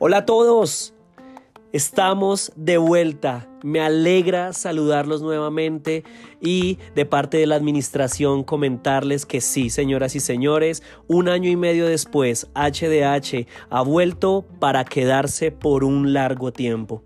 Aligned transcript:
Hola 0.00 0.18
a 0.18 0.26
todos, 0.26 0.94
estamos 1.72 2.52
de 2.54 2.78
vuelta. 2.78 3.48
Me 3.64 3.80
alegra 3.80 4.52
saludarlos 4.52 5.20
nuevamente 5.20 6.04
y 6.40 6.78
de 6.94 7.04
parte 7.04 7.38
de 7.38 7.48
la 7.48 7.56
administración 7.56 8.44
comentarles 8.44 9.26
que 9.26 9.40
sí, 9.40 9.68
señoras 9.68 10.14
y 10.14 10.20
señores, 10.20 10.84
un 11.08 11.28
año 11.28 11.50
y 11.50 11.56
medio 11.56 11.86
después, 11.86 12.46
HDH 12.54 13.48
ha 13.70 13.82
vuelto 13.82 14.46
para 14.60 14.84
quedarse 14.84 15.50
por 15.50 15.82
un 15.82 16.12
largo 16.12 16.52
tiempo. 16.52 17.02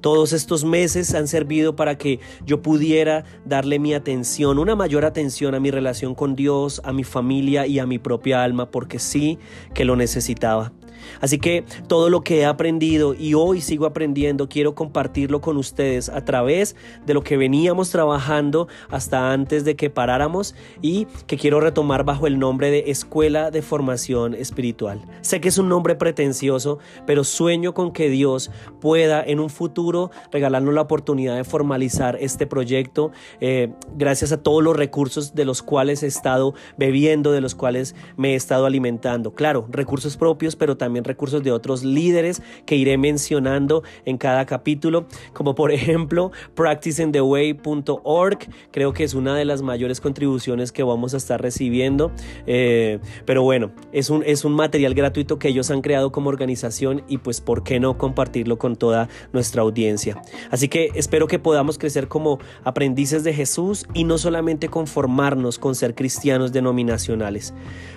Todos 0.00 0.32
estos 0.32 0.64
meses 0.64 1.14
han 1.14 1.28
servido 1.28 1.76
para 1.76 1.98
que 1.98 2.20
yo 2.44 2.62
pudiera 2.62 3.24
darle 3.44 3.78
mi 3.78 3.94
atención, 3.94 4.58
una 4.58 4.76
mayor 4.76 5.04
atención 5.04 5.54
a 5.54 5.60
mi 5.60 5.70
relación 5.70 6.14
con 6.14 6.36
Dios, 6.36 6.80
a 6.84 6.92
mi 6.92 7.04
familia 7.04 7.66
y 7.66 7.78
a 7.78 7.86
mi 7.86 7.98
propia 7.98 8.42
alma, 8.42 8.70
porque 8.70 8.98
sí 8.98 9.38
que 9.74 9.84
lo 9.84 9.96
necesitaba. 9.96 10.72
Así 11.20 11.38
que 11.38 11.64
todo 11.88 12.10
lo 12.10 12.22
que 12.22 12.40
he 12.40 12.44
aprendido 12.44 13.14
y 13.14 13.34
hoy 13.34 13.60
sigo 13.60 13.86
aprendiendo, 13.86 14.48
quiero 14.48 14.74
compartirlo 14.74 15.40
con 15.40 15.56
ustedes 15.56 16.08
a 16.08 16.24
través 16.24 16.76
de 17.04 17.14
lo 17.14 17.22
que 17.22 17.36
veníamos 17.36 17.90
trabajando 17.90 18.68
hasta 18.90 19.32
antes 19.32 19.64
de 19.64 19.76
que 19.76 19.90
paráramos 19.90 20.54
y 20.82 21.06
que 21.26 21.36
quiero 21.36 21.60
retomar 21.60 22.04
bajo 22.04 22.26
el 22.26 22.38
nombre 22.38 22.70
de 22.70 22.84
Escuela 22.90 23.50
de 23.50 23.62
Formación 23.62 24.34
Espiritual. 24.34 25.02
Sé 25.20 25.40
que 25.40 25.48
es 25.48 25.58
un 25.58 25.68
nombre 25.68 25.94
pretencioso, 25.94 26.78
pero 27.06 27.24
sueño 27.24 27.74
con 27.74 27.92
que 27.92 28.08
Dios 28.08 28.50
pueda 28.80 29.22
en 29.22 29.40
un 29.40 29.50
futuro 29.50 30.10
regalarnos 30.30 30.74
la 30.74 30.82
oportunidad 30.82 31.36
de 31.36 31.44
formalizar 31.44 32.16
este 32.20 32.46
proyecto 32.46 33.10
eh, 33.40 33.72
gracias 33.96 34.32
a 34.32 34.42
todos 34.42 34.62
los 34.62 34.76
recursos 34.76 35.34
de 35.34 35.44
los 35.44 35.62
cuales 35.62 36.02
he 36.02 36.06
estado 36.06 36.54
bebiendo, 36.76 37.32
de 37.32 37.40
los 37.40 37.54
cuales 37.54 37.94
me 38.16 38.32
he 38.32 38.34
estado 38.34 38.66
alimentando. 38.66 39.34
Claro, 39.34 39.66
recursos 39.70 40.16
propios, 40.16 40.56
pero 40.56 40.76
también 40.76 40.95
recursos 41.04 41.42
de 41.42 41.52
otros 41.52 41.84
líderes 41.84 42.42
que 42.64 42.76
iré 42.76 42.98
mencionando 42.98 43.82
en 44.04 44.18
cada 44.18 44.46
capítulo, 44.46 45.06
como 45.32 45.54
por 45.54 45.72
ejemplo 45.72 46.32
practicingtheway.org, 46.54 48.38
creo 48.70 48.92
que 48.92 49.04
es 49.04 49.14
una 49.14 49.36
de 49.36 49.44
las 49.44 49.62
mayores 49.62 50.00
contribuciones 50.00 50.72
que 50.72 50.82
vamos 50.82 51.14
a 51.14 51.16
estar 51.16 51.40
recibiendo, 51.40 52.12
eh, 52.46 52.98
pero 53.24 53.42
bueno, 53.42 53.72
es 53.92 54.10
un, 54.10 54.22
es 54.24 54.44
un 54.44 54.54
material 54.54 54.94
gratuito 54.94 55.38
que 55.38 55.48
ellos 55.48 55.70
han 55.70 55.82
creado 55.82 56.12
como 56.12 56.28
organización 56.28 57.02
y 57.08 57.18
pues 57.18 57.40
por 57.40 57.62
qué 57.62 57.80
no 57.80 57.98
compartirlo 57.98 58.58
con 58.58 58.76
toda 58.76 59.08
nuestra 59.32 59.62
audiencia. 59.62 60.20
Así 60.50 60.68
que 60.68 60.90
espero 60.94 61.26
que 61.26 61.38
podamos 61.38 61.78
crecer 61.78 62.08
como 62.08 62.38
aprendices 62.64 63.24
de 63.24 63.34
Jesús 63.34 63.86
y 63.94 64.04
no 64.04 64.18
solamente 64.18 64.68
conformarnos 64.68 65.58
con 65.58 65.74
ser 65.74 65.94
cristianos 65.94 66.52
denominacionales. 66.52 67.54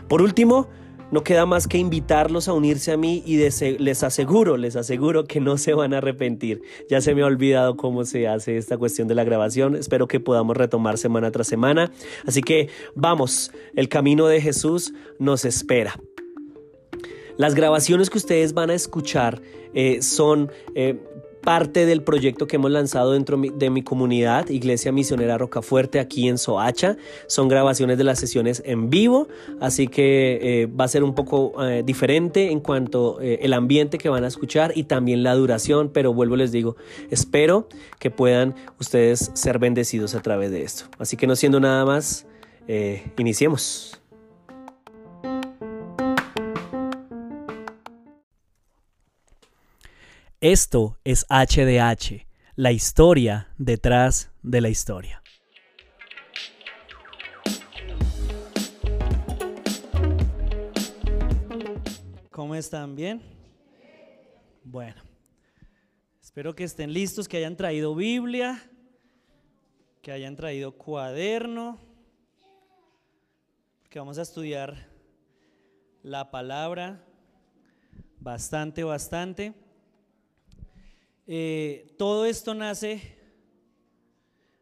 Por 0.08 0.22
último, 0.22 0.68
no 1.12 1.24
queda 1.24 1.46
más 1.46 1.68
que 1.68 1.78
invitarlos 1.78 2.48
a 2.48 2.54
unirse 2.54 2.92
a 2.92 2.98
mí 2.98 3.24
y 3.26 3.38
les 3.38 4.04
aseguro, 4.04 4.58
les 4.58 4.76
aseguro 4.76 5.26
que 5.26 5.40
no 5.40 5.58
se 5.58 5.74
van 5.74 5.94
a 5.94 5.98
arrepentir. 5.98 6.62
Ya 6.90 7.02
se 7.02 7.16
me 7.16 7.22
ha 7.22 7.26
olvidado 7.26 7.76
cómo 7.76 8.06
se 8.06 8.28
hace 8.28 8.58
esta 8.58 8.78
cuestión 8.78 9.08
de 9.08 9.16
la 9.16 9.24
grabación. 9.24 9.76
Espero 9.76 10.08
que 10.08 10.20
podamos 10.20 10.56
retomar 10.56 10.98
semana 10.98 11.32
tras 11.32 11.48
semana. 11.48 11.92
Así 12.26 12.42
que 12.42 12.70
vamos, 12.96 13.52
el 13.76 13.90
camino 13.90 14.28
de 14.28 14.42
Jesús 14.42 14.94
nos 15.18 15.46
espera. 15.46 16.00
Las 17.38 17.56
grabaciones 17.56 18.10
que 18.10 18.18
ustedes 18.18 18.54
van 18.54 18.70
a 18.70 18.74
escuchar 18.74 19.42
eh, 19.74 20.02
son 20.02 20.52
eh, 20.76 21.00
parte 21.42 21.86
del 21.86 22.04
proyecto 22.04 22.48
que 22.48 22.58
hemos 22.58 22.72
lanzado 22.72 23.14
dentro 23.14 23.38
de 23.38 23.70
mi 23.70 23.82
comunidad, 23.82 24.50
Iglesia 24.50 24.92
Misionera 24.92 25.38
Rocafuerte, 25.38 26.00
aquí 26.00 26.28
en 26.28 26.38
Soacha. 26.38 26.98
Son 27.28 27.48
grabaciones 27.48 27.98
de 27.98 28.04
las 28.04 28.20
sesiones 28.20 28.62
en 28.66 28.90
vivo, 28.90 29.28
así 29.60 29.88
que 29.88 30.40
eh, 30.42 30.66
va 30.68 30.86
a 30.86 30.88
ser 30.88 31.04
un 31.04 31.16
poco 31.16 31.54
eh, 31.64 31.84
diferente 31.86 32.52
en 32.52 32.60
cuanto 32.60 33.22
eh, 33.22 33.40
el 33.42 33.54
ambiente 33.54 33.98
que 33.98 34.10
van 34.10 34.24
a 34.24 34.28
escuchar 34.28 34.74
y 34.76 34.84
también 34.84 35.24
la 35.24 35.36
duración, 35.36 35.90
pero 35.94 36.14
vuelvo 36.14 36.36
les 36.36 36.52
digo, 36.52 36.76
espero 37.10 37.68
que 38.00 38.12
puedan 38.12 38.56
ustedes 38.80 39.32
ser 39.34 39.60
bendecidos 39.60 40.16
a 40.16 40.22
través 40.22 40.52
de 40.52 40.64
esto. 40.64 40.86
Así 40.98 41.18
que 41.18 41.28
no 41.28 41.36
siendo 41.36 41.60
nada 41.60 41.86
más, 41.86 42.26
iniciemos. 43.18 43.99
Esto 50.42 50.98
es 51.04 51.26
HDH, 51.28 52.26
la 52.56 52.72
historia 52.72 53.50
detrás 53.58 54.32
de 54.42 54.62
la 54.62 54.70
historia. 54.70 55.22
¿Cómo 62.32 62.56
están? 62.56 62.96
¿Bien? 62.96 63.22
Bueno, 64.64 65.02
espero 66.22 66.56
que 66.56 66.64
estén 66.64 66.94
listos, 66.94 67.28
que 67.28 67.36
hayan 67.36 67.58
traído 67.58 67.94
Biblia, 67.94 68.64
que 70.02 70.14
hayan 70.14 70.38
traído 70.38 70.72
cuaderno, 70.72 71.78
que 73.90 74.00
vamos 74.00 74.18
a 74.18 74.22
estudiar 74.22 74.88
la 76.02 76.32
palabra 76.32 77.06
bastante, 78.22 78.86
bastante. 78.86 79.68
Eh, 81.32 81.94
todo 82.00 82.26
esto 82.26 82.56
nace 82.56 83.04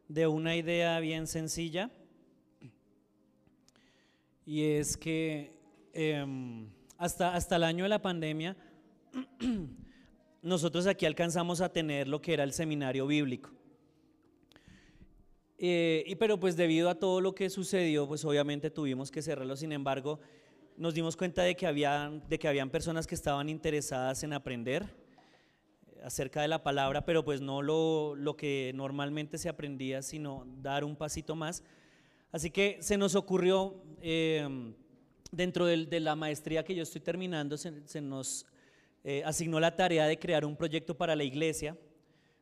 de 0.06 0.26
una 0.26 0.54
idea 0.54 1.00
bien 1.00 1.26
sencilla 1.26 1.90
y 4.44 4.64
es 4.64 4.98
que 4.98 5.58
em, 5.94 6.68
hasta, 6.98 7.34
hasta 7.34 7.56
el 7.56 7.64
año 7.64 7.84
de 7.84 7.88
la 7.88 8.02
pandemia 8.02 8.54
nosotros 10.42 10.86
aquí 10.86 11.06
alcanzamos 11.06 11.62
a 11.62 11.72
tener 11.72 12.06
lo 12.06 12.20
que 12.20 12.34
era 12.34 12.44
el 12.44 12.52
seminario 12.52 13.06
bíblico. 13.06 13.50
Eh, 15.56 16.04
y 16.06 16.16
pero 16.16 16.38
pues 16.38 16.54
debido 16.54 16.90
a 16.90 16.96
todo 16.96 17.22
lo 17.22 17.34
que 17.34 17.48
sucedió, 17.48 18.06
pues 18.06 18.26
obviamente 18.26 18.68
tuvimos 18.68 19.10
que 19.10 19.22
cerrarlo. 19.22 19.56
Sin 19.56 19.72
embargo, 19.72 20.20
nos 20.76 20.92
dimos 20.92 21.16
cuenta 21.16 21.44
de 21.44 21.56
que, 21.56 21.66
había, 21.66 22.12
de 22.28 22.38
que 22.38 22.46
habían 22.46 22.68
personas 22.68 23.06
que 23.06 23.14
estaban 23.14 23.48
interesadas 23.48 24.22
en 24.22 24.34
aprender 24.34 25.07
acerca 26.04 26.42
de 26.42 26.48
la 26.48 26.62
palabra, 26.62 27.04
pero 27.04 27.24
pues 27.24 27.40
no 27.40 27.62
lo, 27.62 28.14
lo, 28.14 28.36
que 28.36 28.72
normalmente 28.74 29.38
se 29.38 29.48
aprendía, 29.48 30.02
sino 30.02 30.46
dar 30.60 30.84
un 30.84 30.96
pasito 30.96 31.34
más. 31.34 31.62
Así 32.30 32.50
que 32.50 32.78
se 32.80 32.96
nos 32.96 33.14
ocurrió, 33.14 33.74
em, 34.02 34.74
dentro 35.30 35.66
de, 35.66 36.00
la 36.00 36.14
maestría 36.14 36.64
que 36.64 36.74
yo 36.74 36.82
estoy 36.82 37.00
terminando, 37.00 37.56
se, 37.56 38.00
nos 38.00 38.46
eh, 39.04 39.22
asignó 39.24 39.58
la 39.60 39.74
tarea 39.74 40.06
de 40.06 40.18
crear 40.18 40.44
un 40.44 40.56
proyecto 40.56 40.96
para 40.96 41.16
la 41.16 41.24
iglesia, 41.24 41.76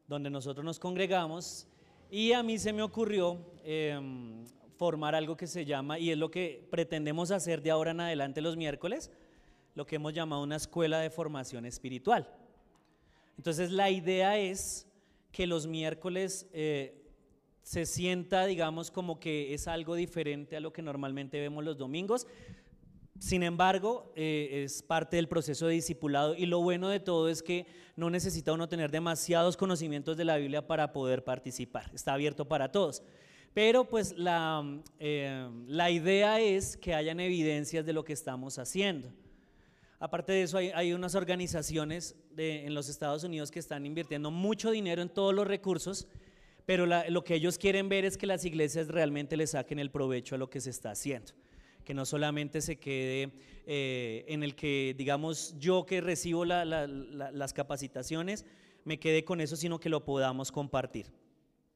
donde 0.08 0.30
nosotros 0.30 0.64
nos 0.64 0.78
congregamos, 0.78 1.66
y 2.10 2.32
a 2.32 2.42
mí 2.42 2.58
se 2.58 2.72
me 2.72 2.82
ocurrió 2.82 3.38
em, 3.64 4.44
formar 4.76 5.14
algo 5.14 5.36
que 5.36 5.46
se 5.46 5.64
llama, 5.64 5.98
y 5.98 6.10
es 6.10 6.18
lo 6.18 6.30
que 6.30 6.66
pretendemos 6.70 7.30
hacer 7.30 7.62
de 7.62 7.70
ahora 7.70 7.92
en 7.92 8.00
adelante 8.00 8.40
los 8.40 8.56
miércoles, 8.56 9.10
lo 9.74 9.86
que 9.86 9.96
hemos 9.96 10.12
llamado 10.12 10.42
una 10.42 10.56
escuela 10.56 11.00
de 11.00 11.10
formación 11.10 11.66
espiritual. 11.66 12.28
Entonces 13.36 13.70
la 13.70 13.90
idea 13.90 14.38
es 14.38 14.86
que 15.32 15.46
los 15.46 15.66
miércoles 15.66 16.48
eh, 16.52 17.02
se 17.62 17.84
sienta, 17.84 18.46
digamos, 18.46 18.90
como 18.90 19.18
que 19.20 19.52
es 19.52 19.68
algo 19.68 19.94
diferente 19.94 20.56
a 20.56 20.60
lo 20.60 20.72
que 20.72 20.82
normalmente 20.82 21.40
vemos 21.40 21.64
los 21.64 21.76
domingos. 21.76 22.26
Sin 23.18 23.42
embargo, 23.42 24.12
eh, 24.14 24.62
es 24.64 24.82
parte 24.82 25.16
del 25.16 25.28
proceso 25.28 25.66
de 25.66 25.74
discipulado 25.74 26.34
y 26.34 26.46
lo 26.46 26.60
bueno 26.60 26.88
de 26.88 27.00
todo 27.00 27.28
es 27.28 27.42
que 27.42 27.66
no 27.96 28.10
necesita 28.10 28.52
uno 28.52 28.68
tener 28.68 28.90
demasiados 28.90 29.56
conocimientos 29.56 30.16
de 30.16 30.24
la 30.24 30.36
Biblia 30.36 30.66
para 30.66 30.92
poder 30.92 31.24
participar. 31.24 31.90
Está 31.94 32.12
abierto 32.12 32.46
para 32.46 32.70
todos. 32.70 33.02
Pero 33.54 33.84
pues 33.88 34.16
la, 34.18 34.82
eh, 34.98 35.48
la 35.66 35.90
idea 35.90 36.40
es 36.40 36.76
que 36.76 36.94
hayan 36.94 37.20
evidencias 37.20 37.86
de 37.86 37.94
lo 37.94 38.04
que 38.04 38.12
estamos 38.12 38.58
haciendo. 38.58 39.12
Aparte 39.98 40.32
de 40.32 40.42
eso, 40.42 40.58
hay, 40.58 40.92
unas 40.92 41.14
organizaciones 41.14 42.16
en 42.36 42.74
los 42.74 42.90
Estados 42.90 43.24
Unidos 43.24 43.50
que 43.50 43.58
están 43.58 43.86
invirtiendo 43.86 44.30
mucho 44.30 44.70
dinero 44.70 45.00
en 45.00 45.08
todos 45.08 45.34
los 45.34 45.46
recursos, 45.46 46.06
pero 46.66 46.84
lo 46.84 47.24
que 47.24 47.34
ellos 47.34 47.56
quieren 47.56 47.88
ver 47.88 48.04
es 48.04 48.18
que 48.18 48.26
las 48.26 48.44
iglesias 48.44 48.88
realmente 48.88 49.36
le 49.36 49.46
saquen 49.46 49.78
el 49.78 49.90
provecho 49.90 50.34
a 50.34 50.38
lo 50.38 50.50
que 50.50 50.60
se 50.60 50.70
está 50.70 50.90
haciendo. 50.90 51.32
Que 51.82 51.94
no 51.94 52.04
solamente 52.04 52.60
se 52.60 52.76
quede 52.76 53.32
eh, 53.64 54.24
en 54.28 54.42
el 54.42 54.54
que, 54.54 54.94
digamos, 54.98 55.54
yo 55.58 55.86
que 55.86 56.00
recibo 56.02 56.44
las 56.44 57.52
capacitaciones, 57.54 58.44
me 58.84 58.98
quede 58.98 59.24
con 59.24 59.40
eso, 59.40 59.56
sino 59.56 59.80
que 59.80 59.88
lo 59.88 60.04
podamos 60.04 60.52
compartir. 60.52 61.06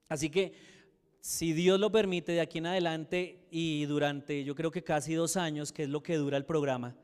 Así 0.09 0.29
que, 0.29 0.53
si 1.21 1.53
Dios 1.53 1.79
lo 1.81 1.91
permite, 1.93 2.33
de 2.33 2.41
aquí 2.41 2.59
en 2.59 2.67
adelante 2.67 3.47
y 3.51 3.85
durante, 3.87 4.45
yo 4.45 4.55
creo 4.55 4.71
que 4.71 4.83
casi 4.83 5.15
dos 5.15 5.37
años, 5.37 5.73
que 5.73 5.85
es 5.85 5.89
lo 5.89 6.03
que 6.03 6.17
dura 6.17 6.37
el 6.37 6.45
programa, 6.45 6.97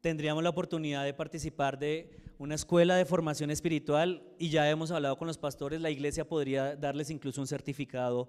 tendríamos 0.00 0.42
la 0.42 0.50
oportunidad 0.50 1.04
de 1.04 1.14
participar 1.14 1.78
de 1.78 2.10
una 2.38 2.54
escuela 2.54 2.96
de 2.96 3.04
formación 3.04 3.50
espiritual 3.50 4.22
y 4.38 4.50
ya 4.50 4.68
hemos 4.68 4.90
hablado 4.90 5.16
con 5.16 5.26
los 5.26 5.38
pastores, 5.38 5.80
la 5.80 5.90
iglesia 5.90 6.28
podría 6.28 6.76
darles 6.76 7.10
incluso 7.10 7.40
un 7.40 7.46
certificado 7.46 8.28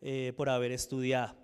eh, 0.00 0.32
por 0.36 0.48
haber 0.48 0.72
estudiado. 0.72 1.36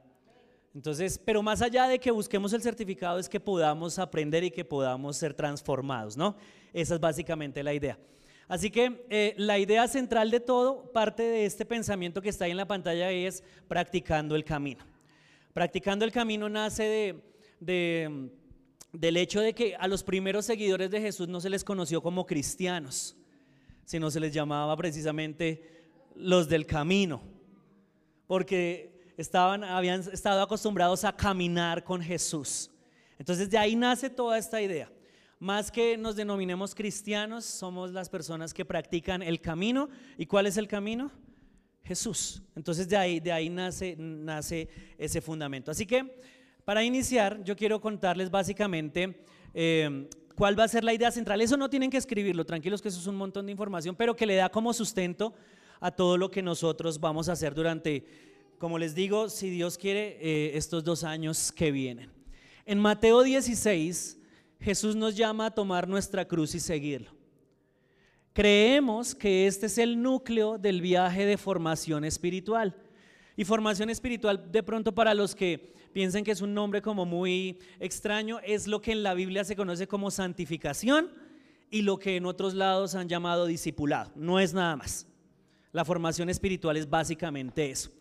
Entonces, 0.75 1.19
pero 1.19 1.43
más 1.43 1.63
allá 1.63 1.89
de 1.89 1.99
que 1.99 2.11
busquemos 2.11 2.53
el 2.53 2.63
certificado 2.63 3.19
es 3.19 3.29
que 3.29 3.41
podamos 3.41 3.99
aprender 3.99 4.45
y 4.45 4.51
que 4.51 4.65
podamos 4.65 5.17
ser 5.17 5.35
transformados, 5.35 6.17
¿no? 6.17 6.37
Esa 6.73 6.95
es 6.95 7.01
básicamente 7.01 7.63
la 7.63 7.75
idea. 7.75 7.99
Así 8.49 8.71
que 8.71 9.05
eh, 9.11 9.35
la 9.37 9.59
idea 9.59 9.87
central 9.89 10.31
de 10.31 10.41
todo, 10.41 10.91
parte 10.93 11.23
de 11.23 11.45
este 11.45 11.67
pensamiento 11.67 12.23
que 12.23 12.31
está 12.31 12.47
ahí 12.47 12.51
en 12.51 12.57
la 12.57 12.67
pantalla 12.67 13.11
es 13.11 13.43
practicando 13.69 14.35
el 14.35 14.45
camino. 14.45 14.85
Practicando 15.53 16.05
el 16.05 16.13
camino 16.13 16.49
nace 16.49 17.21
de, 17.61 18.31
del 18.93 19.17
hecho 19.17 19.41
de 19.41 19.55
que 19.55 19.77
a 19.77 19.87
los 19.87 20.03
primeros 20.03 20.47
seguidores 20.47 20.91
de 20.91 21.01
Jesús 21.01 21.29
no 21.29 21.41
se 21.41 21.51
les 21.51 21.65
conoció 21.65 22.03
como 22.03 22.27
cristianos, 22.27 23.17
sino 23.85 24.11
se 24.11 24.21
les 24.21 24.33
llamaba 24.33 24.77
precisamente 24.77 25.63
los 26.15 26.49
del 26.49 26.67
camino, 26.67 27.23
porque 28.27 29.13
estaban, 29.17 29.65
habían 29.65 30.01
estado 30.01 30.43
acostumbrados 30.43 31.05
a 31.05 31.15
caminar 31.15 31.85
con 31.85 32.01
Jesús. 32.01 32.71
Entonces 33.19 33.51
de 33.51 33.59
ahí 33.59 33.77
nace 33.77 34.11
toda 34.11 34.39
esta 34.39 34.61
idea. 34.61 34.91
Más 35.41 35.71
que 35.71 35.97
nos 35.97 36.17
denominemos 36.17 36.75
cristianos, 36.75 37.45
somos 37.45 37.93
las 37.93 38.09
personas 38.09 38.53
que 38.53 38.65
practican 38.65 39.23
el 39.23 39.41
camino. 39.41 39.89
¿Y 40.17 40.27
cuál 40.27 40.47
es 40.47 40.57
el 40.57 40.67
camino? 40.67 41.13
Jesús. 41.85 42.43
Entonces 42.57 42.89
de 42.89 42.97
ahí, 42.97 43.21
de 43.21 43.31
ahí 43.31 43.49
nace, 43.49 43.95
nace 43.97 44.69
ese 44.99 45.21
fundamento. 45.21 45.71
Así 45.71 45.87
que 45.87 46.21
para 46.69 46.85
iniciar, 46.85 47.43
yo 47.45 47.57
quiero 47.57 47.81
contarles 47.81 48.31
básicamente 48.31 49.23
eh, 49.55 50.07
cuál 50.35 50.59
va 50.61 50.65
a 50.65 50.69
ser 50.69 50.85
la 50.85 50.93
idea 50.93 51.11
central. 51.11 51.41
Eso 51.41 51.57
no 51.57 51.71
tienen 51.71 51.89
que 51.89 51.97
escribirlo, 51.97 52.45
tranquilos 52.45 52.83
que 52.83 52.89
eso 52.89 53.01
es 53.01 53.07
un 53.07 53.17
montón 53.17 53.47
de 53.47 53.53
información, 53.53 53.97
pero 53.97 54.15
que 54.15 54.27
le 54.27 54.35
da 54.35 54.51
como 54.51 54.75
sustento 54.75 55.33
a 55.81 55.91
todo 55.91 56.19
lo 56.19 56.31
que 56.31 56.43
nosotros 56.43 57.01
vamos 57.01 57.31
a 57.31 57.33
hacer 57.33 57.55
durante 57.55 58.05
como 58.59 58.77
les 58.77 58.95
digo, 58.95 59.31
si 59.31 59.49
Dios 59.49 59.79
quiere, 59.79 60.19
eh, 60.21 60.59
estos 60.59 60.85
dos 60.85 61.05
años 61.05 61.53
que 61.53 61.73
vienen. 61.73 62.11
En 62.67 62.79
Mateo 62.79 63.23
16, 63.23 64.19
Jesús 64.61 64.95
nos 64.95 65.17
llama 65.17 65.47
a 65.47 65.51
tomar 65.51 65.89
nuestra 65.89 66.29
cruz 66.29 66.55
y 66.55 66.61
seguirlo. 66.61 67.13
Creemos 68.35 69.15
que 69.15 69.47
este 69.47 69.65
es 69.65 69.79
el 69.79 70.03
núcleo 70.03 70.59
del 70.59 70.83
viaje 70.83 71.25
de 71.25 71.39
formación 71.39 72.05
espiritual. 72.05 72.77
Y 73.39 73.45
formación 73.45 73.89
espiritual, 73.89 74.51
de 74.51 74.65
pronto 74.65 74.93
para 74.93 75.15
los 75.15 75.33
que 75.33 75.73
piensen 75.93 76.25
que 76.25 76.33
es 76.33 76.41
un 76.41 76.55
nombre 76.55 76.83
como 76.83 77.07
muy 77.07 77.61
extraño, 77.79 78.41
es 78.41 78.67
lo 78.67 78.83
que 78.83 78.91
en 78.91 79.05
la 79.05 79.15
Biblia 79.15 79.45
se 79.45 79.55
conoce 79.55 79.87
como 79.87 80.11
santificación 80.11 81.13
y 81.71 81.83
lo 81.83 82.01
que 82.01 82.17
en 82.17 82.27
otros 82.27 82.53
lados 82.53 82.97
han 82.97 83.09
llamado 83.09 83.47
discipulado. 83.47 84.11
No 84.17 84.41
es 84.41 84.55
nada 84.55 84.75
más. 84.75 85.07
La 85.71 85.85
formación 85.85 86.29
espiritual 86.29 86.77
es 86.77 86.91
básicamente 86.91 87.71
eso. 87.71 87.93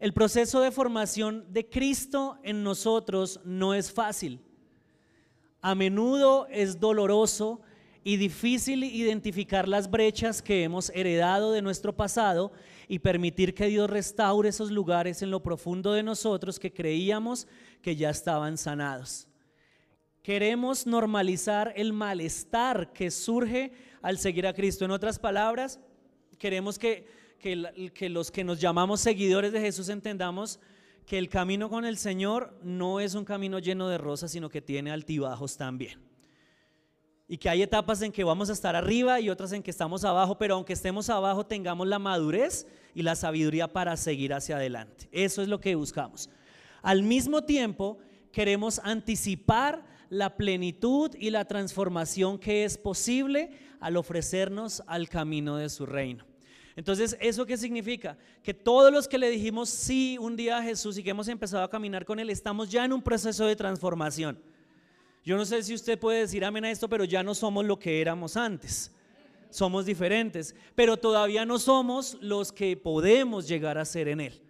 El 0.00 0.12
proceso 0.12 0.60
de 0.60 0.72
formación 0.72 1.46
de 1.52 1.68
Cristo 1.68 2.38
en 2.42 2.64
nosotros 2.64 3.38
no 3.44 3.74
es 3.74 3.92
fácil. 3.92 4.40
A 5.60 5.76
menudo 5.76 6.48
es 6.50 6.80
doloroso 6.80 7.60
y 8.02 8.16
difícil 8.16 8.82
identificar 8.82 9.68
las 9.68 9.88
brechas 9.88 10.42
que 10.42 10.64
hemos 10.64 10.90
heredado 10.90 11.52
de 11.52 11.62
nuestro 11.62 11.94
pasado 11.94 12.50
y 12.90 12.98
permitir 12.98 13.54
que 13.54 13.68
Dios 13.68 13.88
restaure 13.88 14.50
esos 14.50 14.70
lugares 14.70 15.22
en 15.22 15.30
lo 15.30 15.42
profundo 15.42 15.92
de 15.92 16.02
nosotros 16.02 16.58
que 16.58 16.72
creíamos 16.72 17.46
que 17.80 17.94
ya 17.94 18.10
estaban 18.10 18.58
sanados. 18.58 19.28
Queremos 20.22 20.86
normalizar 20.86 21.72
el 21.76 21.92
malestar 21.92 22.92
que 22.92 23.10
surge 23.10 23.72
al 24.02 24.18
seguir 24.18 24.46
a 24.46 24.52
Cristo. 24.52 24.84
En 24.84 24.90
otras 24.90 25.18
palabras, 25.18 25.78
queremos 26.36 26.78
que 26.78 27.06
que, 27.40 28.08
los 28.08 28.30
que 28.30 28.44
nos 28.44 28.60
llamamos 28.60 29.00
seguidores 29.00 29.52
de 29.52 29.60
Jesús 29.60 29.88
entendamos 29.88 30.60
que 31.06 31.18
el 31.18 31.28
camino 31.28 31.70
con 31.70 31.84
el 31.84 31.96
Señor 31.96 32.54
no 32.62 33.00
es 33.00 33.14
un 33.14 33.24
camino 33.24 33.58
lleno 33.58 33.88
de 33.88 33.98
rosas, 33.98 34.30
sino 34.30 34.50
que 34.50 34.60
tiene 34.60 34.92
altibajos 34.92 35.56
también. 35.56 36.09
Y 37.32 37.38
que 37.38 37.48
hay 37.48 37.62
etapas 37.62 38.02
en 38.02 38.10
que 38.10 38.24
vamos 38.24 38.50
a 38.50 38.52
estar 38.52 38.74
arriba 38.74 39.20
y 39.20 39.30
otras 39.30 39.52
en 39.52 39.62
que 39.62 39.70
estamos 39.70 40.02
abajo, 40.04 40.36
pero 40.36 40.56
aunque 40.56 40.72
estemos 40.72 41.08
abajo 41.08 41.46
tengamos 41.46 41.86
la 41.86 42.00
madurez 42.00 42.66
y 42.92 43.02
la 43.02 43.14
sabiduría 43.14 43.68
para 43.68 43.96
seguir 43.96 44.34
hacia 44.34 44.56
adelante. 44.56 45.08
Eso 45.12 45.40
es 45.40 45.46
lo 45.46 45.60
que 45.60 45.76
buscamos. 45.76 46.28
Al 46.82 47.04
mismo 47.04 47.44
tiempo, 47.44 47.98
queremos 48.32 48.80
anticipar 48.80 49.84
la 50.08 50.36
plenitud 50.36 51.14
y 51.20 51.30
la 51.30 51.44
transformación 51.44 52.36
que 52.36 52.64
es 52.64 52.76
posible 52.76 53.52
al 53.78 53.96
ofrecernos 53.96 54.82
al 54.88 55.08
camino 55.08 55.56
de 55.56 55.68
su 55.68 55.86
reino. 55.86 56.26
Entonces, 56.74 57.16
¿eso 57.20 57.46
qué 57.46 57.56
significa? 57.56 58.18
Que 58.42 58.54
todos 58.54 58.92
los 58.92 59.06
que 59.06 59.18
le 59.18 59.30
dijimos 59.30 59.68
sí 59.68 60.18
un 60.18 60.34
día 60.34 60.58
a 60.58 60.62
Jesús 60.64 60.98
y 60.98 61.04
que 61.04 61.10
hemos 61.10 61.28
empezado 61.28 61.62
a 61.62 61.70
caminar 61.70 62.04
con 62.04 62.18
Él, 62.18 62.28
estamos 62.28 62.72
ya 62.72 62.84
en 62.84 62.92
un 62.92 63.02
proceso 63.02 63.46
de 63.46 63.54
transformación. 63.54 64.36
Yo 65.22 65.36
no 65.36 65.44
sé 65.44 65.62
si 65.62 65.74
usted 65.74 65.98
puede 65.98 66.20
decir 66.20 66.44
amén 66.44 66.64
a 66.64 66.70
esto, 66.70 66.88
pero 66.88 67.04
ya 67.04 67.22
no 67.22 67.34
somos 67.34 67.64
lo 67.64 67.78
que 67.78 68.00
éramos 68.00 68.36
antes. 68.36 68.90
Somos 69.50 69.84
diferentes, 69.84 70.54
pero 70.74 70.96
todavía 70.96 71.44
no 71.44 71.58
somos 71.58 72.16
los 72.20 72.52
que 72.52 72.76
podemos 72.76 73.48
llegar 73.48 73.78
a 73.78 73.84
ser 73.84 74.08
en 74.08 74.20
Él. 74.20 74.42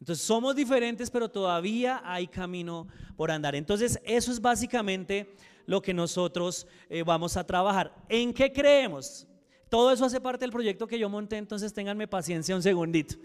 Entonces 0.00 0.24
somos 0.24 0.56
diferentes, 0.56 1.10
pero 1.10 1.28
todavía 1.28 2.02
hay 2.04 2.26
camino 2.26 2.86
por 3.16 3.30
andar. 3.30 3.54
Entonces 3.54 4.00
eso 4.04 4.32
es 4.32 4.40
básicamente 4.40 5.34
lo 5.66 5.82
que 5.82 5.94
nosotros 5.94 6.66
eh, 6.88 7.02
vamos 7.02 7.36
a 7.36 7.44
trabajar. 7.44 7.94
¿En 8.08 8.32
qué 8.32 8.52
creemos? 8.52 9.26
Todo 9.68 9.92
eso 9.92 10.04
hace 10.04 10.20
parte 10.20 10.44
del 10.44 10.52
proyecto 10.52 10.86
que 10.86 10.98
yo 10.98 11.08
monté, 11.08 11.36
entonces 11.36 11.72
ténganme 11.72 12.06
paciencia 12.06 12.54
un 12.54 12.62
segundito. 12.62 13.16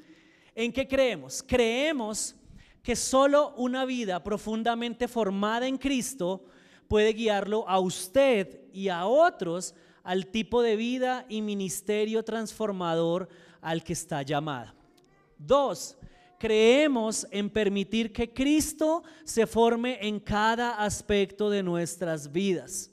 ¿En 0.56 0.72
qué 0.74 0.88
creemos? 0.88 1.44
Creemos 1.44 2.36
que 2.82 2.96
solo 2.96 3.54
una 3.58 3.86
vida 3.86 4.24
profundamente 4.24 5.08
formada 5.08 5.68
en 5.68 5.78
Cristo 5.78 6.46
puede 6.88 7.14
guiarlo 7.14 7.68
a 7.68 7.80
usted 7.80 8.62
y 8.74 8.90
a 8.90 9.06
otros 9.06 9.76
al 10.04 10.28
tipo 10.28 10.62
de 10.62 10.76
vida 10.76 11.26
y 11.30 11.42
ministerio 11.42 12.24
transformador 12.24 13.30
al 13.62 13.84
que 13.84 13.94
está 13.94 14.24
llamada. 14.24 14.74
Dos, 15.38 15.98
creemos 16.40 17.28
en 17.30 17.50
permitir 17.50 18.12
que 18.12 18.34
Cristo 18.34 19.04
se 19.24 19.46
forme 19.46 20.00
en 20.02 20.20
cada 20.20 20.84
aspecto 20.84 21.50
de 21.50 21.62
nuestras 21.62 22.32
vidas. 22.32 22.90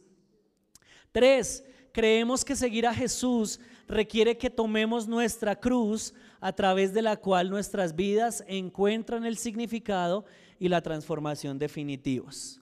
Tres, 1.10 1.64
Creemos 1.98 2.44
que 2.44 2.54
seguir 2.54 2.86
a 2.86 2.94
Jesús 2.94 3.58
requiere 3.88 4.38
que 4.38 4.48
tomemos 4.48 5.08
nuestra 5.08 5.56
cruz 5.56 6.14
a 6.40 6.52
través 6.52 6.92
de 6.92 7.02
la 7.02 7.16
cual 7.16 7.50
nuestras 7.50 7.94
vidas 7.94 8.44
encuentran 8.46 9.24
el 9.24 9.36
significado 9.36 10.24
y 10.58 10.68
la 10.68 10.82
transformación 10.82 11.58
definitivos. 11.58 12.60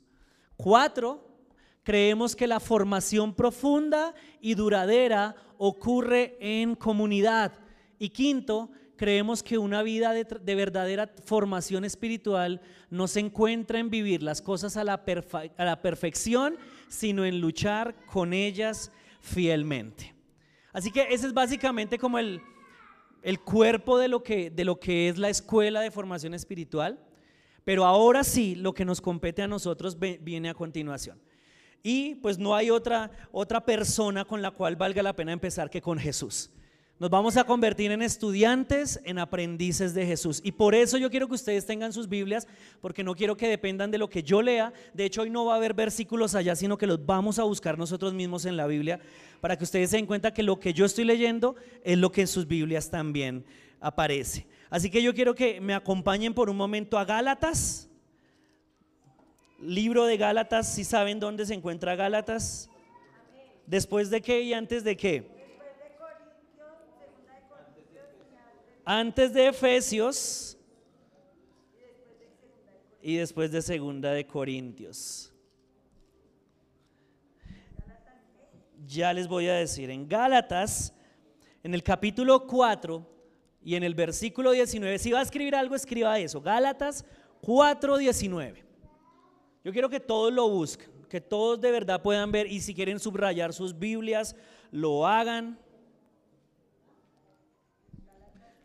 Cuatro, 0.57 1.27
creemos 1.83 2.35
que 2.35 2.47
la 2.47 2.61
formación 2.61 3.35
profunda 3.35 4.15
y 4.41 4.55
duradera 4.55 5.35
ocurre 5.59 6.37
en 6.41 6.75
comunidad. 6.75 7.53
Y 7.99 8.11
quinto, 8.11 8.71
creemos 8.97 9.43
que 9.43 9.59
una 9.59 9.83
vida 9.83 10.13
de, 10.13 10.55
verdadera 10.55 11.11
formación 11.25 11.85
espiritual 11.85 12.61
no 12.91 13.07
se 13.07 13.21
encuentra 13.21 13.79
en 13.79 13.91
vivir 13.91 14.23
las 14.23 14.41
cosas 14.41 14.77
a 14.77 14.85
la, 14.85 15.05
a 15.57 15.65
la 15.65 15.83
perfección, 15.83 16.57
sino 16.89 17.25
en 17.25 17.41
luchar 17.41 17.95
con 18.07 18.33
ellas 18.33 18.91
fielmente. 19.21 20.15
Así 20.73 20.91
que 20.91 21.07
ese 21.11 21.27
es 21.27 21.33
básicamente 21.33 21.99
como 21.99 22.19
el, 22.19 22.41
el 23.27 23.41
cuerpo 23.41 23.99
de 23.99 24.07
lo, 24.07 24.23
que, 24.23 24.51
de 24.51 24.65
lo 24.65 24.79
que 24.79 25.09
es 25.09 25.19
la 25.19 25.29
escuela 25.29 25.81
de 25.81 25.91
formación 25.91 26.33
espiritual. 26.33 26.97
Pero 27.65 27.85
ahora 27.85 28.23
sí, 28.23 28.55
lo 28.55 28.73
que 28.73 28.85
nos 28.85 29.01
compete 29.01 29.43
a 29.43 29.49
nosotros 29.49 29.99
viene 29.99 30.49
a 30.49 30.55
continuación. 30.55 31.21
Y 31.83 32.15
pues 32.15 32.39
no 32.39 32.55
hay 32.55 32.71
otra, 32.71 33.11
otra 33.33 33.67
persona 33.67 34.25
con 34.25 34.43
la 34.43 34.53
cual 34.53 34.77
valga 34.77 35.03
la 35.03 35.17
pena 35.17 35.33
empezar 35.33 35.69
que 35.69 35.83
con 35.83 35.99
Jesús. 35.99 36.53
Nos 36.99 37.11
vamos 37.11 37.37
a 37.37 37.45
convertir 37.45 37.93
en 37.93 38.01
estudiantes, 38.01 39.03
en 39.05 39.19
aprendices 39.19 39.93
de 39.93 40.07
Jesús. 40.07 40.41
Y 40.43 40.53
por 40.53 40.75
eso 40.75 40.97
yo 40.97 41.11
quiero 41.11 41.29
que 41.29 41.35
ustedes 41.35 41.67
tengan 41.67 41.93
sus 41.93 42.09
Biblias, 42.09 42.49
porque 42.81 43.05
no 43.05 43.15
quiero 43.15 43.37
que 43.37 43.49
dependan 43.49 43.91
de 43.91 43.99
lo 43.99 44.09
que 44.09 44.23
yo 44.23 44.41
lea. 44.41 44.73
De 44.95 45.05
hecho, 45.05 45.21
hoy 45.21 45.29
no 45.29 45.45
va 45.45 45.53
a 45.53 45.57
haber 45.57 45.75
versículos 45.75 46.35
allá, 46.35 46.57
sino 46.57 46.79
que 46.79 46.87
los 46.87 47.05
vamos 47.05 47.39
a 47.39 47.43
buscar 47.43 47.77
nosotros 47.77 48.15
mismos 48.15 48.47
en 48.47 48.57
la 48.57 48.67
Biblia, 48.67 48.99
para 49.43 49.59
que 49.59 49.65
ustedes 49.65 49.91
se 49.91 49.99
den 49.99 50.07
cuenta 50.07 50.33
que 50.33 50.43
lo 50.43 50.59
que 50.59 50.73
yo 50.73 50.87
estoy 50.87 51.05
leyendo 51.05 51.55
es 51.85 51.99
lo 51.99 52.11
que 52.11 52.23
en 52.23 52.29
sus 52.29 52.47
Biblias 52.47 52.89
también 52.89 53.45
aparece. 53.79 54.47
Así 54.71 54.89
que 54.89 55.03
yo 55.03 55.13
quiero 55.13 55.35
que 55.35 55.61
me 55.61 55.75
acompañen 55.75 56.33
por 56.33 56.49
un 56.49 56.57
momento 56.57 56.99
a 56.99 57.05
Gálatas. 57.05 57.91
Libro 59.61 60.07
de 60.07 60.17
Gálatas, 60.17 60.75
si 60.75 60.83
saben 60.83 61.21
dónde 61.21 61.45
se 61.45 61.53
encuentra 61.53 61.95
Gálatas. 61.95 62.71
Después 63.67 64.09
de 64.09 64.23
qué 64.23 64.41
y 64.41 64.55
antes 64.55 64.83
de 64.83 64.97
qué. 64.97 65.36
Antes 68.87 69.33
de 69.33 69.49
Efesios 69.49 70.57
y 73.03 73.17
después 73.17 73.51
de 73.51 73.61
Segunda 73.61 74.13
de 74.13 74.25
Corintios. 74.25 75.33
Ya 78.87 79.13
les 79.13 79.27
voy 79.27 79.49
a 79.49 79.55
decir, 79.55 79.91
en 79.91 80.09
Gálatas, 80.09 80.95
en 81.65 81.75
el 81.75 81.83
capítulo 81.83 82.47
4 82.47 83.05
y 83.65 83.75
en 83.75 83.83
el 83.83 83.97
versículo 83.97 84.53
19, 84.53 85.01
si 85.01 85.11
va 85.11 85.19
a 85.19 85.23
escribir 85.23 85.57
algo, 85.57 85.75
escriba 85.75 86.17
eso. 86.21 86.41
Gálatas 86.41 87.05
4.19. 87.43 88.63
Yo 89.65 89.73
quiero 89.73 89.89
que 89.89 89.99
todos 89.99 90.33
lo 90.33 90.49
busquen, 90.49 90.89
que 91.09 91.21
todos 91.21 91.61
de 91.61 91.73
verdad 91.73 92.01
puedan 92.01 92.31
ver 92.31 92.47
y 92.47 92.61
si 92.61 92.73
quieren 92.73 93.01
subrayar 93.01 93.53
sus 93.53 93.77
Biblias, 93.77 94.37
lo 94.71 95.09
hagan. 95.09 95.59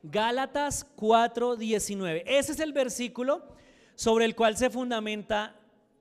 Gálatas 0.03 0.85
4:19. 0.95 2.23
Ese 2.25 2.53
es 2.53 2.59
el 2.59 2.73
versículo 2.73 3.43
sobre 3.95 4.25
el 4.25 4.35
cual 4.35 4.57
se 4.57 4.69
fundamenta, 4.69 5.55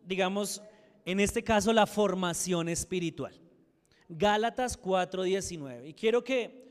digamos, 0.05 0.63
en 1.05 1.21
este 1.21 1.43
caso, 1.43 1.73
la 1.73 1.87
formación 1.87 2.69
espiritual. 2.69 3.35
Gálatas 4.09 4.81
4:19. 4.81 5.89
Y 5.89 5.95
quiero 5.95 6.25
que, 6.25 6.69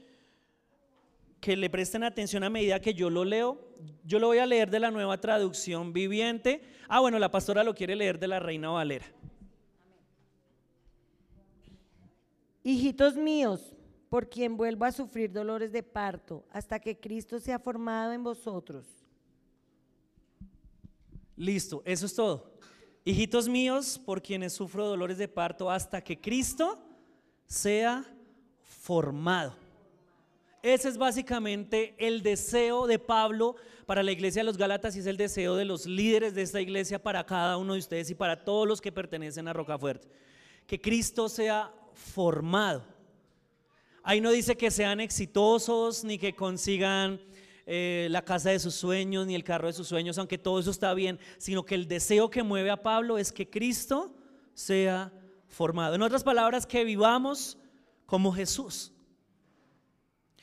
que 1.40 1.56
le 1.56 1.70
presten 1.70 2.04
atención 2.04 2.44
a 2.44 2.50
medida 2.50 2.82
que 2.82 2.94
yo 2.94 3.10
lo 3.10 3.24
leo. 3.24 3.60
Yo 4.04 4.20
lo 4.20 4.28
voy 4.28 4.40
a 4.40 4.46
leer 4.46 4.70
de 4.70 4.80
la 4.80 4.92
nueva 4.92 5.20
traducción 5.20 5.94
viviente. 5.94 6.62
Ah, 6.88 7.00
bueno, 7.00 7.20
la 7.20 7.32
pastora 7.32 7.64
lo 7.64 7.76
quiere 7.76 7.96
leer 7.96 8.20
de 8.20 8.28
la 8.28 8.40
Reina 8.40 8.70
Valera. 8.70 9.06
Hijitos 12.64 13.16
míos, 13.16 13.76
por 14.10 14.28
quien 14.28 14.58
vuelvo 14.58 14.86
a 14.86 14.92
sufrir 14.92 15.32
dolores 15.32 15.72
de 15.72 15.84
parto 15.84 16.44
hasta 16.52 16.80
que 16.80 17.00
Cristo 17.00 17.40
sea 17.40 17.60
formado 17.60 18.12
en 18.12 18.24
vosotros. 18.24 18.86
Listo, 21.36 21.82
eso 21.86 22.06
es 22.06 22.16
todo. 22.16 22.52
Hijitos 23.06 23.48
míos, 23.48 24.02
por 24.04 24.22
quienes 24.22 24.54
sufro 24.54 24.86
dolores 24.86 25.18
de 25.18 25.28
parto 25.28 25.72
hasta 25.72 26.02
que 26.04 26.20
Cristo 26.20 26.78
sea 27.46 28.04
formado. 28.62 29.56
Ese 30.62 30.90
es 30.90 30.98
básicamente 30.98 31.96
el 31.98 32.22
deseo 32.22 32.86
de 32.86 33.00
Pablo 33.00 33.56
para 33.86 34.04
la 34.04 34.12
iglesia 34.12 34.42
de 34.42 34.46
los 34.46 34.58
Gálatas 34.58 34.96
y 34.96 35.00
es 35.00 35.06
el 35.06 35.16
deseo 35.16 35.56
de 35.56 35.64
los 35.64 35.86
líderes 35.86 36.36
de 36.36 36.42
esta 36.42 36.60
iglesia 36.60 37.02
para 37.02 37.26
cada 37.26 37.58
uno 37.58 37.74
de 37.74 37.80
ustedes 37.80 38.10
y 38.10 38.16
para 38.16 38.44
todos 38.44 38.68
los 38.68 38.82
que 38.82 38.92
pertenecen 38.92 39.48
a 39.48 39.54
Rocafuerte. 39.54 40.10
Que 40.68 40.82
Cristo 40.82 41.30
sea 41.30 41.74
formado. 41.94 42.84
Ahí 44.04 44.22
no 44.22 44.32
dice 44.32 44.56
que 44.56 44.72
sean 44.72 45.00
exitosos 45.00 46.04
ni 46.04 46.18
que 46.18 46.36
consigan 46.36 47.22
eh, 47.66 48.08
la 48.10 48.24
casa 48.24 48.50
de 48.50 48.60
sus 48.60 48.74
sueños 48.76 49.28
ni 49.28 49.36
el 49.36 49.44
carro 49.44 49.68
de 49.68 49.74
sus 49.74 49.88
sueños, 49.88 50.18
aunque 50.18 50.38
todo 50.38 50.60
eso 50.60 50.72
está 50.72 50.94
bien, 50.94 51.20
sino 51.38 51.66
que 51.66 51.76
el 51.76 51.88
deseo 51.88 52.30
que 52.30 52.42
mueve 52.44 52.72
a 52.72 52.82
Pablo 52.82 53.18
es 53.18 53.32
que 53.32 53.50
Cristo 53.50 54.16
sea 54.54 55.14
formado. 55.48 55.96
En 55.96 56.02
otras 56.02 56.24
palabras, 56.24 56.66
que 56.66 56.84
vivamos 56.84 57.58
como 58.06 58.32
Jesús. 58.32 58.92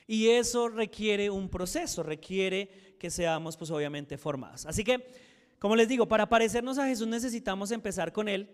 Y 0.06 0.28
eso 0.28 0.68
requiere 0.68 1.30
un 1.30 1.48
proceso, 1.48 2.02
requiere 2.02 2.94
que 2.98 3.10
seamos 3.10 3.56
pues 3.56 3.70
obviamente 3.70 4.16
formados. 4.16 4.66
Así 4.66 4.84
que, 4.84 5.08
como 5.58 5.74
les 5.74 5.88
digo, 5.88 6.06
para 6.06 6.28
parecernos 6.28 6.78
a 6.78 6.86
Jesús 6.86 7.08
necesitamos 7.08 7.72
empezar 7.72 8.12
con 8.12 8.28
Él 8.28 8.48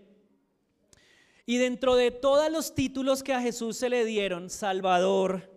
y 1.52 1.58
dentro 1.58 1.96
de 1.96 2.10
todos 2.10 2.50
los 2.50 2.74
títulos 2.74 3.22
que 3.22 3.34
a 3.34 3.40
Jesús 3.42 3.76
se 3.76 3.90
le 3.90 4.06
dieron, 4.06 4.48
Salvador, 4.48 5.50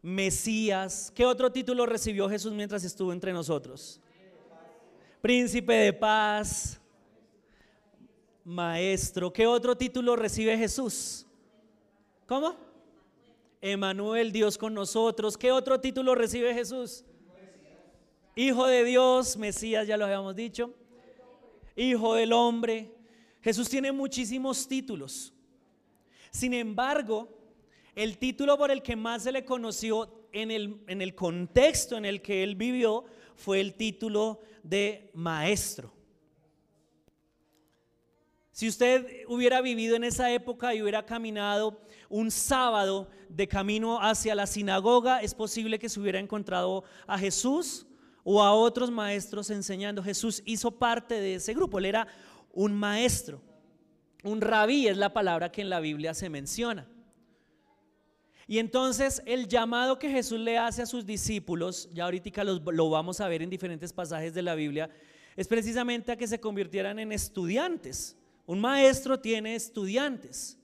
Mesías, 0.00 1.12
¿qué 1.14 1.26
otro 1.26 1.52
título 1.52 1.84
recibió 1.84 2.30
Jesús 2.30 2.54
mientras 2.54 2.82
estuvo 2.82 3.12
entre 3.12 3.30
nosotros? 3.30 4.00
Príncipe 5.20 5.74
de 5.74 5.92
paz, 5.92 6.80
Maestro. 8.42 9.30
¿Qué 9.30 9.46
otro 9.46 9.76
título 9.76 10.16
recibe 10.16 10.56
Jesús? 10.56 11.26
¿Cómo? 12.24 12.56
Emanuel, 13.60 14.32
Dios 14.32 14.56
con 14.56 14.72
nosotros. 14.72 15.36
¿Qué 15.36 15.52
otro 15.52 15.78
título 15.78 16.14
recibe 16.14 16.54
Jesús? 16.54 17.04
Hijo 18.34 18.66
de 18.66 18.82
Dios, 18.82 19.36
Mesías, 19.36 19.86
ya 19.86 19.98
lo 19.98 20.06
habíamos 20.06 20.34
dicho. 20.34 20.72
Hijo 21.76 22.14
del 22.14 22.32
hombre. 22.32 22.94
Jesús 23.42 23.68
tiene 23.68 23.92
muchísimos 23.92 24.66
títulos. 24.66 25.33
Sin 26.34 26.52
embargo, 26.52 27.28
el 27.94 28.18
título 28.18 28.58
por 28.58 28.72
el 28.72 28.82
que 28.82 28.96
más 28.96 29.22
se 29.22 29.30
le 29.30 29.44
conoció 29.44 30.26
en 30.32 30.50
el, 30.50 30.82
en 30.88 31.00
el 31.00 31.14
contexto 31.14 31.96
en 31.96 32.04
el 32.04 32.22
que 32.22 32.42
él 32.42 32.56
vivió 32.56 33.04
fue 33.36 33.60
el 33.60 33.74
título 33.74 34.40
de 34.64 35.12
maestro. 35.14 35.92
Si 38.50 38.66
usted 38.66 39.24
hubiera 39.28 39.60
vivido 39.60 39.94
en 39.94 40.02
esa 40.02 40.32
época 40.32 40.74
y 40.74 40.82
hubiera 40.82 41.06
caminado 41.06 41.80
un 42.08 42.32
sábado 42.32 43.08
de 43.28 43.46
camino 43.46 44.00
hacia 44.02 44.34
la 44.34 44.48
sinagoga, 44.48 45.22
es 45.22 45.36
posible 45.36 45.78
que 45.78 45.88
se 45.88 46.00
hubiera 46.00 46.18
encontrado 46.18 46.82
a 47.06 47.16
Jesús 47.16 47.86
o 48.24 48.42
a 48.42 48.52
otros 48.52 48.90
maestros 48.90 49.50
enseñando. 49.50 50.02
Jesús 50.02 50.42
hizo 50.44 50.72
parte 50.72 51.20
de 51.20 51.36
ese 51.36 51.54
grupo, 51.54 51.78
él 51.78 51.84
era 51.84 52.08
un 52.52 52.74
maestro. 52.74 53.40
Un 54.24 54.40
rabí 54.40 54.88
es 54.88 54.96
la 54.96 55.12
palabra 55.12 55.52
que 55.52 55.60
en 55.60 55.68
la 55.68 55.80
Biblia 55.80 56.14
se 56.14 56.30
menciona. 56.30 56.88
Y 58.46 58.58
entonces 58.58 59.22
el 59.26 59.46
llamado 59.46 59.98
que 59.98 60.10
Jesús 60.10 60.40
le 60.40 60.56
hace 60.56 60.80
a 60.80 60.86
sus 60.86 61.04
discípulos, 61.04 61.90
ya 61.92 62.04
ahorita 62.04 62.42
lo 62.42 62.90
vamos 62.90 63.20
a 63.20 63.28
ver 63.28 63.42
en 63.42 63.50
diferentes 63.50 63.92
pasajes 63.92 64.32
de 64.32 64.42
la 64.42 64.54
Biblia, 64.54 64.88
es 65.36 65.46
precisamente 65.46 66.10
a 66.10 66.16
que 66.16 66.26
se 66.26 66.40
convirtieran 66.40 66.98
en 66.98 67.12
estudiantes. 67.12 68.16
Un 68.46 68.60
maestro 68.60 69.20
tiene 69.20 69.56
estudiantes. 69.56 70.58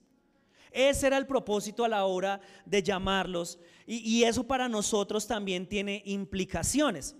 Ese 0.71 1.09
era 1.09 1.19
el 1.19 1.27
propósito 1.27 1.85
a 1.85 1.89
la 1.89 2.05
hora 2.07 2.41
de 2.65 2.83
llamarlos 2.83 3.59
y, 3.87 3.97
y, 3.99 4.25
eso 4.25 4.47
para 4.47 4.69
nosotros 4.69 5.27
también 5.27 5.67
tiene 5.67 6.01
implicaciones. 6.07 7.15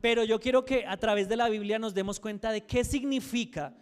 Pero 0.00 0.24
yo 0.24 0.40
quiero 0.40 0.64
que 0.64 0.84
a 0.86 0.96
través 0.96 1.28
de 1.28 1.36
la 1.36 1.48
Biblia 1.48 1.78
nos 1.78 1.94
demos 1.94 2.18
cuenta 2.18 2.50
de 2.50 2.64
qué 2.64 2.84
significa 2.84 3.74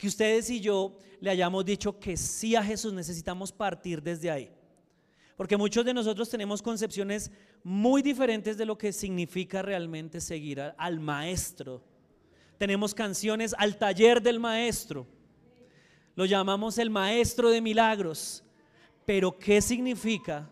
que 0.00 0.08
ustedes 0.08 0.48
y 0.48 0.60
yo 0.60 0.96
le 1.20 1.28
hayamos 1.28 1.62
dicho 1.62 2.00
que 2.00 2.16
sí 2.16 2.56
a 2.56 2.64
Jesús 2.64 2.90
necesitamos 2.94 3.52
partir 3.52 4.02
desde 4.02 4.30
ahí. 4.30 4.50
Porque 5.36 5.58
muchos 5.58 5.84
de 5.84 5.92
nosotros 5.92 6.30
tenemos 6.30 6.62
concepciones 6.62 7.30
muy 7.62 8.00
diferentes 8.00 8.56
de 8.56 8.64
lo 8.64 8.78
que 8.78 8.94
significa 8.94 9.60
realmente 9.60 10.22
seguir 10.22 10.60
al, 10.76 11.00
maestro. 11.00 11.82
Tenemos 12.56 12.94
canciones 12.94 13.54
al 13.58 13.76
taller 13.76 14.22
del 14.22 14.40
maestro. 14.40 15.06
Lo 16.14 16.24
llamamos 16.24 16.78
el 16.78 16.88
maestro 16.88 17.50
de 17.50 17.60
milagros. 17.60 18.42
Pero 19.04 19.38
¿qué 19.38 19.60
significa 19.60 20.48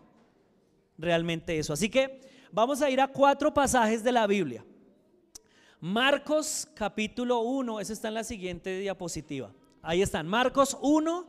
realmente 0.95 1.57
eso? 1.57 1.73
Así 1.73 1.89
que 1.89 2.21
vamos 2.51 2.83
a 2.83 2.89
ir 2.91 3.01
a 3.01 3.07
cuatro 3.07 3.51
pasajes 3.51 4.03
de 4.03 4.11
la 4.11 4.27
Biblia. 4.27 4.63
Marcos 5.81 6.67
capítulo 6.73 7.39
1, 7.39 7.79
eso 7.79 7.93
está 7.93 8.09
en 8.09 8.15
la 8.15 8.23
siguiente 8.25 8.79
diapositiva. 8.79 9.53
Ahí 9.81 10.01
están, 10.01 10.27
Marcos 10.27 10.77
1 10.81 11.25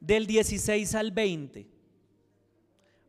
del 0.00 0.26
16 0.26 0.96
al 0.96 1.12
20. 1.12 1.68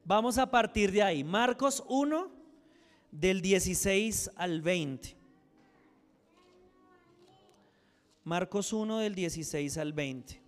Vamos 0.04 0.38
a 0.38 0.52
partir 0.52 0.92
de 0.92 1.02
ahí. 1.02 1.24
Marcos 1.24 1.84
1 1.88 2.32
del 3.10 3.42
16 3.42 4.30
al 4.36 4.62
20. 4.62 5.16
Marcos 8.24 8.72
1 8.72 9.00
del 9.00 9.16
16 9.16 9.78
al 9.80 9.92
20. 9.94 10.42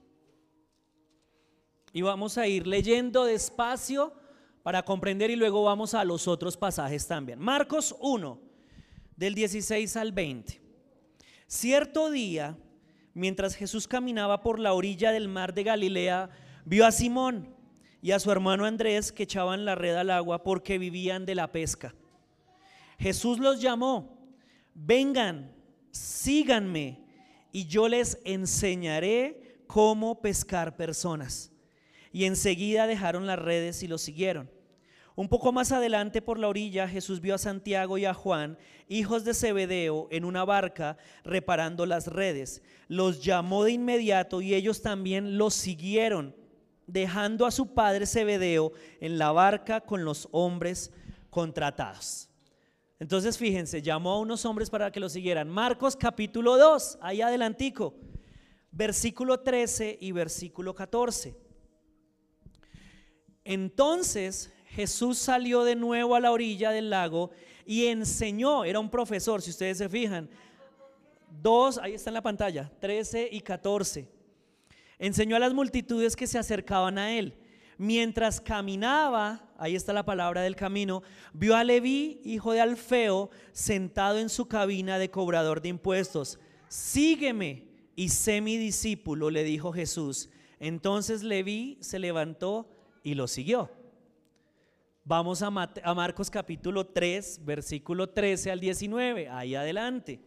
Y 1.94 2.02
vamos 2.04 2.38
a 2.38 2.46
ir 2.46 2.68
leyendo 2.68 3.26
despacio 3.26 4.14
para 4.62 4.84
comprender 4.84 5.32
y 5.32 5.36
luego 5.36 5.64
vamos 5.64 5.96
a 5.96 6.04
los 6.04 6.28
otros 6.28 6.56
pasajes 6.56 7.08
también. 7.08 7.40
Marcos 7.40 7.96
1 8.00 8.47
del 9.18 9.36
16 9.36 9.98
al 9.98 10.14
20. 10.14 10.62
Cierto 11.48 12.10
día, 12.10 12.58
mientras 13.14 13.56
Jesús 13.56 13.88
caminaba 13.88 14.42
por 14.42 14.60
la 14.60 14.74
orilla 14.74 15.12
del 15.12 15.28
mar 15.28 15.54
de 15.54 15.64
Galilea, 15.64 16.30
vio 16.66 16.86
a 16.86 16.92
Simón 16.92 17.54
y 18.02 18.12
a 18.12 18.20
su 18.20 18.32
hermano 18.32 18.66
Andrés 18.66 19.12
que 19.12 19.24
echaban 19.24 19.66
la 19.66 19.76
red 19.76 19.96
al 19.96 20.12
agua 20.12 20.44
porque 20.44 20.78
vivían 20.78 21.26
de 21.26 21.36
la 21.36 21.52
pesca. 21.52 21.96
Jesús 23.00 23.40
los 23.40 23.60
llamó, 23.60 24.18
vengan, 24.74 25.52
síganme 25.92 27.02
y 27.52 27.66
yo 27.66 27.88
les 27.88 28.20
enseñaré 28.24 29.62
cómo 29.68 30.22
pescar 30.22 30.78
personas. 30.78 31.52
Y 32.12 32.26
enseguida 32.26 32.88
dejaron 32.88 33.28
las 33.28 33.40
redes 33.40 33.84
y 33.84 33.88
lo 33.88 33.98
siguieron. 33.98 34.50
Un 35.18 35.30
poco 35.30 35.52
más 35.52 35.72
adelante 35.72 36.22
por 36.22 36.38
la 36.38 36.48
orilla 36.48 36.88
Jesús 36.88 37.22
vio 37.22 37.34
a 37.34 37.40
Santiago 37.40 37.98
y 37.98 38.06
a 38.06 38.14
Juan, 38.14 38.56
hijos 38.88 39.26
de 39.26 39.34
Zebedeo, 39.34 40.08
en 40.12 40.24
una 40.24 40.46
barca 40.46 40.96
reparando 41.24 41.88
las 41.88 42.06
redes. 42.06 42.62
Los 42.88 43.24
llamó 43.24 43.64
de 43.64 43.72
inmediato 43.72 44.42
y 44.42 44.54
ellos 44.54 44.84
también 44.84 45.40
los 45.40 45.56
siguieron, 45.56 46.36
dejando 46.86 47.48
a 47.48 47.52
su 47.52 47.74
padre 47.74 48.06
Zebedeo 48.06 48.74
en 49.02 49.18
la 49.18 49.32
barca 49.32 49.82
con 49.82 50.06
los 50.06 50.30
hombres 50.32 50.94
contratados. 51.32 52.30
Entonces 53.00 53.40
fíjense, 53.40 53.82
llamó 53.82 54.12
a 54.12 54.20
unos 54.20 54.46
hombres 54.46 54.70
para 54.70 54.92
que 54.92 55.00
lo 55.00 55.10
siguieran. 55.10 55.50
Marcos 55.50 55.96
capítulo 55.96 56.58
2, 56.58 57.00
ahí 57.02 57.24
adelantico, 57.24 57.96
versículo 58.70 59.40
13 59.40 59.98
y 60.00 60.12
versículo 60.12 60.76
14. 60.76 61.36
Entonces 63.44 64.54
Jesús 64.78 65.18
salió 65.18 65.64
de 65.64 65.76
nuevo 65.76 66.14
a 66.14 66.20
la 66.20 66.32
orilla 66.32 66.70
del 66.70 66.92
lago 66.92 67.32
y 67.66 67.88
enseñó, 67.88 68.64
era 68.64 68.80
un 68.80 68.92
profesor, 68.92 69.42
si 69.42 69.50
ustedes 69.50 69.80
se 69.80 69.90
fijan, 69.90 70.30
2, 71.42 71.80
ahí 71.80 71.96
está 71.96 72.12
en 72.12 72.14
la 72.14 72.22
pantalla, 72.22 72.72
13 72.80 73.28
y 73.32 73.42
14. 73.42 74.08
Enseñó 75.00 75.36
a 75.36 75.40
las 75.40 75.56
multitudes 75.56 76.16
que 76.16 76.28
se 76.28 76.38
acercaban 76.38 77.00
a 77.00 77.12
él. 77.12 77.34
Mientras 77.80 78.40
caminaba, 78.40 79.50
ahí 79.58 79.76
está 79.76 79.94
la 79.94 80.06
palabra 80.06 80.44
del 80.44 80.56
camino, 80.56 81.02
vio 81.34 81.56
a 81.56 81.64
Leví, 81.64 82.22
hijo 82.24 82.52
de 82.52 82.62
Alfeo, 82.62 83.32
sentado 83.54 84.20
en 84.20 84.30
su 84.30 84.48
cabina 84.48 85.00
de 85.00 85.10
cobrador 85.10 85.60
de 85.60 85.70
impuestos. 85.70 86.38
Sígueme 86.68 87.64
y 87.96 88.10
sé 88.10 88.42
mi 88.42 88.60
discípulo, 88.60 89.32
le 89.32 89.44
dijo 89.44 89.74
Jesús. 89.74 90.30
Entonces 90.60 91.24
Leví 91.24 91.80
se 91.82 91.98
levantó 91.98 92.70
y 93.02 93.16
lo 93.16 93.28
siguió. 93.28 93.72
Vamos 95.10 95.42
a, 95.42 95.50
Marcos 95.50 96.30
capítulo 96.30 96.86
3, 96.86 97.40
versículo 97.46 98.10
13 98.10 98.52
al 98.52 98.60
19, 98.60 99.30
ahí 99.30 99.56
adelante. 99.56 100.20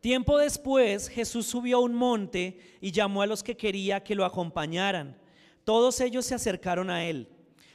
Tiempo 0.00 0.38
después 0.38 1.10
Jesús 1.10 1.46
subió 1.46 1.76
a 1.76 1.80
un 1.80 1.94
monte 1.94 2.58
y 2.80 2.90
llamó 2.90 3.20
a 3.20 3.26
los 3.26 3.42
que 3.42 3.54
quería 3.54 4.02
que 4.02 4.14
lo 4.14 4.24
acompañaran. 4.24 5.18
Todos 5.64 6.00
ellos 6.00 6.24
se 6.24 6.34
acercaron 6.34 6.88
a 6.88 7.04
él. 7.04 7.28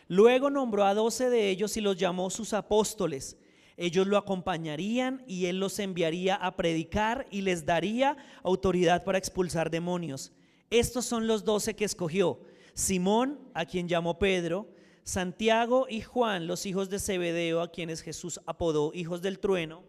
Luego 0.07 0.49
nombró 0.49 0.85
a 0.85 0.95
doce 0.95 1.29
de 1.29 1.51
ellos 1.51 1.77
y 1.77 1.81
los 1.81 1.95
llamó 1.95 2.31
sus 2.31 2.53
apóstoles. 2.53 3.37
Ellos 3.77 4.07
lo 4.07 4.17
acompañarían 4.17 5.23
y 5.27 5.45
él 5.45 5.59
los 5.59 5.77
enviaría 5.77 6.33
a 6.33 6.55
predicar 6.55 7.27
y 7.29 7.41
les 7.41 7.63
daría 7.63 8.17
autoridad 8.41 9.03
para 9.03 9.19
expulsar 9.19 9.69
demonios. 9.69 10.31
Estos 10.71 11.05
son 11.05 11.27
los 11.27 11.43
doce 11.45 11.75
que 11.75 11.85
escogió. 11.85 12.39
Simón, 12.73 13.39
a 13.53 13.65
quien 13.65 13.87
llamó 13.87 14.17
Pedro, 14.17 14.67
Santiago 15.03 15.85
y 15.89 16.01
Juan, 16.01 16.47
los 16.47 16.65
hijos 16.65 16.89
de 16.89 16.99
Zebedeo, 16.99 17.61
a 17.61 17.71
quienes 17.71 18.01
Jesús 18.01 18.39
apodó 18.45 18.91
hijos 18.93 19.21
del 19.21 19.39
trueno, 19.39 19.83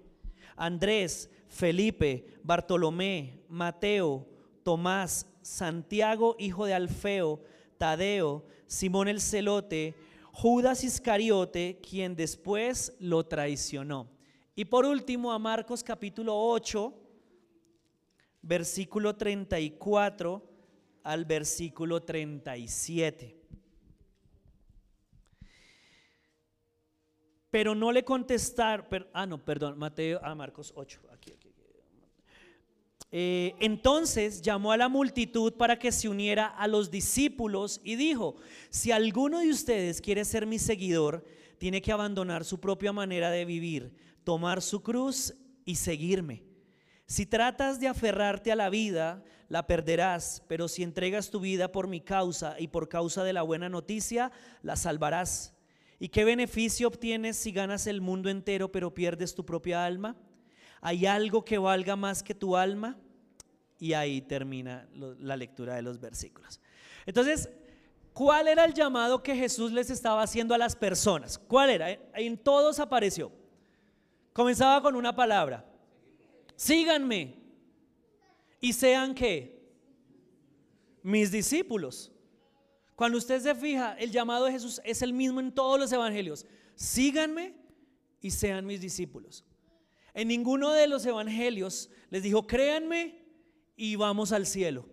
Andrés, 0.57 1.31
Felipe, 1.49 2.27
Bartolomé, 2.43 3.41
Mateo, 3.49 4.27
Tomás, 4.63 5.27
Santiago, 5.43 6.37
hijo 6.39 6.67
de 6.67 6.75
Alfeo, 6.75 7.43
Tadeo, 7.79 8.45
Simón 8.67 9.09
el 9.09 9.21
celote, 9.21 9.95
Judas 10.33 10.83
Iscariote, 10.85 11.81
quien 11.89 12.17
después 12.17 12.95
lo 12.99 13.25
traicionó. 13.25 14.09
Y 14.57 14.65
por 14.65 14.85
último 14.85 15.33
a 15.33 15.39
Marcos 15.39 15.83
capítulo 15.85 16.37
8, 16.37 16.93
versículo 18.43 19.17
34 19.17 20.54
al 21.05 21.25
versículo 21.25 22.03
37. 22.03 23.41
Pero 27.51 27.77
no 27.77 27.93
le 27.93 28.05
contestaron, 28.05 29.07
ah 29.13 29.27
no, 29.27 29.45
perdón, 29.45 29.79
Mateo, 29.79 30.19
ah, 30.25 30.35
Marcos 30.35 30.73
8, 30.75 31.01
aquí, 31.13 31.33
aquí. 31.33 31.55
Eh, 33.17 33.55
entonces 33.61 34.43
llamó 34.43 34.73
a 34.73 34.77
la 34.77 34.89
multitud 34.89 35.53
para 35.53 35.79
que 35.79 35.93
se 35.93 36.09
uniera 36.09 36.49
a 36.49 36.67
los 36.67 36.91
discípulos 36.91 37.81
y 37.85 37.95
dijo, 37.95 38.35
si 38.71 38.91
alguno 38.91 39.39
de 39.39 39.51
ustedes 39.51 40.01
quiere 40.01 40.25
ser 40.25 40.47
mi 40.47 40.59
seguidor, 40.59 41.25
tiene 41.59 41.81
que 41.81 41.93
abandonar 41.93 42.45
su 42.45 42.59
propia 42.59 42.93
manera 42.93 43.31
de 43.31 43.45
vivir, 43.45 43.95
tomar 44.25 44.61
su 44.61 44.83
cruz 44.83 45.33
y 45.65 45.77
seguirme. 45.77 46.43
Si 47.07 47.25
tratas 47.25 47.79
de 47.79 47.87
aferrarte 47.87 48.51
a 48.51 48.57
la 48.57 48.69
vida, 48.69 49.23
la 49.49 49.67
perderás, 49.67 50.43
pero 50.49 50.69
si 50.69 50.83
entregas 50.83 51.31
tu 51.31 51.41
vida 51.41 51.71
por 51.71 51.89
mi 51.89 52.01
causa 52.01 52.57
y 52.59 52.69
por 52.69 52.89
causa 52.89 53.25
de 53.25 53.33
la 53.33 53.43
buena 53.43 53.69
noticia, 53.69 54.33
la 54.63 54.77
salvarás. 54.77 55.55
¿Y 55.99 56.09
qué 56.09 56.25
beneficio 56.25 56.89
obtienes 56.89 57.37
si 57.37 57.53
ganas 57.53 57.87
el 57.87 58.01
mundo 58.01 58.29
entero 58.29 58.71
pero 58.71 58.93
pierdes 58.93 59.35
tu 59.35 59.45
propia 59.47 59.85
alma? 59.85 60.17
¿Hay 60.81 61.07
algo 61.07 61.45
que 61.45 61.59
valga 61.59 61.97
más 61.97 62.23
que 62.23 62.35
tu 62.35 62.57
alma? 62.57 62.99
Y 63.79 63.93
ahí 63.93 64.21
termina 64.21 64.89
la 64.93 65.37
lectura 65.37 65.75
de 65.75 65.83
los 65.83 66.01
versículos. 66.01 66.61
Entonces, 67.07 67.49
¿cuál 68.13 68.49
era 68.49 68.65
el 68.65 68.75
llamado 68.75 69.23
que 69.23 69.35
Jesús 69.37 69.73
les 69.73 69.91
estaba 69.91 70.23
haciendo 70.23 70.55
a 70.55 70.59
las 70.59 70.77
personas? 70.77 71.39
¿Cuál 71.39 71.71
era? 71.71 71.91
En 71.91 72.39
todos 72.39 72.81
apareció. 72.81 73.33
Comenzaba 74.33 74.83
con 74.83 74.97
una 74.97 75.15
palabra. 75.15 75.65
Síganme. 76.57 77.44
Y 78.65 78.73
sean 78.73 79.15
qué? 79.15 79.63
Mis 81.03 81.31
discípulos. 81.31 82.11
Cuando 82.97 83.19
usted 83.19 83.39
se 83.43 83.55
fija, 83.55 83.95
el 83.99 84.11
llamado 84.11 84.47
de 84.47 84.53
Jesús 84.53 84.81
es 84.87 85.03
el 85.03 85.13
mismo 85.13 85.39
en 85.39 85.53
todos 85.53 85.79
los 85.79 85.93
evangelios. 85.93 86.47
Síganme 86.75 87.57
y 88.23 88.31
sean 88.31 88.65
mis 88.65 88.81
discípulos. 88.81 89.45
En 90.15 90.29
ninguno 90.29 90.73
de 90.73 90.87
los 90.87 91.05
evangelios 91.05 91.91
les 92.09 92.23
dijo, 92.23 92.47
créanme 92.47 93.23
y 93.77 93.97
vamos 93.97 94.33
al 94.33 94.47
cielo. 94.47 94.89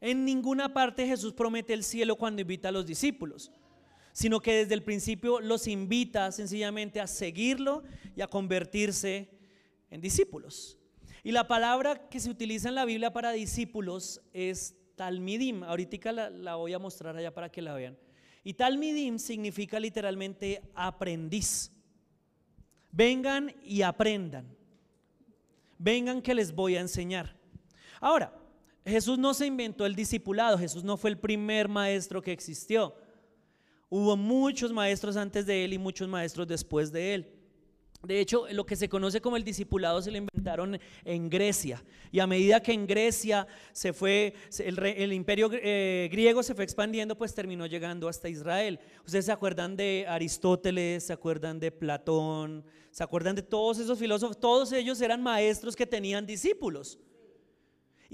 En 0.00 0.24
ninguna 0.24 0.72
parte 0.72 1.06
Jesús 1.06 1.34
promete 1.34 1.74
el 1.74 1.84
cielo 1.84 2.16
cuando 2.16 2.40
invita 2.40 2.70
a 2.70 2.72
los 2.72 2.86
discípulos, 2.86 3.52
sino 4.14 4.40
que 4.40 4.54
desde 4.54 4.72
el 4.72 4.82
principio 4.82 5.38
los 5.38 5.68
invita 5.68 6.32
sencillamente 6.32 6.98
a 6.98 7.06
seguirlo 7.06 7.82
y 8.16 8.22
a 8.22 8.26
convertirse 8.26 9.28
en 9.90 10.00
discípulos. 10.00 10.78
Y 11.22 11.32
la 11.32 11.46
palabra 11.46 12.08
que 12.08 12.20
se 12.20 12.30
utiliza 12.30 12.68
en 12.68 12.74
la 12.74 12.84
Biblia 12.84 13.12
para 13.12 13.30
discípulos 13.32 14.20
es 14.32 14.76
talmidim. 14.96 15.62
Ahorita 15.62 16.12
la, 16.12 16.30
la 16.30 16.56
voy 16.56 16.72
a 16.72 16.78
mostrar 16.78 17.16
allá 17.16 17.32
para 17.32 17.50
que 17.50 17.62
la 17.62 17.74
vean. 17.74 17.96
Y 18.44 18.54
talmidim 18.54 19.18
significa 19.18 19.78
literalmente 19.78 20.62
aprendiz. 20.74 21.70
Vengan 22.90 23.54
y 23.62 23.82
aprendan. 23.82 24.46
Vengan 25.78 26.20
que 26.20 26.34
les 26.34 26.52
voy 26.52 26.76
a 26.76 26.80
enseñar. 26.80 27.36
Ahora, 28.00 28.32
Jesús 28.84 29.18
no 29.18 29.32
se 29.32 29.46
inventó 29.46 29.86
el 29.86 29.94
discipulado, 29.94 30.58
Jesús 30.58 30.82
no 30.82 30.96
fue 30.96 31.10
el 31.10 31.18
primer 31.18 31.68
maestro 31.68 32.20
que 32.20 32.32
existió. 32.32 32.94
Hubo 33.88 34.16
muchos 34.16 34.72
maestros 34.72 35.16
antes 35.16 35.46
de 35.46 35.64
él 35.64 35.74
y 35.74 35.78
muchos 35.78 36.08
maestros 36.08 36.48
después 36.48 36.90
de 36.90 37.14
él. 37.14 37.41
De 38.04 38.18
hecho, 38.18 38.46
lo 38.50 38.66
que 38.66 38.74
se 38.74 38.88
conoce 38.88 39.20
como 39.20 39.36
el 39.36 39.44
discipulado 39.44 40.02
se 40.02 40.10
lo 40.10 40.18
inventaron 40.18 40.78
en 41.04 41.30
Grecia. 41.30 41.82
Y 42.10 42.18
a 42.18 42.26
medida 42.26 42.60
que 42.60 42.72
en 42.72 42.86
Grecia 42.86 43.46
se 43.72 43.92
fue, 43.92 44.34
el, 44.58 45.12
imperio 45.12 45.48
eh, 45.52 46.08
griego 46.10 46.42
se 46.42 46.54
fue 46.54 46.64
expandiendo, 46.64 47.16
pues 47.16 47.32
terminó 47.32 47.66
llegando 47.66 48.08
hasta 48.08 48.28
Israel. 48.28 48.80
Ustedes 49.06 49.26
se 49.26 49.32
acuerdan 49.32 49.76
de 49.76 50.04
Aristóteles, 50.08 51.04
se 51.04 51.12
acuerdan 51.12 51.60
de 51.60 51.70
Platón, 51.70 52.64
se 52.90 53.04
acuerdan 53.04 53.36
de 53.36 53.42
todos 53.42 53.78
esos 53.78 53.98
filósofos. 53.98 54.38
Todos 54.38 54.72
ellos 54.72 55.00
eran 55.00 55.22
maestros 55.22 55.76
que 55.76 55.86
tenían 55.86 56.26
discípulos. 56.26 56.98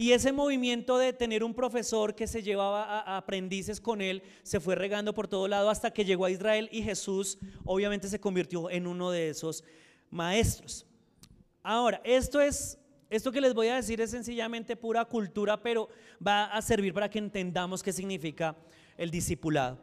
Y 0.00 0.12
ese 0.12 0.30
movimiento 0.30 0.96
de 0.96 1.12
tener 1.12 1.42
un 1.42 1.52
profesor 1.52 2.14
que 2.14 2.28
se 2.28 2.40
llevaba 2.40 2.84
a, 2.84 3.16
aprendices 3.16 3.80
con 3.80 4.00
él 4.00 4.22
se 4.44 4.60
fue 4.60 4.76
regando 4.76 5.12
por 5.12 5.26
todo 5.26 5.48
lado 5.48 5.70
hasta 5.70 5.90
que 5.90 6.04
llegó 6.04 6.24
a 6.24 6.30
Israel 6.30 6.68
y 6.70 6.84
Jesús 6.84 7.36
obviamente 7.64 8.06
se 8.06 8.20
convirtió 8.20 8.70
en 8.70 8.86
uno 8.86 9.10
de 9.10 9.30
esos 9.30 9.64
maestros. 10.08 10.86
Ahora, 11.64 12.00
esto 12.04 12.40
es 12.40 12.78
esto 13.10 13.32
que 13.32 13.40
les 13.40 13.54
voy 13.54 13.66
a 13.66 13.74
decir 13.74 14.00
es 14.00 14.12
sencillamente 14.12 14.76
pura 14.76 15.04
cultura, 15.04 15.60
pero 15.60 15.88
va 16.24 16.44
a 16.44 16.62
servir 16.62 16.94
para 16.94 17.10
que 17.10 17.18
entendamos 17.18 17.82
qué 17.82 17.92
significa 17.92 18.54
el 18.96 19.10
discipulado. 19.10 19.80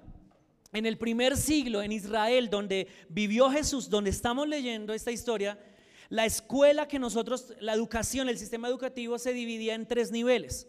En 0.71 0.85
el 0.85 0.97
primer 0.97 1.35
siglo 1.35 1.81
en 1.81 1.91
Israel, 1.91 2.49
donde 2.49 2.87
vivió 3.09 3.49
Jesús, 3.49 3.89
donde 3.89 4.11
estamos 4.11 4.47
leyendo 4.47 4.93
esta 4.93 5.11
historia, 5.11 5.59
la 6.09 6.25
escuela 6.25 6.87
que 6.87 6.99
nosotros, 6.99 7.53
la 7.59 7.73
educación, 7.73 8.29
el 8.29 8.37
sistema 8.37 8.67
educativo 8.67 9.17
se 9.17 9.33
dividía 9.33 9.75
en 9.75 9.87
tres 9.87 10.11
niveles. 10.11 10.67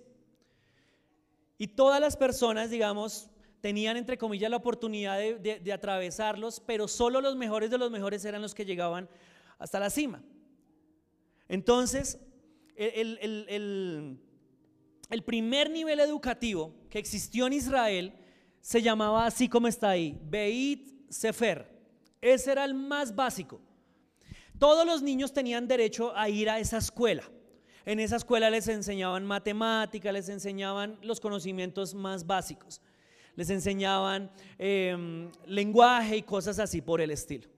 Y 1.59 1.69
todas 1.69 2.01
las 2.01 2.17
personas, 2.17 2.71
digamos, 2.71 3.31
tenían 3.61 3.97
entre 3.97 4.19
comillas 4.19 4.51
la 4.51 4.57
oportunidad 4.57 5.19
de, 5.19 5.73
atravesarlos, 5.73 6.61
pero 6.61 6.89
solo 6.89 7.21
los 7.21 7.37
mejores 7.37 7.71
de 7.71 7.79
los 7.79 7.91
mejores 7.91 8.25
eran 8.25 8.43
los 8.43 8.55
que 8.55 8.65
llegaban 8.65 9.09
hasta 9.59 9.81
la 9.81 9.91
cima. 9.91 10.23
Entonces, 11.49 12.19
el, 12.77 14.19
el 15.09 15.23
primer 15.23 15.71
nivel 15.71 16.01
educativo 16.01 16.75
que 16.91 16.99
existió 16.99 17.47
en 17.47 17.55
Israel 17.55 18.13
se 18.61 18.83
llamaba 18.83 19.27
así 19.27 19.49
como 19.49 19.69
está 19.69 19.91
ahí, 19.91 20.19
Beit 20.25 21.09
Sefer. 21.09 21.71
Ese 22.21 22.53
era 22.53 22.65
el 22.65 22.75
más 22.75 23.15
básico. 23.15 23.61
Todos 24.59 24.87
los 24.87 25.03
niños 25.03 25.33
tenían 25.33 25.69
derecho 25.69 26.17
a 26.17 26.29
ir 26.29 26.49
a 26.49 26.59
esa 26.59 26.79
escuela. 26.79 27.23
En 27.85 28.01
esa 28.01 28.17
escuela 28.17 28.51
les 28.51 28.67
enseñaban 28.69 29.25
matemática, 29.25 30.11
les 30.11 30.29
enseñaban 30.29 30.99
los 31.03 31.21
conocimientos 31.21 31.95
más 31.95 32.27
básicos, 32.27 32.81
les 33.37 33.51
enseñaban 33.51 34.31
em, 34.59 35.31
lenguaje 35.47 36.17
y 36.17 36.23
cosas 36.23 36.59
así 36.59 36.81
por 36.81 37.01
el 37.01 37.11
estilo. 37.11 37.49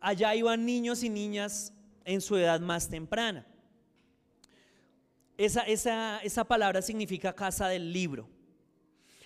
Allá 0.00 0.34
iban 0.34 0.64
niños 0.64 1.02
y 1.02 1.08
niñas 1.08 1.72
en 2.04 2.20
su 2.20 2.36
edad 2.36 2.60
más 2.60 2.88
temprana. 2.88 3.46
Esa, 5.36 5.62
esa 5.62 6.44
palabra 6.44 6.82
significa 6.82 7.34
casa 7.34 7.68
del 7.68 7.92
libro. 7.92 8.28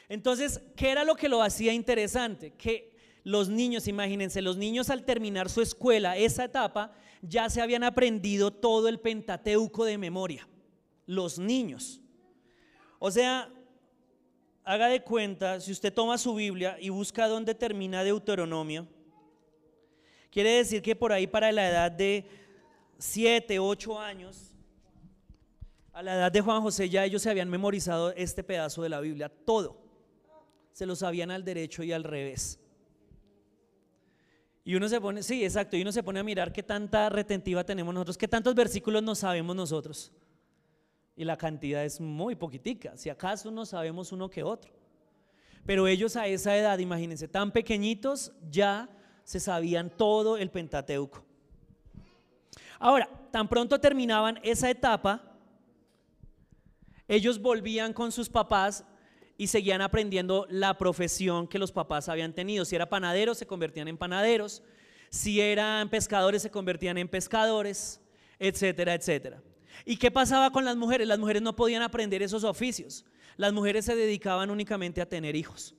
Entonces, 0.09 0.61
¿qué 0.77 0.91
era 0.91 1.05
lo 1.05 1.17
que 1.17 1.29
lo 1.29 1.43
hacía 1.43 1.73
interesante? 1.73 2.53
Que 2.53 2.94
los 3.25 3.49
niños, 3.49 3.89
imagínense, 3.89 4.43
los 4.43 4.59
niños 4.59 4.91
al 4.91 5.05
terminar 5.05 5.49
su 5.49 5.63
escuela, 5.63 6.17
esa 6.19 6.45
etapa, 6.45 6.93
ya 7.23 7.49
se 7.49 7.63
habían 7.63 7.83
aprendido 7.83 8.51
todo 8.51 8.87
el 8.87 9.01
Pentateuco 9.01 9.87
de 9.87 9.97
memoria. 9.97 10.47
Los 11.07 11.39
niños. 11.39 12.01
O 12.99 13.11
sea, 13.11 13.51
haga 14.63 14.89
de 14.89 15.03
cuenta, 15.03 15.59
si 15.59 15.73
usted 15.73 15.93
toma 15.93 16.19
su 16.19 16.35
Biblia 16.35 16.77
y 16.79 16.91
busca 16.91 17.27
dónde 17.27 17.55
termina 17.55 18.05
Deuteronomio, 18.05 18.87
quiere 20.31 20.51
decir 20.51 20.83
que 20.83 20.95
por 20.95 21.11
ahí 21.11 21.27
para 21.27 21.51
la 21.51 21.69
edad 21.69 21.91
de 21.91 22.27
7, 22.99 23.59
8 23.59 24.01
años, 24.01 24.55
a 25.95 26.03
la 26.03 26.15
edad 26.15 26.33
de 26.33 26.41
Juan 26.43 26.61
José 26.61 26.91
ya 26.91 27.05
ellos 27.07 27.23
se 27.23 27.31
habían 27.31 27.49
memorizado 27.49 28.13
este 28.13 28.45
pedazo 28.45 28.83
de 28.83 28.91
la 28.91 29.01
Biblia, 29.01 29.31
todo. 29.31 29.81
Se 30.73 30.85
lo 30.85 30.95
sabían 30.95 31.31
al 31.31 31.45
derecho 31.45 31.83
y 31.85 31.93
al 31.93 32.05
revés. 32.05 32.59
Y 34.65 34.75
uno 34.75 34.89
se 34.89 34.99
pone, 34.99 35.23
sí, 35.23 35.45
exacto, 35.45 35.77
y 35.77 35.83
uno 35.83 35.93
se 35.93 36.03
pone 36.03 36.21
a 36.21 36.25
mirar 36.25 36.51
qué 36.51 36.63
tanta 36.63 37.11
retentiva 37.11 37.65
tenemos 37.65 37.93
nosotros, 37.93 38.17
qué 38.17 38.27
tantos 38.27 38.55
versículos 38.55 39.03
no 39.03 39.15
sabemos 39.15 39.55
nosotros. 39.55 40.11
Y 41.15 41.25
la 41.25 41.37
cantidad 41.37 41.85
es 41.85 42.01
muy 42.01 42.35
poquitica, 42.35 42.97
si 42.97 43.11
acaso 43.11 43.51
no 43.51 43.67
sabemos 43.67 44.11
uno 44.11 44.31
que 44.31 44.43
otro. 44.43 44.73
Pero 45.67 45.87
ellos 45.87 46.17
a 46.17 46.27
esa 46.27 46.57
edad, 46.57 46.79
imagínense, 46.79 47.29
tan 47.29 47.53
pequeñitos, 47.53 48.33
ya 48.51 48.89
se 49.23 49.39
sabían 49.39 49.91
todo 49.91 50.39
el 50.39 50.51
Pentateuco. 50.51 51.23
Ahora, 52.79 53.09
tan 53.31 53.49
pronto 53.49 53.81
terminaban 53.81 54.41
esa 54.43 54.71
etapa, 54.71 55.23
ellos 57.07 57.41
volvían 57.41 57.93
con 57.93 58.13
sus 58.13 58.31
papás 58.31 58.85
y 59.37 59.49
seguían 59.49 59.83
aprendiendo 59.83 60.47
la 60.49 60.79
profesión 60.79 61.49
que 61.49 61.59
los 61.59 61.73
papás 61.73 62.09
habían 62.09 62.33
tenido. 62.33 62.65
Si 62.65 62.77
era 62.77 62.89
panaderos, 62.89 63.39
se 63.39 63.47
convertían 63.47 63.89
en 63.89 63.97
panaderos. 63.97 64.63
Si 65.11 65.41
eran 65.41 65.89
pescadores, 65.91 66.43
se 66.43 66.51
convertían 66.51 66.99
en 66.99 67.09
pescadores, 67.09 68.01
etcétera, 68.39 68.95
etcétera. 68.95 69.43
¿Y 69.85 69.97
qué 69.97 70.11
pasaba 70.11 70.53
con 70.53 70.65
las 70.65 70.77
mujeres? 70.77 71.09
Las 71.09 71.19
mujeres 71.19 71.43
no 71.43 71.57
podían 71.57 71.83
aprender 71.83 72.23
esos 72.23 72.45
oficios. 72.45 73.05
Las 73.37 73.53
mujeres 73.53 73.85
se 73.85 73.97
dedicaban 73.97 74.51
únicamente 74.51 75.01
a 75.01 75.09
tener 75.09 75.35
hijos 75.35 75.75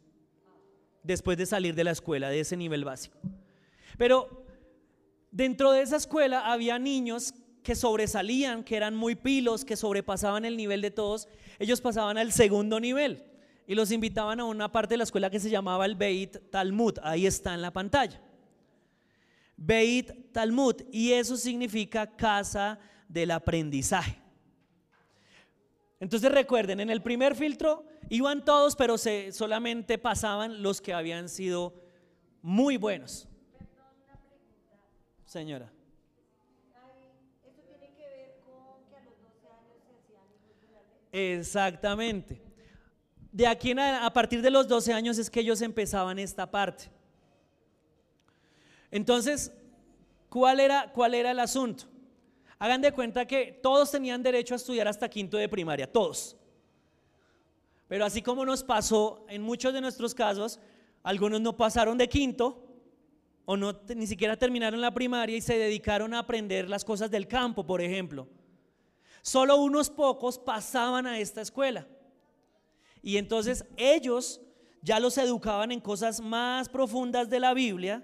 después 1.04 1.38
de 1.38 1.46
salir 1.46 1.76
de 1.76 1.84
la 1.84 1.91
escuela, 1.91 2.30
de 2.30 2.41
ese 2.41 2.58
nivel 2.58 2.84
básico. 2.84 3.18
Pero 3.98 4.46
dentro 5.32 5.72
de 5.72 5.82
esa 5.82 5.96
escuela 5.96 6.52
había 6.52 6.80
niños 6.80 7.34
que 7.63 7.76
sobresalían, 7.76 8.63
que 8.63 8.76
eran 8.76 8.96
muy 8.96 9.15
pilos, 9.15 9.63
que 9.65 9.78
sobrepasaban 9.78 10.46
el 10.46 10.58
nivel 10.58 10.82
de 10.82 10.91
todos, 10.91 11.28
ellos 11.60 11.80
pasaban 11.80 12.18
al 12.18 12.32
segundo 12.32 12.80
nivel 12.80 13.24
y 13.67 13.75
los 13.75 13.91
invitaban 13.91 14.39
a 14.39 14.45
una 14.45 14.71
parte 14.71 14.93
de 14.93 14.97
la 14.97 15.04
escuela 15.04 15.30
que 15.30 15.39
se 15.39 15.49
llamaba 15.49 15.86
el 15.86 15.95
Beit 15.95 16.49
Talmud, 16.51 16.99
ahí 17.01 17.25
está 17.25 17.54
en 17.54 17.62
la 17.62 17.71
pantalla. 17.71 18.21
Beit 19.58 20.32
Talmud, 20.32 20.75
y 20.91 21.13
eso 21.13 21.38
significa 21.38 22.15
casa 22.15 22.80
del 23.08 23.32
aprendizaje. 23.32 24.21
Entonces 25.99 26.32
recuerden, 26.32 26.80
en 26.80 26.89
el 26.89 27.01
primer 27.01 27.36
filtro 27.36 27.86
iban 28.10 28.45
todos, 28.45 28.75
pero 28.75 28.97
se, 28.97 29.32
solamente 29.32 29.97
pasaban 29.97 30.62
los 30.62 30.82
que 30.82 30.93
habían 30.93 31.30
sido 31.30 31.73
muy 32.41 32.78
buenos. 32.78 33.28
Señora. 35.25 35.71
Exactamente. 41.12 42.45
De 43.36 43.45
aquí 43.45 43.78
a, 43.78 44.06
a 44.06 44.13
partir 44.13 44.41
de 44.41 44.50
los 44.50 44.65
12 44.65 44.93
años 44.93 45.17
es 45.17 45.30
que 45.30 45.41
ellos 45.41 45.62
empezaban 45.62 46.17
esta 46.19 46.50
parte. 46.50 46.86
Entonces, 48.89 49.52
¿cuál 50.30 50.62
era, 50.62 50.89
cuál 50.93 51.13
era 51.13 51.32
el 51.32 51.39
asunto? 51.41 51.84
Hagan 52.60 52.80
de 52.80 52.93
cuenta 52.93 53.28
que 53.28 53.60
todos 53.62 53.91
tenían 53.91 54.24
derecho 54.24 54.54
a 54.54 54.56
estudiar 54.56 54.88
hasta 54.88 55.10
quinto 55.10 55.36
de 55.36 55.50
primaria, 55.50 55.91
todos. 55.91 56.38
Pero 57.89 58.06
así 58.06 58.21
como 58.21 58.45
nos 58.45 58.63
pasó 58.63 59.26
en 59.28 59.41
muchos 59.41 59.74
de 59.74 59.82
nuestros 59.82 60.15
casos, 60.15 60.58
algunos 61.04 61.41
no 61.41 61.58
pasaron 61.58 61.98
de 61.98 62.08
quinto 62.08 62.65
o 63.43 63.58
no 63.58 63.78
ni 63.93 64.08
siquiera 64.08 64.38
terminaron 64.38 64.80
la 64.80 64.93
primaria 64.93 65.36
y 65.36 65.41
se 65.41 65.58
dedicaron 65.58 66.13
a 66.13 66.19
aprender 66.19 66.69
las 66.69 66.86
cosas 66.86 67.12
del 67.12 67.28
campo, 67.28 67.65
por 67.65 67.82
ejemplo. 67.82 68.30
Solo 69.21 69.58
unos 69.58 69.89
pocos 69.89 70.39
pasaban 70.39 71.06
a 71.06 71.19
esta 71.19 71.41
escuela. 71.41 71.86
Y 73.06 73.18
entonces 73.18 73.63
ellos 73.78 74.41
ya 74.82 75.00
los 75.00 75.20
educaban 75.20 75.72
en 75.72 75.80
cosas 75.80 76.20
más 76.20 76.68
profundas 76.68 77.30
de 77.30 77.39
la 77.39 77.54
Biblia, 77.54 78.04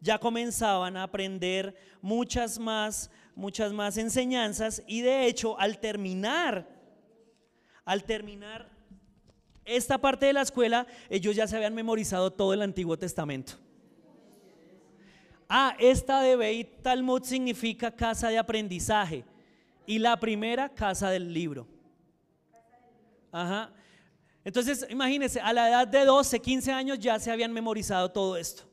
ya 0.00 0.18
comenzaban 0.18 0.96
a 0.96 1.02
aprender 1.02 1.74
muchas 2.00 2.56
más, 2.60 3.10
muchas 3.34 3.72
más 3.72 3.96
enseñanzas 3.96 4.84
y 4.86 5.00
de 5.00 5.26
hecho 5.26 5.58
al 5.58 5.80
terminar, 5.80 6.64
al 7.84 8.04
terminar 8.04 8.70
esta 9.64 9.98
parte 9.98 10.26
de 10.26 10.32
la 10.32 10.42
escuela, 10.42 10.86
ellos 11.08 11.34
ya 11.34 11.48
se 11.48 11.56
habían 11.56 11.74
memorizado 11.74 12.32
todo 12.32 12.54
el 12.54 12.62
Antiguo 12.62 12.96
Testamento. 12.96 13.54
Ah, 15.48 15.74
esta 15.80 16.22
de 16.22 16.36
Beit 16.36 16.82
Talmud 16.82 17.24
significa 17.24 17.90
casa 17.90 18.28
de 18.28 18.38
aprendizaje. 18.38 19.24
Y 19.86 19.98
la 19.98 20.20
primera, 20.20 20.68
casa 20.68 21.10
del 21.10 21.34
libro. 21.34 21.66
Ajá. 23.32 23.72
Entonces, 24.44 24.86
imagínense, 24.88 25.40
a 25.40 25.52
la 25.52 25.68
edad 25.68 25.88
de 25.88 26.04
12, 26.04 26.40
15 26.40 26.72
años 26.72 26.98
ya 26.98 27.18
se 27.18 27.30
habían 27.30 27.52
memorizado 27.52 28.10
todo 28.10 28.36
esto. 28.36 28.64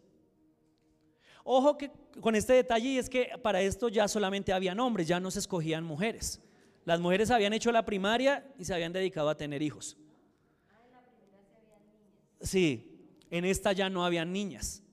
Ojo 1.44 1.78
que 1.78 1.92
con 2.20 2.36
este 2.36 2.54
detalle 2.54 2.90
y 2.90 2.98
es 2.98 3.10
que 3.10 3.32
para 3.42 3.62
esto 3.62 3.90
ya 3.90 4.08
solamente 4.08 4.54
habían 4.54 4.80
hombres, 4.80 5.08
ya 5.08 5.20
no 5.20 5.32
se 5.32 5.40
escogían 5.40 5.84
mujeres. 5.84 6.42
Las 6.84 7.00
mujeres 7.00 7.32
habían 7.32 7.54
hecho 7.54 7.72
la 7.72 7.86
primaria 7.86 8.46
y 8.58 8.66
se 8.66 8.74
habían 8.74 8.94
dedicado 8.94 9.30
a 9.30 9.36
tener 9.36 9.62
hijos. 9.62 9.98
Sí, 12.42 12.98
en 13.30 13.46
esta 13.46 13.74
ya 13.74 13.90
no 13.90 14.06
habían 14.06 14.32
niñas. 14.32 14.84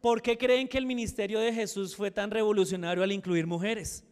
¿Por 0.00 0.22
qué 0.22 0.38
creen 0.38 0.68
que 0.68 0.78
el 0.78 0.86
ministerio 0.86 1.40
de 1.40 1.52
Jesús 1.52 1.96
fue 1.96 2.10
tan 2.10 2.30
revolucionario 2.30 3.02
al 3.02 3.12
incluir 3.12 3.46
mujeres? 3.46 4.04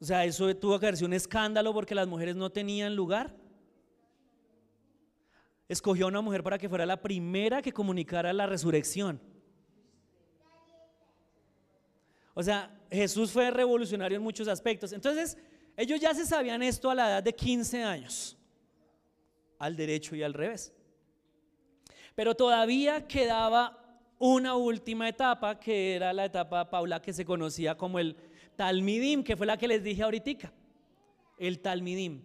O 0.00 0.04
sea, 0.04 0.24
eso 0.24 0.54
tuvo 0.56 0.78
que 0.78 0.86
haber 0.86 1.04
un 1.04 1.12
escándalo 1.12 1.72
porque 1.72 1.94
las 1.94 2.06
mujeres 2.06 2.36
no 2.36 2.50
tenían 2.50 2.94
lugar. 2.94 3.34
Escogió 5.68 6.06
a 6.06 6.08
una 6.08 6.20
mujer 6.20 6.42
para 6.42 6.58
que 6.58 6.68
fuera 6.68 6.86
la 6.86 7.02
primera 7.02 7.60
que 7.60 7.72
comunicara 7.72 8.32
la 8.32 8.46
resurrección. 8.46 9.20
O 12.32 12.42
sea, 12.42 12.70
Jesús 12.90 13.32
fue 13.32 13.50
revolucionario 13.50 14.16
en 14.16 14.22
muchos 14.22 14.46
aspectos. 14.46 14.92
Entonces, 14.92 15.36
ellos 15.76 16.00
ya 16.00 16.14
se 16.14 16.24
sabían 16.24 16.62
esto 16.62 16.90
a 16.90 16.94
la 16.94 17.08
edad 17.08 17.22
de 17.22 17.34
15 17.34 17.82
años, 17.82 18.36
al 19.58 19.76
derecho 19.76 20.14
y 20.14 20.22
al 20.22 20.32
revés. 20.32 20.72
Pero 22.14 22.34
todavía 22.34 23.06
quedaba 23.06 23.78
una 24.18 24.54
última 24.54 25.08
etapa, 25.08 25.58
que 25.58 25.96
era 25.96 26.12
la 26.12 26.24
etapa, 26.24 26.70
Paula, 26.70 27.02
que 27.02 27.12
se 27.12 27.24
conocía 27.24 27.76
como 27.76 27.98
el 27.98 28.16
Talmidim, 28.58 29.22
que 29.22 29.36
fue 29.36 29.46
la 29.46 29.56
que 29.56 29.68
les 29.68 29.84
dije 29.84 30.02
ahorita, 30.02 30.52
el 31.38 31.60
Talmidim. 31.60 32.24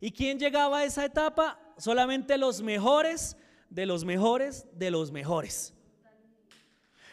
¿Y 0.00 0.12
quién 0.12 0.38
llegaba 0.38 0.78
a 0.78 0.84
esa 0.84 1.04
etapa? 1.04 1.58
Solamente 1.76 2.38
los 2.38 2.62
mejores 2.62 3.36
de 3.68 3.84
los 3.84 4.04
mejores 4.04 4.68
de 4.74 4.92
los 4.92 5.10
mejores. 5.10 5.74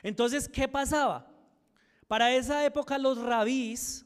Entonces, 0.03 0.47
¿qué 0.47 0.67
pasaba? 0.67 1.31
Para 2.07 2.31
esa 2.35 2.63
época 2.63 2.99
los 2.99 3.17
rabís 3.17 4.05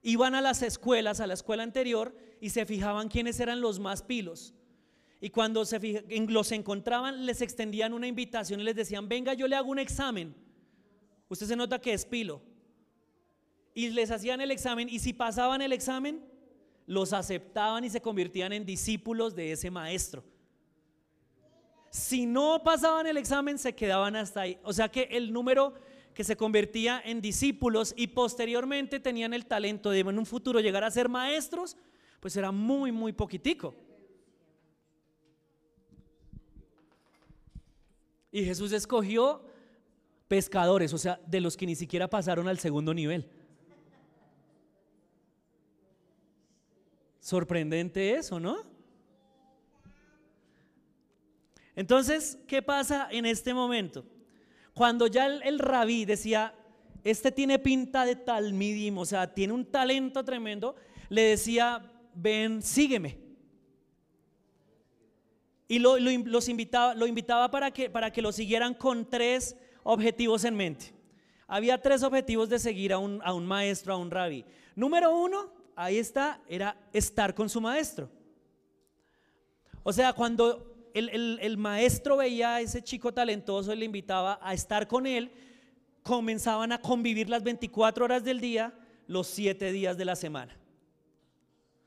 iban 0.00 0.34
a 0.34 0.40
las 0.40 0.62
escuelas, 0.62 1.20
a 1.20 1.26
la 1.26 1.34
escuela 1.34 1.64
anterior, 1.64 2.16
y 2.40 2.48
se 2.48 2.64
fijaban 2.64 3.08
quiénes 3.08 3.38
eran 3.40 3.60
los 3.60 3.78
más 3.78 4.02
pilos. 4.02 4.54
Y 5.20 5.28
cuando 5.28 5.66
se 5.66 6.02
los 6.28 6.50
encontraban, 6.50 7.26
les 7.26 7.42
extendían 7.42 7.92
una 7.92 8.06
invitación 8.06 8.60
y 8.60 8.64
les 8.64 8.74
decían, 8.74 9.06
venga, 9.06 9.34
yo 9.34 9.46
le 9.46 9.56
hago 9.56 9.70
un 9.70 9.78
examen. 9.78 10.34
Usted 11.28 11.46
se 11.46 11.56
nota 11.56 11.78
que 11.78 11.92
es 11.92 12.06
pilo 12.06 12.53
y 13.74 13.90
les 13.90 14.10
hacían 14.10 14.40
el 14.40 14.52
examen 14.52 14.88
y 14.88 15.00
si 15.00 15.12
pasaban 15.12 15.60
el 15.60 15.72
examen, 15.72 16.24
los 16.86 17.12
aceptaban 17.12 17.84
y 17.84 17.90
se 17.90 18.00
convertían 18.00 18.52
en 18.52 18.64
discípulos 18.64 19.34
de 19.34 19.52
ese 19.52 19.70
maestro. 19.70 20.22
Si 21.90 22.26
no 22.26 22.62
pasaban 22.62 23.06
el 23.06 23.16
examen, 23.16 23.58
se 23.58 23.74
quedaban 23.74 24.16
hasta 24.16 24.42
ahí. 24.42 24.58
O 24.62 24.72
sea 24.72 24.88
que 24.88 25.08
el 25.10 25.32
número 25.32 25.74
que 26.14 26.24
se 26.24 26.36
convertía 26.36 27.02
en 27.04 27.20
discípulos 27.20 27.92
y 27.96 28.08
posteriormente 28.08 29.00
tenían 29.00 29.34
el 29.34 29.46
talento 29.46 29.90
de 29.90 30.00
en 30.00 30.18
un 30.18 30.26
futuro 30.26 30.60
llegar 30.60 30.84
a 30.84 30.90
ser 30.90 31.08
maestros, 31.08 31.76
pues 32.20 32.36
era 32.36 32.52
muy, 32.52 32.92
muy 32.92 33.12
poquitico. 33.12 33.74
Y 38.30 38.44
Jesús 38.44 38.72
escogió 38.72 39.44
pescadores, 40.28 40.92
o 40.92 40.98
sea, 40.98 41.20
de 41.26 41.40
los 41.40 41.56
que 41.56 41.66
ni 41.66 41.76
siquiera 41.76 42.08
pasaron 42.08 42.48
al 42.48 42.58
segundo 42.58 42.94
nivel. 42.94 43.30
Sorprendente 47.24 48.16
eso, 48.16 48.38
¿no? 48.38 48.58
Entonces, 51.74 52.38
¿qué 52.46 52.60
pasa 52.60 53.08
en 53.10 53.24
este 53.24 53.54
momento? 53.54 54.04
Cuando 54.74 55.06
ya 55.06 55.24
el, 55.24 55.58
rabí 55.58 56.04
decía, 56.04 56.54
este 57.02 57.32
tiene 57.32 57.58
pinta 57.58 58.04
de 58.04 58.14
talmidim, 58.14 58.98
o 58.98 59.06
sea, 59.06 59.32
tiene 59.32 59.54
un 59.54 59.64
talento 59.64 60.22
tremendo, 60.22 60.76
le 61.08 61.22
decía, 61.22 61.90
ven, 62.14 62.60
sígueme. 62.60 63.16
Y 65.66 65.78
lo, 65.78 65.96
los 65.98 66.50
invitaba, 66.50 66.94
lo 66.94 67.06
invitaba 67.06 67.50
para 67.50 67.70
que, 67.70 67.88
para 67.88 68.12
que 68.12 68.20
lo 68.20 68.32
siguieran 68.32 68.74
con 68.74 69.08
tres 69.08 69.56
objetivos 69.82 70.44
en 70.44 70.56
mente. 70.56 70.92
Había 71.46 71.80
tres 71.80 72.02
objetivos 72.02 72.50
de 72.50 72.58
seguir 72.58 72.92
a 72.92 72.98
un, 72.98 73.22
a 73.24 73.32
un 73.32 73.46
maestro, 73.46 73.94
a 73.94 73.96
un 73.96 74.10
rabí. 74.10 74.44
Número 74.76 75.10
uno, 75.16 75.63
ahí 75.76 75.98
está, 75.98 76.40
era 76.48 76.76
estar 76.92 77.34
con 77.34 77.48
su 77.48 77.60
maestro. 77.60 78.10
O 79.82 79.92
sea, 79.92 80.12
cuando 80.12 80.90
el, 80.94 81.08
el- 81.10 81.38
el 81.42 81.56
maestro 81.56 82.16
veía 82.16 82.54
a 82.56 82.60
ese 82.60 82.82
chico 82.82 83.12
talentoso 83.12 83.72
y 83.72 83.76
le 83.76 83.84
invitaba 83.84 84.38
a 84.42 84.54
estar 84.54 84.86
con 84.88 85.06
él, 85.06 85.30
comenzaban 86.02 86.72
a 86.72 86.80
convivir 86.80 87.28
las 87.28 87.42
24 87.42 88.04
horas 88.04 88.24
del 88.24 88.40
día, 88.40 88.72
los 89.06 89.26
7 89.26 89.72
días 89.72 89.96
de 89.98 90.04
la 90.04 90.16
semana. 90.16 90.56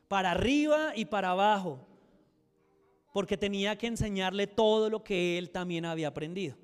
Para 0.08 0.32
arriba 0.32 0.94
y 0.96 1.06
para 1.06 1.32
abajo, 1.32 1.86
porque 3.14 3.38
tenía 3.38 3.78
que 3.78 3.88
enseñarle 3.88 4.48
todo 4.48 4.90
lo 4.90 5.04
que 5.04 5.38
él 5.38 5.50
también 5.50 5.86
había 5.86 6.10
aprendido. 6.10 6.56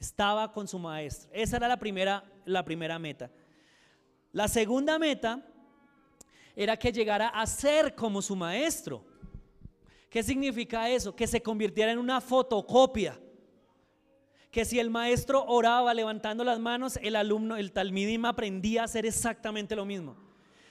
Estaba 0.00 0.52
con 0.52 0.66
su 0.66 0.78
maestro. 0.78 1.30
Esa 1.32 1.56
era 1.58 1.68
la 1.68 1.76
primera, 1.78 2.24
la 2.44 2.64
primera 2.64 2.98
meta. 2.98 3.30
La 4.32 4.48
segunda 4.48 4.98
meta 4.98 5.46
era 6.54 6.76
que 6.76 6.92
llegara 6.92 7.28
a 7.28 7.46
ser 7.46 7.94
como 7.94 8.20
su 8.22 8.36
maestro. 8.36 9.04
¿Qué 10.10 10.22
significa 10.22 10.90
eso? 10.90 11.16
Que 11.16 11.26
se 11.26 11.42
convirtiera 11.42 11.90
en 11.90 11.98
una 11.98 12.20
fotocopia. 12.20 13.18
Que 14.50 14.66
si 14.66 14.78
el 14.78 14.90
maestro 14.90 15.42
oraba 15.46 15.94
levantando 15.94 16.44
las 16.44 16.60
manos, 16.60 16.98
el 17.02 17.16
alumno, 17.16 17.56
el 17.56 17.72
talmidim 17.72 18.26
aprendía 18.26 18.82
a 18.82 18.84
hacer 18.84 19.06
exactamente 19.06 19.74
lo 19.74 19.86
mismo. 19.86 20.14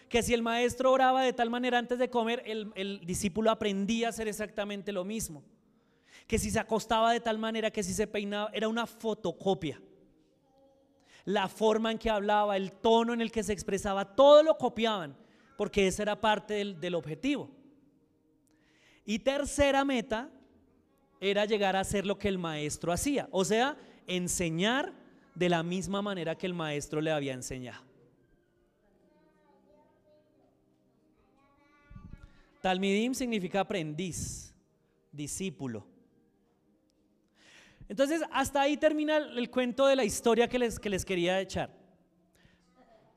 Que 0.07 0.21
si 0.21 0.35
el 0.35 0.43
maestro 0.43 0.91
oraba 0.91 1.23
de 1.23 1.33
tal 1.33 1.49
manera 1.49 1.79
antes 1.79 1.97
de 1.97 2.11
comer, 2.11 2.43
el, 2.45 2.71
el 2.75 3.01
discípulo 3.03 3.49
aprendía 3.49 4.07
a 4.07 4.09
hacer 4.11 4.27
exactamente 4.27 4.91
lo 4.91 5.03
mismo. 5.03 5.43
Que 6.27 6.37
si 6.37 6.51
se 6.51 6.59
acostaba 6.59 7.11
de 7.11 7.19
tal 7.19 7.39
manera, 7.39 7.71
que 7.71 7.81
si 7.81 7.93
se 7.93 8.05
peinaba, 8.05 8.51
era 8.53 8.67
una 8.67 8.85
fotocopia. 8.85 9.81
La 11.25 11.47
forma 11.47 11.91
en 11.91 11.97
que 11.97 12.11
hablaba, 12.11 12.57
el 12.57 12.71
tono 12.73 13.13
en 13.13 13.21
el 13.21 13.31
que 13.31 13.41
se 13.41 13.53
expresaba, 13.53 14.15
todo 14.15 14.43
lo 14.43 14.57
copiaban, 14.57 15.15
porque 15.61 15.85
esa 15.85 16.01
era 16.01 16.19
parte 16.19 16.55
del, 16.73 16.95
objetivo. 16.95 17.47
Y 19.05 19.19
tercera 19.19 19.85
meta 19.85 20.27
era 21.19 21.45
llegar 21.45 21.75
a 21.75 21.81
hacer 21.81 22.03
lo 22.03 22.17
que 22.17 22.29
el 22.29 22.39
maestro 22.39 22.91
hacía, 22.91 23.29
o 23.29 23.45
sea, 23.45 23.77
enseñar 24.07 24.91
de 25.35 25.49
la 25.49 25.61
misma 25.61 26.01
manera 26.01 26.35
que 26.35 26.47
el 26.47 26.55
maestro 26.55 26.99
le 26.99 27.11
había 27.11 27.33
enseñado. 27.33 27.83
Talmidim 32.61 33.13
significa 33.13 33.59
aprendiz, 33.59 34.55
discípulo. 35.11 35.85
Entonces, 37.87 38.23
hasta 38.31 38.61
ahí 38.61 38.77
termina 38.77 39.17
el 39.17 39.51
cuento 39.51 39.85
de 39.85 39.95
la 39.95 40.05
historia 40.05 40.47
que 40.47 40.57
les, 40.57 40.79
que 40.79 40.89
les 40.89 41.05
quería 41.05 41.39
echar. 41.39 41.80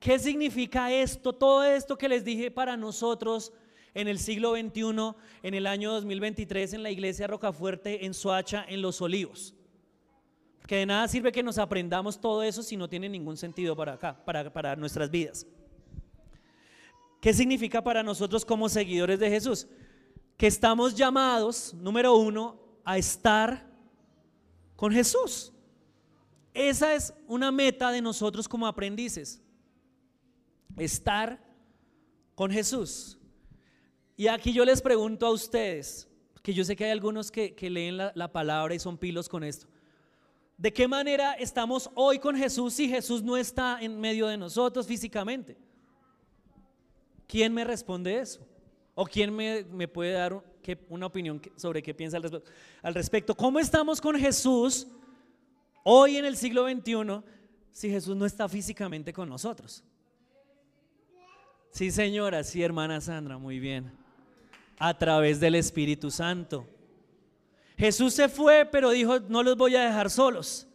¿Qué 0.05 0.19
significa 0.19 0.91
esto, 0.91 1.33
todo 1.33 1.63
esto 1.63 1.97
que 1.97 2.07
les 2.07 2.23
dije 2.23 2.51
para 2.51 2.77
nosotros 2.77 3.51
en 3.95 4.07
el 4.07 4.19
siglo 4.19 4.51
XXI, 4.51 5.15
en 5.41 5.53
el 5.55 5.65
año 5.65 5.91
2023, 5.93 6.73
en 6.73 6.83
la 6.83 6.91
iglesia 6.91 7.25
Rocafuerte, 7.25 8.05
en 8.05 8.13
Soacha, 8.13 8.63
en 8.69 8.83
Los 8.83 9.01
Olivos? 9.01 9.55
Que 10.67 10.75
de 10.75 10.85
nada 10.85 11.07
sirve 11.07 11.31
que 11.31 11.41
nos 11.41 11.57
aprendamos 11.57 12.21
todo 12.21 12.43
eso 12.43 12.61
si 12.61 12.77
no 12.77 12.87
tiene 12.87 13.09
ningún 13.09 13.35
sentido 13.35 13.75
para 13.75 13.93
acá, 13.93 14.23
para, 14.23 14.53
para 14.53 14.75
nuestras 14.75 15.09
vidas. 15.09 15.47
¿Qué 17.19 17.33
significa 17.33 17.83
para 17.83 18.03
nosotros 18.03 18.45
como 18.45 18.69
seguidores 18.69 19.17
de 19.17 19.31
Jesús? 19.31 19.67
Que 20.37 20.45
estamos 20.45 20.93
llamados, 20.93 21.73
número 21.73 22.15
uno, 22.15 22.59
a 22.83 22.99
estar 22.99 23.67
con 24.75 24.91
Jesús. 24.91 25.51
Esa 26.53 26.93
es 26.93 27.11
una 27.27 27.51
meta 27.51 27.89
de 27.89 28.03
nosotros 28.03 28.47
como 28.47 28.67
aprendices. 28.67 29.41
Estar 30.77 31.39
con 32.35 32.51
Jesús. 32.51 33.17
Y 34.17 34.27
aquí 34.27 34.53
yo 34.53 34.63
les 34.63 34.81
pregunto 34.81 35.25
a 35.25 35.31
ustedes, 35.31 36.07
que 36.41 36.53
yo 36.53 36.63
sé 36.63 36.75
que 36.75 36.85
hay 36.85 36.91
algunos 36.91 37.31
que, 37.31 37.55
leen 37.69 37.97
la, 37.97 38.11
la 38.15 38.31
palabra 38.31 38.75
y 38.75 38.79
son 38.79 38.97
pilos 38.97 39.27
con 39.27 39.43
esto. 39.43 39.67
¿De 40.57 40.71
qué 40.71 40.87
manera 40.87 41.33
estamos 41.33 41.89
hoy 41.95 42.19
con 42.19 42.35
Jesús 42.35 42.73
si 42.73 42.87
Jesús 42.87 43.21
no 43.21 43.35
está 43.35 43.79
en 43.81 43.99
medio 43.99 44.27
de 44.27 44.37
nosotros 44.37 44.87
físicamente? 44.87 45.57
¿Quién 47.27 47.53
me 47.53 47.63
responde 47.63 48.19
eso? 48.19 48.39
¿O 48.93 49.05
quién 49.05 49.35
me, 49.35 49.63
me 49.65 49.87
puede 49.87 50.13
dar 50.13 50.41
una 50.87 51.07
opinión 51.07 51.41
sobre 51.57 51.83
qué 51.83 51.93
piensa 51.93 52.17
al 52.81 52.93
respecto? 52.93 53.35
¿Cómo 53.35 53.59
estamos 53.59 53.99
con 53.99 54.15
Jesús 54.15 54.87
hoy 55.83 56.15
en 56.17 56.25
el 56.25 56.37
siglo 56.37 56.65
XXI 56.69 57.21
si 57.71 57.89
Jesús 57.89 58.15
no 58.15 58.25
está 58.25 58.47
físicamente 58.47 59.11
con 59.11 59.27
nosotros? 59.27 59.83
Sí, 61.75 61.91
señora, 61.91 62.41
sí, 62.45 62.63
hermana 62.63 63.01
Sandra, 63.01 63.37
muy 63.37 63.59
bien. 63.59 63.91
A 64.79 64.97
través 64.97 65.41
del 65.41 65.55
Espíritu 65.55 66.09
Santo. 66.09 66.65
Jesús 67.77 68.13
se 68.13 68.29
fue, 68.29 68.63
pero 68.63 68.91
dijo, 68.91 69.19
no 69.19 69.43
los 69.43 69.57
voy 69.57 69.75
a 69.75 69.83
dejar 69.83 70.09
solos. 70.09 70.69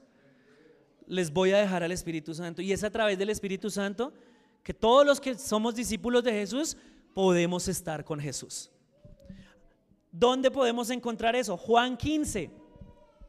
Les 1.07 1.33
voy 1.33 1.53
a 1.53 1.59
dejar 1.59 1.83
al 1.83 1.91
Espíritu 1.91 2.35
Santo. 2.35 2.61
Y 2.61 2.71
es 2.71 2.85
a 2.85 2.91
través 2.91 3.17
del 3.17 3.31
Espíritu 3.31 3.71
Santo 3.71 4.13
que 4.63 4.75
todos 4.75 5.07
los 5.07 5.23
que 5.23 5.39
somos 5.39 5.75
discípulos 5.75 6.23
de 6.23 6.33
Jesús 6.33 6.77
podemos 7.15 7.67
estar 7.69 8.05
con 8.05 8.21
Jesús. 8.21 8.71
¿Dónde 10.13 10.51
podemos 10.51 10.91
encontrar 10.91 11.35
eso? 11.35 11.57
Juan 11.57 11.97
15. 11.97 12.51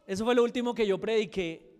Eso 0.07 0.25
fue 0.25 0.35
lo 0.35 0.43
último 0.43 0.75
que 0.75 0.85
yo 0.85 0.99
prediqué. 0.99 1.70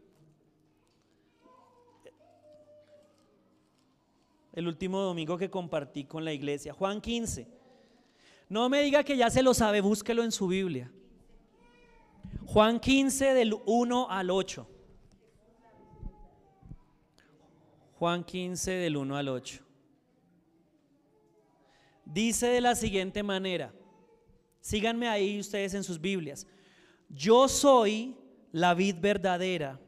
El 4.54 4.68
último 4.68 5.00
domingo 5.00 5.38
que 5.38 5.50
compartí 5.50 6.06
con 6.06 6.26
la 6.26 6.34
iglesia. 6.34 6.74
Juan 6.74 7.00
15. 7.00 7.48
No 8.50 8.68
me 8.68 8.82
diga 8.82 9.04
que 9.04 9.16
ya 9.16 9.30
se 9.30 9.42
lo 9.42 9.54
sabe, 9.54 9.80
búsquelo 9.80 10.24
en 10.24 10.32
su 10.32 10.48
Biblia. 10.48 10.92
Juan 12.46 12.80
15 12.80 13.34
del 13.34 13.56
1 13.66 14.08
al 14.10 14.30
8. 14.30 14.68
Juan 17.98 18.24
15 18.24 18.72
del 18.72 18.98
1 18.98 19.16
al 19.16 19.30
8. 19.30 19.64
Dice 22.04 22.48
de 22.48 22.60
la 22.60 22.76
siguiente 22.76 23.24
manera, 23.24 23.74
síganme 24.60 25.08
ahí 25.08 25.40
ustedes 25.40 25.74
en 25.76 25.84
sus 25.84 26.02
Biblias, 26.02 26.46
yo 27.08 27.48
soy 27.48 28.18
la 28.52 28.74
vid 28.74 28.98
verdadera 29.00 29.80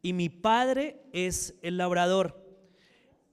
y 0.00 0.12
mi 0.12 0.28
Padre 0.28 1.02
es 1.12 1.56
el 1.62 1.78
labrador. 1.78 2.45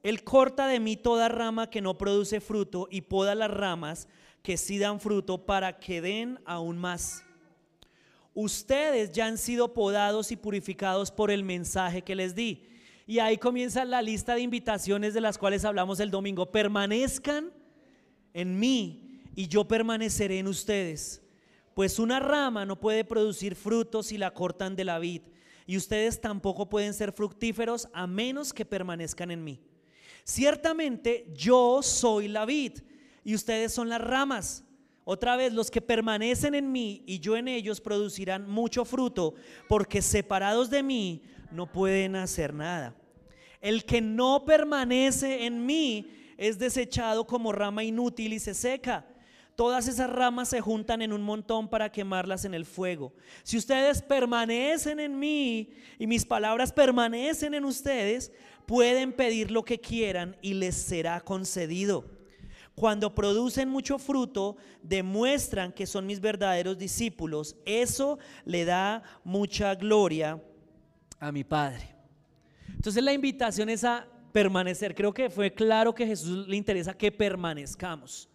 Él 0.03 0.25
corta 0.25 0.67
de 0.67 0.81
mí 0.81 0.97
toda 0.97 1.29
rama 1.29 1.69
que 1.69 1.81
no 1.81 1.97
produce 1.97 2.41
fruto 2.41 2.89
y 2.91 3.01
poda 3.01 3.35
las 3.35 3.49
ramas 3.49 4.09
que 4.41 4.57
sí 4.57 4.77
dan 4.77 4.99
fruto 4.99 5.45
para 5.45 5.79
que 5.79 6.01
den 6.01 6.39
aún 6.45 6.77
más. 6.77 7.23
Ustedes 8.33 9.13
ya 9.13 9.27
han 9.27 9.37
sido 9.37 9.73
podados 9.73 10.31
y 10.31 10.35
purificados 10.35 11.09
por 11.09 11.31
el 11.31 11.43
mensaje 11.43 12.01
que 12.01 12.15
les 12.15 12.35
di. 12.35 12.67
Y 13.07 13.19
ahí 13.19 13.37
comienza 13.37 13.85
la 13.85 14.01
lista 14.01 14.35
de 14.35 14.41
invitaciones 14.41 15.13
de 15.13 15.21
las 15.21 15.37
cuales 15.37 15.63
hablamos 15.63 16.01
el 16.01 16.11
domingo. 16.11 16.51
Permanezcan 16.51 17.53
en 18.33 18.59
mí 18.59 19.21
y 19.35 19.47
yo 19.47 19.65
permaneceré 19.67 20.39
en 20.39 20.47
ustedes. 20.47 21.21
Pues 21.73 21.97
una 21.97 22.19
rama 22.19 22.65
no 22.65 22.79
puede 22.79 23.05
producir 23.05 23.55
frutos 23.55 24.07
si 24.07 24.17
la 24.17 24.33
cortan 24.33 24.75
de 24.75 24.83
la 24.83 24.99
vid. 24.99 25.21
Y 25.65 25.77
ustedes 25.77 26.19
tampoco 26.19 26.67
pueden 26.67 26.93
ser 26.93 27.13
fructíferos 27.13 27.87
a 27.93 28.05
menos 28.05 28.51
que 28.51 28.65
permanezcan 28.65 29.31
en 29.31 29.43
mí. 29.43 29.61
Ciertamente 30.23 31.27
yo 31.36 31.81
soy 31.83 32.27
la 32.27 32.45
vid 32.45 32.79
y 33.23 33.36
ustedes 33.36 33.73
son 33.73 33.89
las 33.89 34.01
ramas. 34.01 34.63
Otra 35.05 35.36
vez, 35.36 35.51
los 35.51 35.69
que 35.69 35.81
permanecen 35.81 36.55
en 36.55 36.71
mí 36.71 37.03
y 37.05 37.19
yo 37.19 37.36
en 37.36 37.49
ellos 37.49 37.81
producirán 37.81 38.49
mucho 38.49 38.86
fruto, 38.86 39.33
porque 39.67 40.01
separados 40.01 40.69
de 40.69 40.81
mí 40.81 41.23
no 41.51 41.69
pueden 41.69 42.15
hacer 42.15 42.53
nada. 42.53 42.95
El 43.59 43.83
que 43.83 43.99
no 44.01 44.45
permanece 44.45 45.45
en 45.45 45.65
mí 45.65 46.07
es 46.38 46.57
desechado 46.57 47.27
como 47.27 47.51
rama 47.51 47.83
inútil 47.83 48.33
y 48.33 48.39
se 48.39 48.53
seca. 48.53 49.05
Todas 49.55 49.87
esas 49.87 50.09
ramas 50.09 50.49
se 50.49 50.61
juntan 50.61 51.01
en 51.01 51.13
un 51.13 51.21
montón 51.21 51.67
para 51.67 51.91
quemarlas 51.91 52.43
en 52.45 52.53
el 52.53 52.65
fuego. 52.65 53.13
Si 53.43 53.57
ustedes 53.57 54.01
permanecen 54.01 54.99
en 54.99 55.19
mí 55.19 55.73
y 55.99 56.07
mis 56.07 56.25
palabras 56.25 56.71
permanecen 56.71 57.53
en 57.53 57.65
ustedes, 57.65 58.31
pueden 58.65 59.13
pedir 59.13 59.51
lo 59.51 59.63
que 59.63 59.79
quieran 59.79 60.35
y 60.41 60.55
les 60.55 60.75
será 60.75 61.21
concedido. 61.21 62.05
Cuando 62.75 63.13
producen 63.13 63.69
mucho 63.69 63.99
fruto, 63.99 64.57
demuestran 64.81 65.71
que 65.71 65.85
son 65.85 66.07
mis 66.07 66.19
verdaderos 66.19 66.77
discípulos. 66.77 67.55
Eso 67.65 68.17
le 68.45 68.65
da 68.65 69.03
mucha 69.23 69.75
gloria 69.75 70.41
a 71.19 71.31
mi 71.31 71.43
Padre. 71.43 71.95
Entonces 72.69 73.03
la 73.03 73.13
invitación 73.13 73.69
es 73.69 73.83
a 73.83 74.07
permanecer. 74.31 74.95
Creo 74.95 75.13
que 75.13 75.29
fue 75.29 75.53
claro 75.53 75.93
que 75.93 76.07
Jesús 76.07 76.47
le 76.47 76.57
interesa 76.57 76.97
que 76.97 77.11
permanezcamos. 77.11 78.27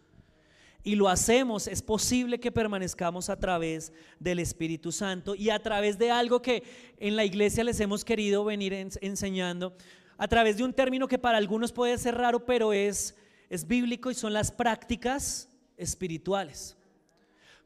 Y 0.88 0.96
lo 0.96 1.11
hacemos, 1.11 1.66
es 1.66 1.83
posible 1.83 2.40
que 2.40 2.51
permanezcamos 2.51 3.29
a 3.29 3.38
través 3.38 3.92
del 4.18 4.38
Espíritu 4.38 4.90
Santo 4.90 5.35
y 5.35 5.51
a 5.51 5.62
través 5.62 5.98
de 5.98 6.11
algo 6.11 6.40
que 6.40 6.62
en 6.96 7.14
la 7.14 7.27
iglesia 7.27 7.62
les 7.62 7.79
hemos 7.81 8.07
querido 8.07 8.42
venir 8.42 8.72
enseñando, 8.72 9.77
a 10.16 10.27
través 10.29 10.57
de 10.57 10.64
un 10.64 10.72
término 10.72 11.07
que 11.07 11.18
para 11.18 11.37
algunos 11.37 11.72
puede 11.72 11.98
ser 11.98 12.14
raro, 12.14 12.46
pero 12.46 12.72
es 12.72 13.14
es 13.51 13.68
bíblico 13.68 14.11
y 14.11 14.14
son 14.14 14.33
las 14.33 14.51
prácticas 14.51 15.51
espirituales. 15.77 16.74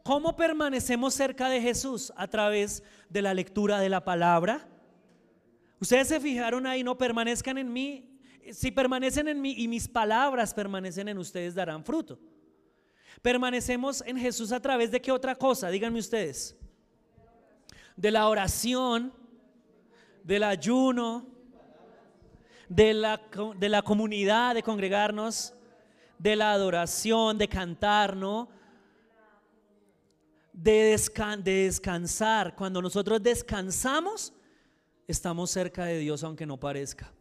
¿Cómo 0.02 0.35
permanecemos 0.35 1.14
cerca 1.14 1.48
de 1.48 1.61
Jesús? 1.61 2.12
A 2.16 2.26
través 2.26 2.82
de 3.08 3.22
la 3.22 3.35
lectura 3.35 3.78
de 3.78 3.88
la 3.88 4.02
palabra. 4.02 4.68
Ustedes 5.78 6.08
se 6.08 6.18
fijaron 6.18 6.66
ahí, 6.66 6.82
no 6.82 6.98
permanezcan 6.98 7.56
en 7.56 7.72
mí. 7.72 8.18
Si 8.50 8.72
permanecen 8.72 9.28
en 9.28 9.40
mí 9.40 9.54
y 9.56 9.68
mis 9.68 9.87
palabras 9.87 10.52
permanecen 10.52 11.06
en 11.06 11.18
ustedes, 11.18 11.54
darán 11.54 11.85
fruto. 11.85 12.18
Permanecemos 13.20 14.03
en 14.07 14.16
Jesús 14.16 14.53
a 14.53 14.61
través 14.61 14.90
de 14.90 15.01
qué 15.01 15.12
otra 15.12 15.35
cosa, 15.35 15.68
díganme 15.68 15.98
ustedes. 15.98 16.57
De 17.96 18.11
la 18.11 18.29
oración, 18.29 19.12
del 20.25 20.44
ayuno, 20.44 21.27
de 22.68 22.94
la, 22.94 23.20
de 23.59 23.68
la 23.68 23.83
comunidad, 23.83 24.55
de 24.55 24.62
congregarnos, 24.62 25.55
de 26.18 26.37
la 26.37 26.53
adoración, 26.53 27.37
de 27.37 27.48
cantar, 27.48 28.16
¿no? 28.16 28.48
De, 30.53 30.96
descansar. 31.44 32.55
Cuando 32.55 32.81
nosotros 32.81 33.22
descansamos, 33.22 34.33
estamos 35.07 35.51
cerca 35.51 35.85
de 35.85 35.98
Dios 35.98 36.22
aunque 36.22 36.46
no 36.46 36.59
parezca. 36.59 37.12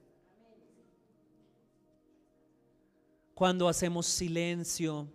Cuando 3.33 3.67
hacemos 3.67 4.05
silencio, 4.05 5.07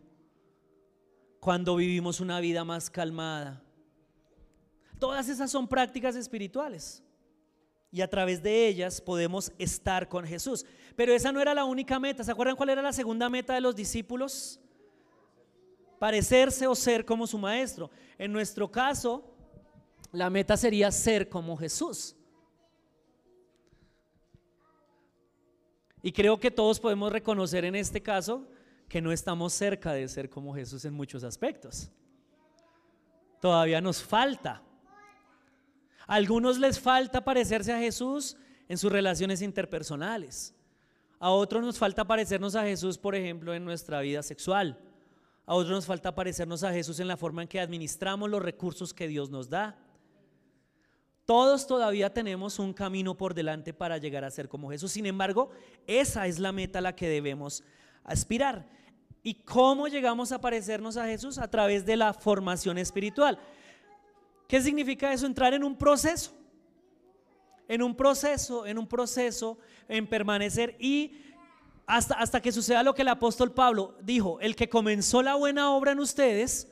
cuando 1.47 1.77
vivimos 1.77 2.19
una 2.19 2.41
vida 2.41 2.65
más 2.65 2.91
calmada. 2.91 3.63
Todas 4.99 5.29
esas 5.29 5.49
son 5.49 5.69
prácticas 5.69 6.17
espirituales 6.17 7.05
y 7.93 8.01
a 8.01 8.11
través 8.11 8.43
de 8.43 8.67
ellas 8.67 9.01
podemos 9.01 9.53
estar 9.57 10.09
con 10.09 10.25
Jesús. 10.25 10.67
Pero 10.97 11.13
esa 11.13 11.31
no 11.31 11.41
era 11.41 11.55
la 11.55 11.65
única 11.65 12.01
meta. 12.01 12.25
¿Se 12.25 12.33
acuerdan 12.33 12.57
cuál 12.57 12.71
era 12.71 12.83
la 12.83 12.93
segunda 12.93 13.31
meta 13.31 13.55
de 13.55 13.61
los 13.61 13.77
discípulos? 13.77 14.59
Parecerse 16.01 16.67
o 16.67 16.75
ser 16.75 17.05
como 17.05 17.29
su 17.29 17.39
maestro. 17.39 17.93
En 18.19 18.33
nuestro 18.33 18.69
caso, 18.69 19.33
la 20.11 20.29
meta 20.29 20.57
sería 20.57 20.91
ser 20.91 21.29
como 21.29 21.57
Jesús. 21.57 22.17
Y 26.03 26.11
creo 26.11 26.41
que 26.41 26.51
todos 26.51 26.81
podemos 26.81 27.13
reconocer 27.13 27.65
en 27.65 27.77
este 27.77 28.03
caso 28.03 28.49
que 28.89 29.03
no 29.03 29.13
estamos 29.13 29.53
cerca 29.53 29.93
de 29.93 30.09
ser 30.09 30.31
como 30.31 30.55
Jesús 30.55 30.85
en 30.85 30.95
muchos 30.95 31.25
aspectos. 31.25 31.91
Todavía 33.41 33.81
nos 33.81 34.03
falta. 34.03 34.63
A 36.07 36.15
algunos 36.15 36.59
les 36.59 36.79
falta 36.79 37.25
parecerse 37.25 37.73
a 37.73 37.79
Jesús 37.79 38.37
en 38.69 38.79
sus 38.79 38.91
relaciones 38.91 39.43
interpersonales. 39.43 40.55
A 41.19 41.31
otros 41.31 41.63
nos 41.63 41.79
falta 41.79 42.05
parecernos 42.05 42.55
a 42.55 42.63
Jesús, 42.63 42.99
por 42.99 43.15
ejemplo, 43.15 43.55
en 43.55 43.65
nuestra 43.65 44.01
vida 44.01 44.23
sexual. 44.23 44.79
A 45.47 45.55
otros 45.55 45.73
nos 45.73 45.87
falta 45.87 46.15
parecernos 46.15 46.63
a 46.63 46.73
Jesús 46.73 47.01
en 47.01 47.09
la 47.09 47.17
forma 47.17 47.43
en 47.43 47.49
que 47.49 47.61
administramos 47.61 48.29
los 48.29 48.43
recursos 48.43 48.93
que 48.93 49.09
Dios 49.09 49.31
nos 49.31 49.49
da. 49.49 49.79
Todos 51.25 51.67
todavía 51.67 52.13
tenemos 52.13 52.59
un 52.59 52.73
camino 52.73 53.17
por 53.17 53.35
delante 53.35 53.73
para 53.73 53.99
llegar 53.99 54.25
a 54.25 54.31
ser 54.31 54.49
como 54.49 54.71
Jesús. 54.71 54.93
Sin 54.93 55.07
embargo, 55.07 55.51
esa 55.87 56.27
es 56.27 56.39
la 56.39 56.53
meta 56.53 56.79
a 56.79 56.83
la 56.83 56.95
que 56.95 57.09
debemos 57.09 57.65
aspirar. 58.07 58.67
¿Y 59.23 59.35
cómo 59.35 59.89
llegamos 59.89 60.33
a 60.33 60.41
parecernos 60.41 60.97
a 60.97 61.07
Jesús? 61.07 61.39
A 61.39 61.51
través 61.51 61.85
de 61.85 61.97
la 61.97 62.15
formación 62.15 62.79
espiritual. 62.79 63.39
¿Qué 64.49 64.61
significa 64.61 65.13
eso? 65.13 65.27
Entrar 65.27 65.53
en 65.53 65.65
un 65.65 65.77
proceso. 65.77 66.33
En 67.69 67.83
un 67.83 67.97
proceso, 67.97 68.65
en 68.65 68.79
un 68.79 68.87
proceso, 68.87 69.59
en 69.89 70.07
permanecer 70.07 70.77
y 70.79 71.19
hasta, 71.87 72.15
hasta 72.15 72.41
que 72.41 72.53
suceda 72.53 72.85
lo 72.85 72.95
que 72.95 73.03
el 73.03 73.09
apóstol 73.09 73.53
Pablo 73.53 73.97
dijo, 74.03 74.39
el 74.41 74.55
que 74.55 74.69
comenzó 74.69 75.23
la 75.23 75.35
buena 75.35 75.73
obra 75.73 75.93
en 75.93 75.99
ustedes 75.99 76.69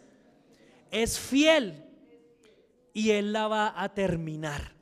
es 0.93 1.19
fiel 1.19 1.85
y 2.93 3.11
él 3.11 3.33
la 3.33 3.49
va 3.49 3.75
a 3.77 3.93
terminar. 3.93 4.73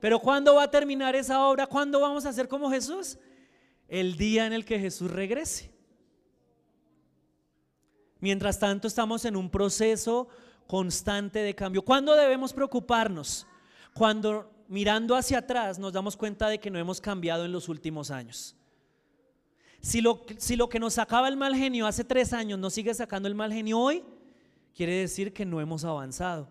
Pero 0.00 0.18
¿cuándo 0.18 0.56
va 0.56 0.64
a 0.64 0.70
terminar 0.70 1.14
esa 1.14 1.46
obra? 1.46 1.68
¿Cuándo 1.68 2.00
vamos 2.00 2.26
a 2.26 2.32
ser 2.32 2.48
como 2.48 2.68
Jesús? 2.68 3.16
El 3.92 4.16
día 4.16 4.46
en 4.46 4.54
el 4.54 4.64
que 4.64 4.78
Jesús 4.78 5.10
regrese. 5.10 5.70
Mientras 8.20 8.58
tanto 8.58 8.88
estamos 8.88 9.26
en 9.26 9.36
un 9.36 9.50
proceso 9.50 10.28
constante 10.66 11.40
de 11.40 11.54
cambio. 11.54 11.82
¿Cuándo 11.82 12.16
debemos 12.16 12.54
preocuparnos? 12.54 13.46
Cuando 13.92 14.50
mirando 14.66 15.14
hacia 15.14 15.40
atrás 15.40 15.78
nos 15.78 15.92
damos 15.92 16.16
cuenta 16.16 16.48
de 16.48 16.58
que 16.58 16.70
no 16.70 16.78
hemos 16.78 17.02
cambiado 17.02 17.44
en 17.44 17.52
los 17.52 17.68
últimos 17.68 18.10
años. 18.10 18.56
Si 19.82 20.00
lo, 20.00 20.24
si 20.38 20.56
lo 20.56 20.70
que 20.70 20.80
nos 20.80 20.94
sacaba 20.94 21.28
el 21.28 21.36
mal 21.36 21.54
genio 21.54 21.86
hace 21.86 22.02
tres 22.02 22.32
años 22.32 22.58
nos 22.58 22.72
sigue 22.72 22.94
sacando 22.94 23.28
el 23.28 23.34
mal 23.34 23.52
genio 23.52 23.78
hoy, 23.78 24.02
quiere 24.74 24.94
decir 24.94 25.34
que 25.34 25.44
no 25.44 25.60
hemos 25.60 25.84
avanzado. 25.84 26.48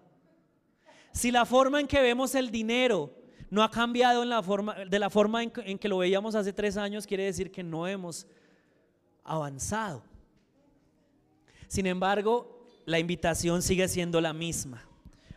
Si 1.11 1.31
la 1.31 1.45
forma 1.45 1.79
en 1.79 1.87
que 1.87 2.01
vemos 2.01 2.35
el 2.35 2.51
dinero 2.51 3.20
no 3.51 3.63
ha 3.63 3.69
cambiado 3.69 4.23
en 4.23 4.29
la 4.29 4.41
forma, 4.41 4.73
de 4.85 4.97
la 4.97 5.09
forma 5.09 5.43
en 5.43 5.77
que 5.77 5.89
lo 5.89 5.97
veíamos 5.97 6.35
hace 6.35 6.53
tres 6.53 6.77
años, 6.77 7.05
quiere 7.05 7.25
decir 7.25 7.51
que 7.51 7.61
no 7.61 7.85
hemos 7.85 8.25
avanzado. 9.25 10.03
Sin 11.67 11.85
embargo, 11.85 12.65
la 12.85 12.97
invitación 12.97 13.61
sigue 13.61 13.89
siendo 13.89 14.21
la 14.21 14.31
misma, 14.31 14.87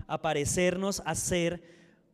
a 0.07 0.22
parecernos 0.22 1.03
a 1.05 1.16
ser 1.16 1.61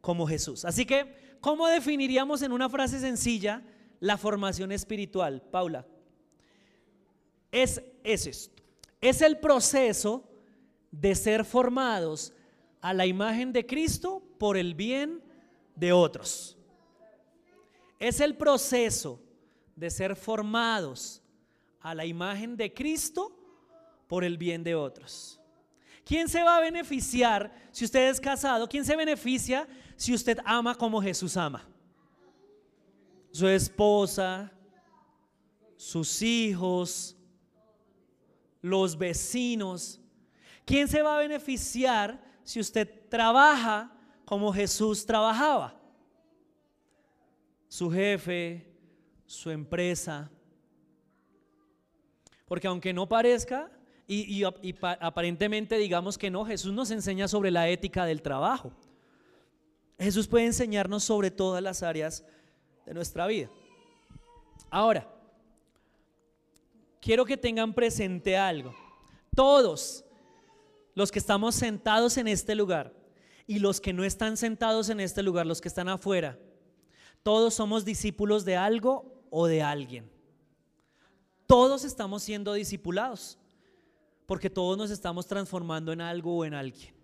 como 0.00 0.26
Jesús. 0.26 0.64
Así 0.64 0.86
que, 0.86 1.36
¿cómo 1.42 1.68
definiríamos 1.68 2.40
en 2.40 2.52
una 2.52 2.70
frase 2.70 2.98
sencilla 2.98 3.62
la 4.00 4.16
formación 4.16 4.72
espiritual, 4.72 5.42
Paula? 5.50 5.86
Es, 7.52 7.82
es 8.04 8.26
esto, 8.26 8.62
es 9.02 9.20
el 9.20 9.38
proceso 9.38 10.26
de 10.90 11.14
ser 11.14 11.44
formados 11.44 12.32
a 12.80 12.94
la 12.94 13.04
imagen 13.04 13.52
de 13.52 13.66
Cristo 13.66 14.22
por 14.38 14.56
el 14.56 14.74
bien 14.74 15.28
de 15.80 15.92
otros. 15.92 16.56
Es 17.98 18.20
el 18.20 18.36
proceso 18.36 19.20
de 19.74 19.90
ser 19.90 20.14
formados 20.14 21.22
a 21.80 21.94
la 21.94 22.04
imagen 22.04 22.56
de 22.56 22.72
Cristo 22.72 23.34
por 24.06 24.22
el 24.22 24.36
bien 24.36 24.62
de 24.62 24.74
otros. 24.74 25.40
¿Quién 26.04 26.28
se 26.28 26.42
va 26.42 26.58
a 26.58 26.60
beneficiar 26.60 27.52
si 27.70 27.84
usted 27.84 28.10
es 28.10 28.20
casado? 28.20 28.68
¿Quién 28.68 28.84
se 28.84 28.94
beneficia 28.94 29.66
si 29.96 30.12
usted 30.12 30.38
ama 30.44 30.74
como 30.74 31.00
Jesús 31.00 31.36
ama? 31.36 31.66
Su 33.30 33.48
esposa, 33.48 34.52
sus 35.76 36.20
hijos, 36.20 37.16
los 38.60 38.98
vecinos. 38.98 40.00
¿Quién 40.66 40.88
se 40.88 41.00
va 41.00 41.16
a 41.16 41.20
beneficiar 41.20 42.22
si 42.42 42.60
usted 42.60 43.08
trabaja 43.08 43.96
como 44.30 44.52
Jesús 44.52 45.04
trabajaba? 45.04 45.74
Su 47.66 47.90
jefe, 47.90 48.64
su 49.26 49.50
empresa. 49.50 50.30
Porque 52.46 52.68
aunque 52.68 52.92
no 52.92 53.08
parezca, 53.08 53.72
y, 54.06 54.44
aparentemente 55.00 55.78
digamos 55.78 56.16
que 56.16 56.30
no, 56.30 56.44
Jesús 56.44 56.72
nos 56.72 56.92
enseña 56.92 57.26
sobre 57.26 57.50
la 57.50 57.68
ética 57.68 58.04
del 58.04 58.22
trabajo. 58.22 58.70
Jesús 59.98 60.28
puede 60.28 60.46
enseñarnos 60.46 61.02
sobre 61.02 61.32
todas 61.32 61.60
las 61.60 61.82
áreas 61.82 62.24
de 62.86 62.94
nuestra 62.94 63.26
vida. 63.26 63.50
Ahora, 64.70 65.12
quiero 67.00 67.24
que 67.24 67.36
tengan 67.36 67.74
presente 67.74 68.36
algo. 68.36 68.76
Todos 69.34 70.04
los 70.94 71.10
que 71.10 71.18
estamos 71.18 71.56
sentados 71.56 72.16
en 72.16 72.28
este 72.28 72.54
lugar 72.54 72.99
y 73.50 73.58
los 73.58 73.80
que 73.80 73.92
no 73.92 74.04
están 74.04 74.36
sentados 74.36 74.90
en 74.90 75.00
este 75.00 75.24
lugar, 75.24 75.44
los 75.44 75.60
que 75.60 75.66
están 75.66 75.88
afuera, 75.88 76.38
todos 77.24 77.52
somos 77.52 77.84
discípulos 77.84 78.44
de 78.44 78.54
algo 78.54 79.24
o 79.28 79.48
de 79.48 79.60
alguien. 79.60 80.08
Todos 81.48 81.82
estamos 81.82 82.22
siendo 82.22 82.52
discipulados 82.52 83.40
porque 84.26 84.50
todos 84.50 84.78
nos 84.78 84.92
estamos 84.92 85.26
transformando 85.26 85.90
en 85.90 86.00
algo 86.00 86.36
o 86.36 86.44
en 86.44 86.54
alguien. 86.54 86.94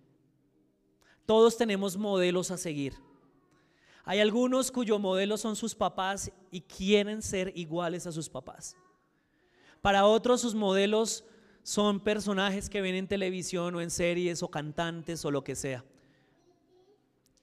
Todos 1.26 1.56
tenemos 1.56 1.96
modelos 1.96 2.52
a 2.52 2.56
seguir. 2.56 2.94
Hay 4.04 4.20
algunos 4.20 4.70
cuyo 4.70 5.00
modelo 5.00 5.38
son 5.38 5.56
sus 5.56 5.74
papás 5.74 6.30
y 6.52 6.60
quieren 6.60 7.22
ser 7.22 7.52
iguales 7.56 8.06
a 8.06 8.12
sus 8.12 8.28
papás. 8.28 8.76
Para 9.82 10.06
otros 10.06 10.42
sus 10.42 10.54
modelos 10.54 11.24
son 11.64 11.98
personajes 11.98 12.70
que 12.70 12.82
ven 12.82 12.94
en 12.94 13.08
televisión 13.08 13.74
o 13.74 13.80
en 13.80 13.90
series 13.90 14.44
o 14.44 14.48
cantantes 14.48 15.24
o 15.24 15.32
lo 15.32 15.42
que 15.42 15.56
sea. 15.56 15.84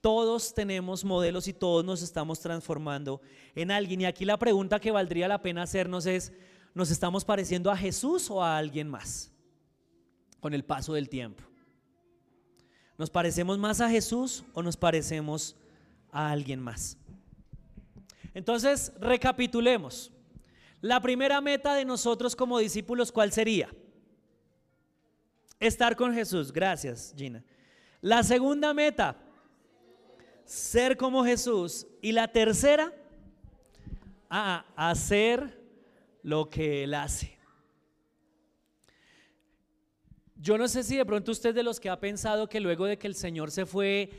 Todos 0.04 0.52
tenemos 0.52 1.02
modelos 1.02 1.48
y 1.48 1.54
todos 1.54 1.82
nos 1.82 2.02
estamos 2.02 2.38
transformando 2.38 3.22
en 3.54 3.70
alguien. 3.70 4.02
Y 4.02 4.04
aquí 4.04 4.26
la 4.26 4.36
pregunta 4.38 4.78
que 4.78 4.90
valdría 4.90 5.28
la 5.28 5.40
pena 5.40 5.62
hacernos 5.62 6.04
es, 6.04 6.30
¿nos 6.74 6.90
estamos 6.90 7.24
pareciendo 7.24 7.70
a 7.70 7.76
Jesús 7.78 8.30
o 8.30 8.44
a 8.44 8.58
alguien 8.58 8.86
más 8.86 9.32
con 10.40 10.52
el 10.52 10.62
paso 10.62 10.92
del 10.92 11.08
tiempo? 11.08 11.42
¿Nos 12.98 13.08
parecemos 13.08 13.56
más 13.56 13.80
a 13.80 13.88
Jesús 13.88 14.44
o 14.52 14.62
nos 14.62 14.76
parecemos 14.76 15.56
a 16.12 16.30
alguien 16.30 16.60
más? 16.60 16.98
Entonces, 18.34 18.92
recapitulemos. 19.00 20.12
La 20.82 21.00
primera 21.00 21.40
meta 21.40 21.74
de 21.74 21.86
nosotros 21.86 22.36
como 22.36 22.58
discípulos, 22.58 23.10
¿cuál 23.10 23.32
sería? 23.32 23.74
Estar 25.58 25.96
con 25.96 26.12
Jesús. 26.12 26.52
Gracias, 26.52 27.14
Gina. 27.16 27.42
La 28.02 28.22
segunda 28.22 28.74
meta, 28.74 29.23
ser 30.44 30.96
como 30.96 31.24
Jesús. 31.24 31.86
Y 32.02 32.12
la 32.12 32.28
tercera, 32.28 32.92
a 34.28 34.64
hacer 34.76 35.60
lo 36.22 36.50
que 36.50 36.84
Él 36.84 36.94
hace. 36.94 37.38
Yo 40.36 40.58
no 40.58 40.68
sé 40.68 40.82
si 40.82 40.96
de 40.96 41.06
pronto 41.06 41.32
usted 41.32 41.54
de 41.54 41.62
los 41.62 41.80
que 41.80 41.88
ha 41.88 42.00
pensado 42.00 42.48
que 42.48 42.60
luego 42.60 42.84
de 42.86 42.98
que 42.98 43.06
el 43.06 43.14
Señor 43.14 43.50
se 43.50 43.64
fue, 43.64 44.10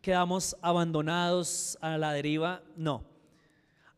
quedamos 0.00 0.56
abandonados 0.60 1.78
a 1.80 1.98
la 1.98 2.12
deriva. 2.12 2.62
No. 2.76 3.04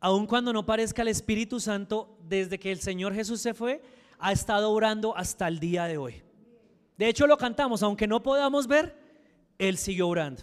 Aun 0.00 0.26
cuando 0.26 0.52
no 0.52 0.64
parezca 0.64 1.02
el 1.02 1.08
Espíritu 1.08 1.60
Santo, 1.60 2.16
desde 2.28 2.58
que 2.58 2.70
el 2.70 2.80
Señor 2.80 3.12
Jesús 3.12 3.40
se 3.40 3.52
fue, 3.52 3.82
ha 4.18 4.32
estado 4.32 4.70
orando 4.70 5.16
hasta 5.16 5.48
el 5.48 5.58
día 5.58 5.84
de 5.84 5.98
hoy. 5.98 6.22
De 6.96 7.08
hecho, 7.08 7.26
lo 7.26 7.36
cantamos, 7.36 7.82
aunque 7.82 8.06
no 8.06 8.22
podamos 8.22 8.66
ver, 8.66 8.96
Él 9.58 9.76
siguió 9.76 10.08
orando. 10.08 10.42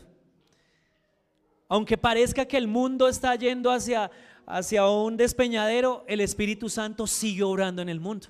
Aunque 1.68 1.97
parezca 1.97 2.45
que 2.45 2.57
el 2.57 2.68
mundo 2.68 3.07
está 3.07 3.36
yendo 3.36 3.72
hacia, 3.72 4.11
hacia 4.45 4.88
un 4.88 5.18
despeñadero, 5.18 6.03
el 6.07 6.22
Espíritu 6.22 6.70
Santo 6.70 7.07
sigue 7.07 7.43
orando 7.43 7.82
en 7.82 7.89
el 7.89 7.99
mundo. 7.99 8.28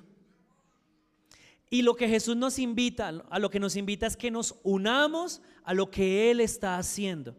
Y 1.68 1.82
lo 1.82 1.96
que 1.96 2.08
Jesús 2.08 2.36
nos 2.36 2.58
invita, 2.58 3.08
a 3.28 3.38
lo 3.38 3.50
que 3.50 3.60
nos 3.60 3.76
invita 3.76 4.06
es 4.06 4.16
que 4.16 4.30
nos 4.30 4.54
unamos 4.62 5.42
a 5.64 5.74
lo 5.74 5.90
que 5.90 6.30
Él 6.30 6.40
está 6.40 6.78
haciendo. 6.78 7.36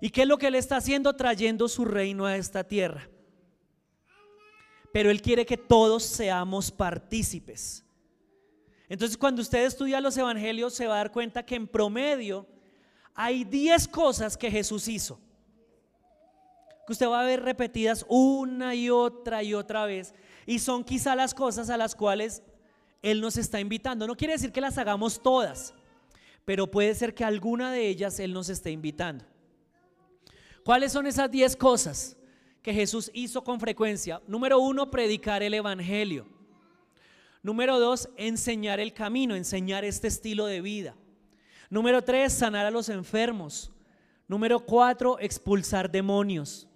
¿Y 0.00 0.10
qué 0.10 0.22
es 0.22 0.28
lo 0.28 0.38
que 0.38 0.46
Él 0.46 0.54
está 0.54 0.76
haciendo? 0.76 1.14
Trayendo 1.16 1.68
su 1.68 1.84
reino 1.84 2.24
a 2.24 2.36
esta 2.36 2.64
tierra. 2.64 3.08
Pero 4.92 5.10
Él 5.10 5.20
quiere 5.20 5.44
que 5.44 5.56
todos 5.56 6.04
seamos 6.04 6.70
partícipes. 6.70 7.84
Entonces 8.88 9.18
cuando 9.18 9.42
usted 9.42 9.66
estudia 9.66 10.00
los 10.00 10.16
evangelios 10.16 10.72
se 10.72 10.86
va 10.86 10.94
a 10.94 10.98
dar 10.98 11.12
cuenta 11.12 11.44
que 11.44 11.56
en 11.56 11.66
promedio 11.66 12.46
hay 13.20 13.42
10 13.42 13.88
cosas 13.88 14.36
que 14.36 14.48
Jesús 14.48 14.86
hizo. 14.86 15.18
Que 16.86 16.92
usted 16.92 17.08
va 17.08 17.20
a 17.20 17.24
ver 17.24 17.42
repetidas 17.42 18.06
una 18.08 18.76
y 18.76 18.90
otra 18.90 19.42
y 19.42 19.54
otra 19.54 19.86
vez. 19.86 20.14
Y 20.46 20.60
son 20.60 20.84
quizá 20.84 21.16
las 21.16 21.34
cosas 21.34 21.68
a 21.68 21.76
las 21.76 21.96
cuales 21.96 22.44
él 23.02 23.20
nos 23.20 23.36
está 23.36 23.58
invitando. 23.58 24.06
No 24.06 24.16
quiere 24.16 24.34
decir 24.34 24.52
que 24.52 24.60
las 24.60 24.78
hagamos 24.78 25.20
todas, 25.20 25.74
pero 26.44 26.70
puede 26.70 26.94
ser 26.94 27.12
que 27.12 27.24
alguna 27.24 27.72
de 27.72 27.88
ellas 27.88 28.20
Él 28.20 28.32
nos 28.32 28.48
esté 28.50 28.70
invitando. 28.70 29.24
¿Cuáles 30.64 30.92
son 30.92 31.08
esas 31.08 31.28
10 31.28 31.56
cosas 31.56 32.16
que 32.62 32.72
Jesús 32.72 33.10
hizo 33.14 33.42
con 33.42 33.58
frecuencia? 33.58 34.22
Número 34.28 34.60
uno, 34.60 34.92
predicar 34.92 35.42
el 35.42 35.54
Evangelio. 35.54 36.24
Número 37.42 37.80
dos, 37.80 38.10
enseñar 38.16 38.78
el 38.78 38.92
camino, 38.92 39.34
enseñar 39.34 39.84
este 39.84 40.06
estilo 40.06 40.46
de 40.46 40.60
vida. 40.60 40.94
Número 41.70 42.02
tres, 42.02 42.32
sanar 42.32 42.66
a 42.66 42.70
los 42.70 42.88
enfermos. 42.88 43.70
Número 44.26 44.60
cuatro, 44.60 45.18
expulsar 45.18 45.90
demonios. 45.90 46.68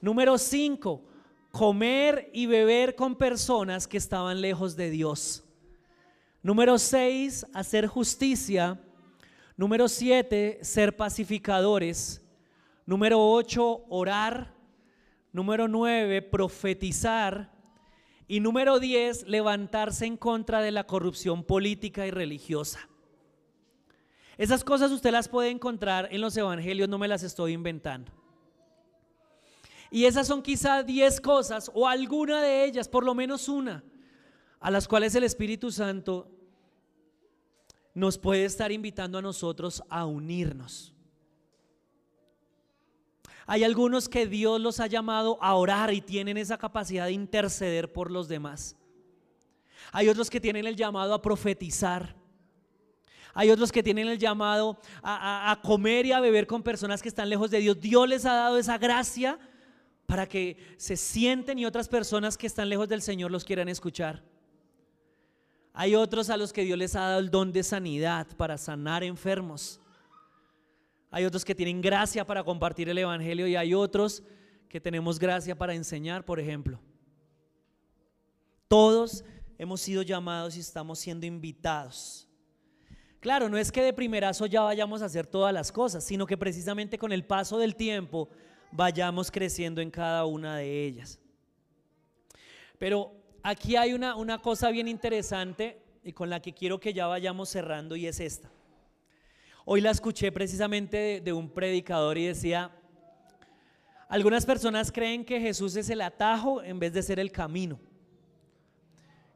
Número 0.00 0.38
cinco, 0.38 1.04
comer 1.50 2.30
y 2.32 2.46
beber 2.46 2.94
con 2.94 3.14
personas 3.14 3.86
que 3.86 3.96
estaban 3.96 4.40
lejos 4.40 4.76
de 4.76 4.90
Dios. 4.90 5.44
Número 6.42 6.78
6, 6.78 7.46
hacer 7.54 7.86
justicia. 7.86 8.78
Número 9.56 9.88
7, 9.88 10.58
ser 10.60 10.94
pacificadores. 10.94 12.22
Número 12.84 13.18
8, 13.18 13.86
orar. 13.88 14.52
Número 15.32 15.68
9, 15.68 16.20
profetizar. 16.20 17.50
Y 18.28 18.40
número 18.40 18.78
10, 18.78 19.26
levantarse 19.26 20.04
en 20.04 20.18
contra 20.18 20.60
de 20.60 20.70
la 20.70 20.84
corrupción 20.84 21.44
política 21.44 22.06
y 22.06 22.10
religiosa. 22.10 22.90
Esas 24.36 24.64
cosas 24.64 24.90
usted 24.90 25.12
las 25.12 25.28
puede 25.28 25.50
encontrar 25.50 26.08
en 26.10 26.20
los 26.20 26.36
evangelios, 26.36 26.88
no 26.88 26.98
me 26.98 27.08
las 27.08 27.22
estoy 27.22 27.52
inventando. 27.52 28.12
Y 29.90 30.06
esas 30.06 30.26
son 30.26 30.42
quizá 30.42 30.82
10 30.82 31.20
cosas 31.20 31.70
o 31.72 31.86
alguna 31.86 32.42
de 32.42 32.64
ellas, 32.64 32.88
por 32.88 33.04
lo 33.04 33.14
menos 33.14 33.48
una, 33.48 33.84
a 34.58 34.70
las 34.70 34.88
cuales 34.88 35.14
el 35.14 35.24
Espíritu 35.24 35.70
Santo 35.70 36.28
nos 37.94 38.18
puede 38.18 38.44
estar 38.44 38.72
invitando 38.72 39.18
a 39.18 39.22
nosotros 39.22 39.82
a 39.88 40.04
unirnos. 40.04 40.92
Hay 43.46 43.62
algunos 43.62 44.08
que 44.08 44.26
Dios 44.26 44.60
los 44.60 44.80
ha 44.80 44.86
llamado 44.86 45.38
a 45.40 45.54
orar 45.54 45.92
y 45.92 46.00
tienen 46.00 46.38
esa 46.38 46.58
capacidad 46.58 47.06
de 47.06 47.12
interceder 47.12 47.92
por 47.92 48.10
los 48.10 48.26
demás. 48.26 48.76
Hay 49.92 50.08
otros 50.08 50.30
que 50.30 50.40
tienen 50.40 50.66
el 50.66 50.76
llamado 50.76 51.14
a 51.14 51.22
profetizar. 51.22 52.16
Hay 53.34 53.50
otros 53.50 53.72
que 53.72 53.82
tienen 53.82 54.06
el 54.06 54.18
llamado 54.18 54.78
a, 55.02 55.58
comer 55.62 56.06
y 56.06 56.12
a 56.12 56.20
beber 56.20 56.46
con 56.46 56.62
personas 56.62 57.02
que 57.02 57.08
están 57.08 57.28
lejos 57.28 57.50
de 57.50 57.58
Dios. 57.58 57.80
Dios 57.80 58.08
les 58.08 58.24
ha 58.24 58.34
dado 58.34 58.56
esa 58.56 58.78
gracia 58.78 59.38
para 60.06 60.28
que 60.28 60.56
se 60.76 60.96
sienten 60.96 61.58
y 61.58 61.66
otras 61.66 61.88
personas 61.88 62.38
que 62.38 62.46
están 62.46 62.68
lejos 62.68 62.88
del 62.88 63.02
Señor 63.02 63.32
los 63.32 63.44
quieran 63.44 63.68
escuchar. 63.68 64.22
Hay 65.72 65.96
otros 65.96 66.30
a 66.30 66.36
los 66.36 66.52
que 66.52 66.62
Dios 66.62 66.78
les 66.78 66.94
ha 66.94 67.00
dado 67.00 67.18
el 67.18 67.30
don 67.30 67.50
de 67.50 67.64
sanidad 67.64 68.28
para 68.36 68.56
sanar 68.56 69.02
enfermos. 69.02 69.80
Hay 71.10 71.24
otros 71.24 71.44
que 71.44 71.54
tienen 71.54 71.80
gracia 71.80 72.24
para 72.24 72.44
compartir 72.44 72.88
el 72.88 72.98
Evangelio 72.98 73.48
y 73.48 73.56
hay 73.56 73.74
otros 73.74 74.22
que 74.68 74.80
tenemos 74.80 75.18
gracia 75.18 75.56
para 75.56 75.74
enseñar, 75.74 76.24
por 76.24 76.38
ejemplo. 76.38 76.80
Todos 78.68 79.24
hemos 79.58 79.80
sido 79.80 80.02
llamados 80.02 80.56
y 80.56 80.60
estamos 80.60 81.00
siendo 81.00 81.26
invitados. 81.26 82.23
Claro, 83.24 83.48
no 83.48 83.56
es 83.56 83.72
que 83.72 83.80
de 83.80 83.94
primerazo 83.94 84.44
ya 84.44 84.60
vayamos 84.60 85.00
a 85.00 85.06
hacer 85.06 85.26
todas 85.26 85.50
las 85.50 85.72
cosas, 85.72 86.04
sino 86.04 86.26
que 86.26 86.36
precisamente 86.36 86.98
con 86.98 87.10
el 87.10 87.24
paso 87.24 87.56
del 87.56 87.74
tiempo 87.74 88.28
vayamos 88.70 89.30
creciendo 89.30 89.80
en 89.80 89.90
cada 89.90 90.26
una 90.26 90.58
de 90.58 90.84
ellas. 90.84 91.18
Pero 92.78 93.14
aquí 93.42 93.76
hay 93.76 93.94
una, 93.94 94.14
una 94.16 94.42
cosa 94.42 94.68
bien 94.70 94.88
interesante 94.88 95.80
y 96.02 96.12
con 96.12 96.28
la 96.28 96.42
que 96.42 96.52
quiero 96.52 96.78
que 96.78 96.92
ya 96.92 97.06
vayamos 97.06 97.48
cerrando 97.48 97.96
y 97.96 98.06
es 98.06 98.20
esta. 98.20 98.50
Hoy 99.64 99.80
la 99.80 99.92
escuché 99.92 100.30
precisamente 100.30 100.98
de, 100.98 101.20
de 101.22 101.32
un 101.32 101.48
predicador 101.48 102.18
y 102.18 102.26
decía, 102.26 102.72
algunas 104.06 104.44
personas 104.44 104.92
creen 104.92 105.24
que 105.24 105.40
Jesús 105.40 105.76
es 105.76 105.88
el 105.88 106.02
atajo 106.02 106.62
en 106.62 106.78
vez 106.78 106.92
de 106.92 107.02
ser 107.02 107.18
el 107.18 107.32
camino. 107.32 107.80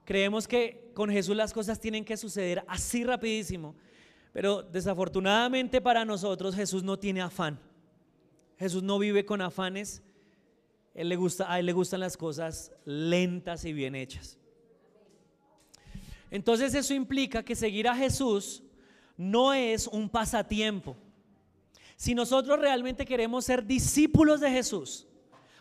Creemos 0.05 0.47
que 0.47 0.88
con 0.99 1.11
Jesús 1.11 1.37
las 1.37 1.53
cosas 1.53 1.79
tienen 1.79 2.05
que 2.05 2.17
suceder 2.17 2.65
así 2.67 3.05
rapidísimo, 3.05 3.77
pero 4.33 4.65
desafortunadamente 4.65 5.81
para 5.81 6.05
nosotros 6.05 6.57
Jesús 6.57 6.83
no 6.83 6.99
tiene 6.99 7.21
afán. 7.21 7.61
Jesús 8.59 8.83
no 8.83 8.99
vive 8.99 9.25
con 9.25 9.41
afanes. 9.41 10.03
Él 10.95 11.09
le 11.09 11.15
gusta, 11.15 11.53
a 11.53 11.61
él 11.61 11.67
le 11.67 11.73
gustan 11.73 12.01
las 12.01 12.17
cosas 12.17 12.73
lentas 12.85 13.65
y 13.65 13.73
bien 13.73 13.95
hechas. 13.95 14.41
Entonces 16.33 16.75
eso 16.75 16.93
implica 16.95 17.45
que 17.45 17.55
seguir 17.55 17.87
a 17.87 17.95
Jesús 17.95 18.65
no 19.17 19.55
es 19.55 19.87
un 19.87 20.09
pasatiempo. 20.09 20.97
Si 21.95 22.13
nosotros 22.13 22.59
realmente 22.59 23.07
queremos 23.07 23.45
ser 23.45 23.65
discípulos 23.65 24.41
de 24.41 24.51
Jesús, 24.51 25.07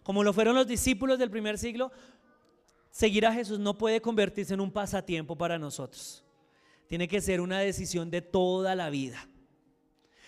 como 0.01 0.23
lo 0.23 0.33
fueron 0.33 0.55
los 0.55 0.65
discípulos 0.65 1.19
del 1.19 1.29
primer 1.29 1.59
siglo, 1.59 1.91
seguir 2.97 3.27
a 3.27 3.31
Jesús 3.31 3.59
no 3.59 3.77
puede 3.77 4.01
convertirse 4.01 4.55
en 4.55 4.59
un 4.59 4.71
pasatiempo 4.71 5.35
para 5.35 5.59
nosotros. 5.59 6.23
Tiene 6.87 7.07
que 7.07 7.21
ser 7.21 7.41
una 7.41 7.59
decisión 7.59 8.09
de 8.09 8.23
toda 8.23 8.73
la 8.73 8.89
vida. 8.89 9.29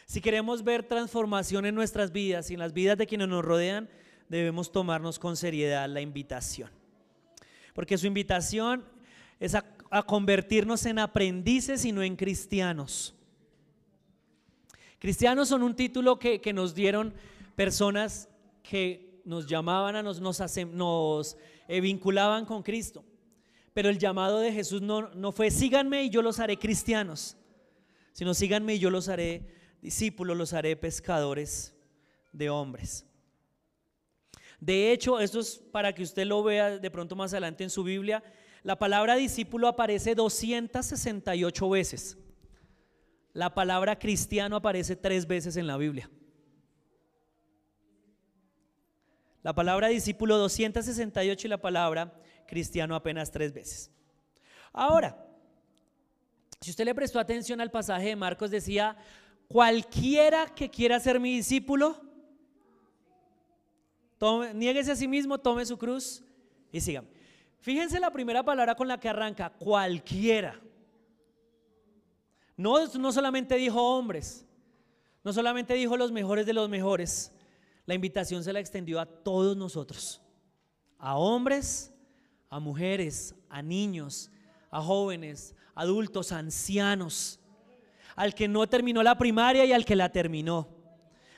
Si 0.06 0.22
queremos 0.22 0.64
ver 0.64 0.84
transformación 0.84 1.66
en 1.66 1.74
nuestras 1.74 2.12
vidas 2.12 2.52
y 2.52 2.54
en 2.54 2.60
las 2.60 2.72
vidas 2.72 2.96
de 3.00 3.08
quienes 3.08 3.28
nos 3.28 3.44
rodean, 3.44 3.90
debemos 4.28 4.72
tomarnos 4.72 5.18
con 5.18 5.36
seriedad 5.36 5.90
la 5.90 6.02
invitación. 6.02 6.70
Porque 7.74 7.98
su 7.98 8.06
invitación 8.06 8.86
es 9.40 9.56
a, 9.56 9.66
convertirnos 10.06 10.86
en 10.86 11.00
aprendices 11.00 11.86
y 11.86 11.92
no 11.92 12.04
en 12.04 12.16
cristianos. 12.16 13.16
Cristianos 15.00 15.50
son 15.50 15.64
un 15.64 15.76
título 15.76 16.20
que, 16.20 16.40
nos 16.54 16.76
dieron 16.76 17.16
personas 17.56 18.30
que 18.62 19.24
nos 19.26 19.48
llamaban 19.48 19.96
a 19.96 20.04
nos, 20.04 20.22
nos, 20.22 20.40
nos 20.68 21.36
eh, 21.70 21.82
vinculaban 21.82 22.46
con 22.46 22.64
Cristo. 22.64 23.06
Pero 23.74 23.90
el 23.90 24.00
llamado 24.00 24.40
de 24.40 24.52
Jesús 24.52 24.82
no, 24.82 25.14
no 25.14 25.32
fue 25.32 25.52
síganme 25.52 26.04
y 26.04 26.10
yo 26.10 26.24
los 26.24 26.40
haré 26.40 26.58
cristianos, 26.58 27.38
sino 28.12 28.34
síganme 28.34 28.74
y 28.74 28.80
yo 28.80 28.90
los 28.90 29.08
haré 29.08 29.46
discípulos, 29.80 30.36
los 30.36 30.52
haré 30.52 30.76
pescadores 30.76 31.76
de 32.34 32.50
hombres. 32.50 33.06
De 34.60 34.92
hecho, 34.92 35.20
esto 35.20 35.40
es 35.40 35.62
para 35.72 35.94
que 35.94 36.02
usted 36.02 36.26
lo 36.26 36.44
vea 36.44 36.80
de 36.80 36.92
pronto 36.92 37.16
más 37.16 37.34
adelante 37.34 37.64
en 37.64 37.70
su 37.70 37.84
Biblia. 37.84 38.24
La 38.64 38.78
palabra 38.78 39.16
discípulo 39.16 39.68
aparece 39.68 40.16
268 40.16 41.70
veces. 41.70 42.18
La 43.32 43.54
palabra 43.54 44.00
cristiano 44.00 44.56
aparece 44.56 44.96
tres 44.96 45.28
veces 45.28 45.56
en 45.56 45.68
la 45.68 45.78
Biblia. 45.78 46.10
La 49.42 49.54
palabra 49.54 49.88
discípulo 49.88 50.38
268 50.38 51.48
y 51.48 51.50
la 51.50 51.62
palabra 51.62 52.14
cristiano 52.46 52.96
apenas 52.96 53.32
tres 53.32 53.54
veces. 53.54 53.92
Ahora, 54.74 55.26
si 56.60 56.72
usted 56.72 56.86
le 56.86 56.96
prestó 56.96 57.20
atención 57.20 57.62
al 57.62 57.72
pasaje 57.72 58.08
de 58.08 58.16
Marcos, 58.16 58.52
decía, 58.52 58.98
cualquiera 59.48 60.48
que 60.48 60.70
quiera 60.70 61.00
ser 61.00 61.20
mi 61.20 61.36
discípulo, 61.36 62.02
tome, 64.18 64.54
niéguese 64.54 64.92
a 64.92 64.96
sí 64.96 65.08
mismo, 65.08 65.38
tome 65.38 65.66
su 65.66 65.78
cruz 65.78 66.22
y 66.72 66.82
sígame. 66.82 67.08
Fíjense 67.62 68.00
la 68.00 68.12
primera 68.12 68.44
palabra 68.44 68.76
con 68.76 68.88
la 68.88 69.00
que 69.00 69.10
arranca, 69.10 69.50
cualquiera. 69.50 70.60
No, 72.58 72.88
no 72.88 73.12
solamente 73.14 73.56
dijo 73.56 73.82
hombres, 73.82 74.46
no 75.24 75.32
solamente 75.32 75.74
dijo 75.76 75.96
los 75.96 76.12
mejores 76.12 76.46
de 76.46 76.54
los 76.54 76.68
mejores, 76.68 77.32
la 77.90 77.96
invitación 77.96 78.44
se 78.44 78.54
la 78.54 78.60
extendió 78.60 79.00
a 79.00 79.08
todos 79.08 79.58
nosotros, 79.58 80.22
a 81.00 81.18
hombres, 81.18 81.92
a 82.48 82.60
mujeres, 82.60 83.34
a 83.50 83.64
niños, 83.64 84.30
a 84.70 84.80
jóvenes, 84.80 85.56
adultos, 85.74 86.32
ancianos, 86.32 87.40
al 88.16 88.36
que 88.36 88.48
no 88.48 88.70
terminó 88.70 89.02
la 89.02 89.18
primaria 89.18 89.66
y 89.66 89.74
al 89.74 89.86
que 89.86 89.96
la 89.96 90.12
terminó, 90.12 90.70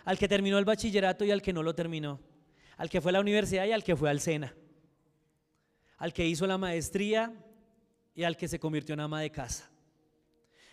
al 0.04 0.18
que 0.18 0.28
terminó 0.28 0.58
el 0.58 0.66
bachillerato 0.66 1.24
y 1.24 1.32
al 1.32 1.42
que 1.42 1.54
no 1.54 1.64
lo 1.64 1.74
terminó, 1.74 2.20
al 2.76 2.90
que 2.90 3.00
fue 3.00 3.12
a 3.12 3.14
la 3.14 3.22
universidad 3.22 3.66
y 3.66 3.72
al 3.72 3.86
que 3.86 3.96
fue 3.96 4.10
al 4.10 4.20
SENA, 4.20 4.54
al 6.00 6.12
que 6.12 6.28
hizo 6.28 6.46
la 6.48 6.58
maestría 6.58 7.34
y 8.14 8.24
al 8.24 8.36
que 8.36 8.50
se 8.50 8.60
convirtió 8.60 8.92
en 8.92 9.00
ama 9.00 9.22
de 9.22 9.32
casa, 9.32 9.72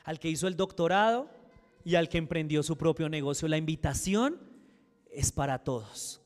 al 0.02 0.18
que 0.18 0.28
hizo 0.28 0.48
el 0.48 0.56
doctorado 0.56 1.30
y 1.84 1.94
al 1.94 2.08
que 2.08 2.18
emprendió 2.18 2.64
su 2.64 2.76
propio 2.76 3.08
negocio. 3.08 3.46
La 3.46 3.58
invitación 3.58 4.47
es 5.18 5.32
para 5.32 5.58
todos. 5.58 6.20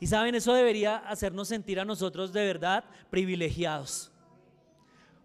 Y 0.00 0.06
saben, 0.06 0.34
eso 0.34 0.54
debería 0.54 0.96
hacernos 0.96 1.48
sentir 1.48 1.78
a 1.78 1.84
nosotros 1.84 2.32
de 2.32 2.46
verdad 2.46 2.84
privilegiados. 3.10 4.10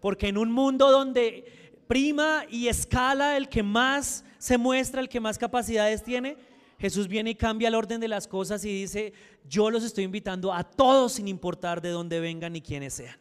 Porque 0.01 0.27
en 0.27 0.37
un 0.37 0.51
mundo 0.51 0.91
donde 0.91 1.81
prima 1.87 2.43
y 2.49 2.67
escala 2.67 3.37
el 3.37 3.47
que 3.47 3.63
más 3.63 4.25
se 4.37 4.57
muestra, 4.57 4.99
el 4.99 5.07
que 5.07 5.21
más 5.21 5.37
capacidades 5.37 6.03
tiene, 6.03 6.37
Jesús 6.77 7.07
viene 7.07 7.29
y 7.29 7.35
cambia 7.35 7.69
el 7.69 7.75
orden 7.75 8.01
de 8.01 8.09
las 8.09 8.27
cosas 8.27 8.65
y 8.65 8.81
dice, 8.81 9.13
yo 9.47 9.71
los 9.71 9.85
estoy 9.85 10.03
invitando 10.03 10.53
a 10.53 10.65
todos 10.65 11.13
sin 11.13 11.29
importar 11.29 11.81
de 11.81 11.89
dónde 11.89 12.19
vengan 12.19 12.51
ni 12.51 12.61
quiénes 12.61 12.95
sean. 12.95 13.17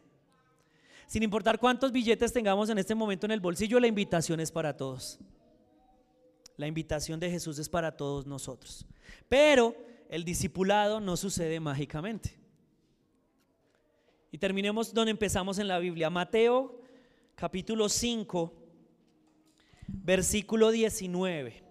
Sin 1.07 1.23
importar 1.23 1.61
cuántos 1.61 1.93
billetes 1.93 2.33
tengamos 2.33 2.69
en 2.71 2.79
este 2.79 2.97
momento 2.97 3.27
en 3.27 3.31
el 3.31 3.41
bolsillo, 3.41 3.79
la 3.79 3.87
invitación 3.87 4.41
es 4.41 4.51
para 4.51 4.77
todos. 4.77 5.21
La 6.57 6.67
invitación 6.67 7.19
de 7.19 7.31
Jesús 7.31 7.59
es 7.59 7.69
para 7.69 7.97
todos 7.97 8.27
nosotros. 8.27 8.87
Pero 9.29 9.75
el 10.09 10.25
discipulado 10.25 11.01
no 11.01 11.17
sucede 11.17 11.59
mágicamente. 11.59 12.39
Y 14.31 14.39
terminemos 14.39 14.93
donde 14.93 15.11
empezamos 15.11 15.59
en 15.59 15.69
la 15.69 15.79
Biblia. 15.79 16.11
Mateo 16.11 16.81
capítulo 17.35 17.89
5, 17.89 18.53
versículo 19.89 20.71
19. 20.71 21.63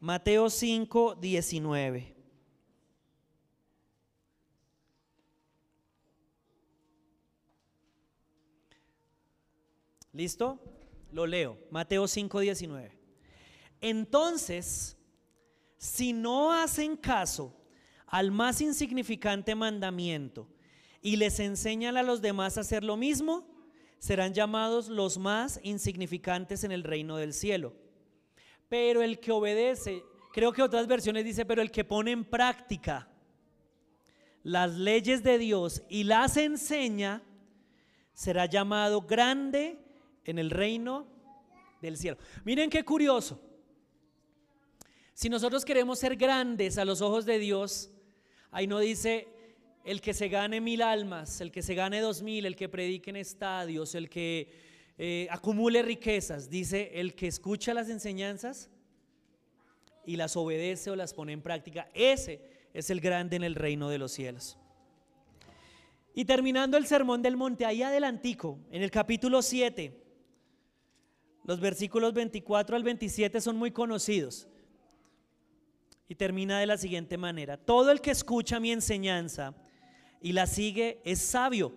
Mateo 0.00 0.50
5, 0.50 1.14
19. 1.14 2.14
¿Listo? 10.12 10.58
Lo 11.12 11.26
leo. 11.26 11.58
Mateo 11.70 12.06
5, 12.06 12.40
19. 12.40 13.01
Entonces, 13.82 14.96
si 15.76 16.12
no 16.12 16.52
hacen 16.52 16.96
caso 16.96 17.52
al 18.06 18.30
más 18.30 18.60
insignificante 18.60 19.56
mandamiento 19.56 20.48
y 21.02 21.16
les 21.16 21.40
enseñan 21.40 21.96
a 21.96 22.04
los 22.04 22.22
demás 22.22 22.56
a 22.56 22.60
hacer 22.60 22.84
lo 22.84 22.96
mismo, 22.96 23.44
serán 23.98 24.34
llamados 24.34 24.88
los 24.88 25.18
más 25.18 25.58
insignificantes 25.64 26.62
en 26.62 26.70
el 26.70 26.84
reino 26.84 27.16
del 27.16 27.34
cielo. 27.34 27.74
Pero 28.68 29.02
el 29.02 29.18
que 29.18 29.32
obedece, 29.32 30.04
creo 30.32 30.52
que 30.52 30.62
otras 30.62 30.86
versiones 30.86 31.24
dice, 31.24 31.44
pero 31.44 31.60
el 31.60 31.72
que 31.72 31.84
pone 31.84 32.12
en 32.12 32.24
práctica 32.24 33.08
las 34.44 34.72
leyes 34.74 35.24
de 35.24 35.38
Dios 35.38 35.82
y 35.88 36.04
las 36.04 36.36
enseña, 36.36 37.22
será 38.14 38.46
llamado 38.46 39.02
grande 39.02 39.78
en 40.24 40.38
el 40.38 40.50
reino 40.50 41.06
del 41.80 41.96
cielo. 41.96 42.18
Miren 42.44 42.70
qué 42.70 42.84
curioso. 42.84 43.40
Si 45.14 45.28
nosotros 45.28 45.64
queremos 45.64 45.98
ser 45.98 46.16
grandes 46.16 46.78
a 46.78 46.84
los 46.84 47.00
ojos 47.00 47.24
de 47.24 47.38
Dios, 47.38 47.90
ahí 48.50 48.66
no 48.66 48.78
dice 48.78 49.28
el 49.84 50.00
que 50.00 50.14
se 50.14 50.28
gane 50.28 50.60
mil 50.60 50.82
almas, 50.82 51.40
el 51.40 51.50
que 51.50 51.62
se 51.62 51.74
gane 51.74 52.00
dos 52.00 52.22
mil, 52.22 52.46
el 52.46 52.56
que 52.56 52.68
predique 52.68 53.10
en 53.10 53.16
estadios, 53.16 53.94
el 53.94 54.08
que 54.08 54.48
eh, 54.98 55.26
acumule 55.30 55.82
riquezas. 55.82 56.48
Dice 56.48 56.92
el 56.94 57.14
que 57.14 57.26
escucha 57.26 57.74
las 57.74 57.88
enseñanzas 57.88 58.70
y 60.06 60.16
las 60.16 60.36
obedece 60.36 60.90
o 60.90 60.96
las 60.96 61.14
pone 61.14 61.32
en 61.32 61.42
práctica. 61.42 61.88
Ese 61.94 62.40
es 62.72 62.90
el 62.90 63.00
grande 63.00 63.36
en 63.36 63.44
el 63.44 63.54
reino 63.54 63.88
de 63.88 63.98
los 63.98 64.12
cielos. 64.12 64.58
Y 66.14 66.24
terminando 66.24 66.76
el 66.76 66.86
sermón 66.86 67.22
del 67.22 67.36
monte, 67.36 67.64
ahí 67.64 67.82
adelantico, 67.82 68.58
en 68.70 68.82
el 68.82 68.90
capítulo 68.90 69.40
7, 69.40 69.98
los 71.44 71.58
versículos 71.58 72.12
24 72.12 72.76
al 72.76 72.82
27 72.82 73.40
son 73.40 73.56
muy 73.56 73.70
conocidos. 73.70 74.46
Y 76.12 76.14
termina 76.14 76.60
de 76.60 76.66
la 76.66 76.76
siguiente 76.76 77.16
manera. 77.16 77.56
Todo 77.56 77.90
el 77.90 78.02
que 78.02 78.10
escucha 78.10 78.60
mi 78.60 78.70
enseñanza 78.70 79.54
y 80.20 80.32
la 80.32 80.46
sigue 80.46 81.00
es 81.06 81.22
sabio, 81.22 81.72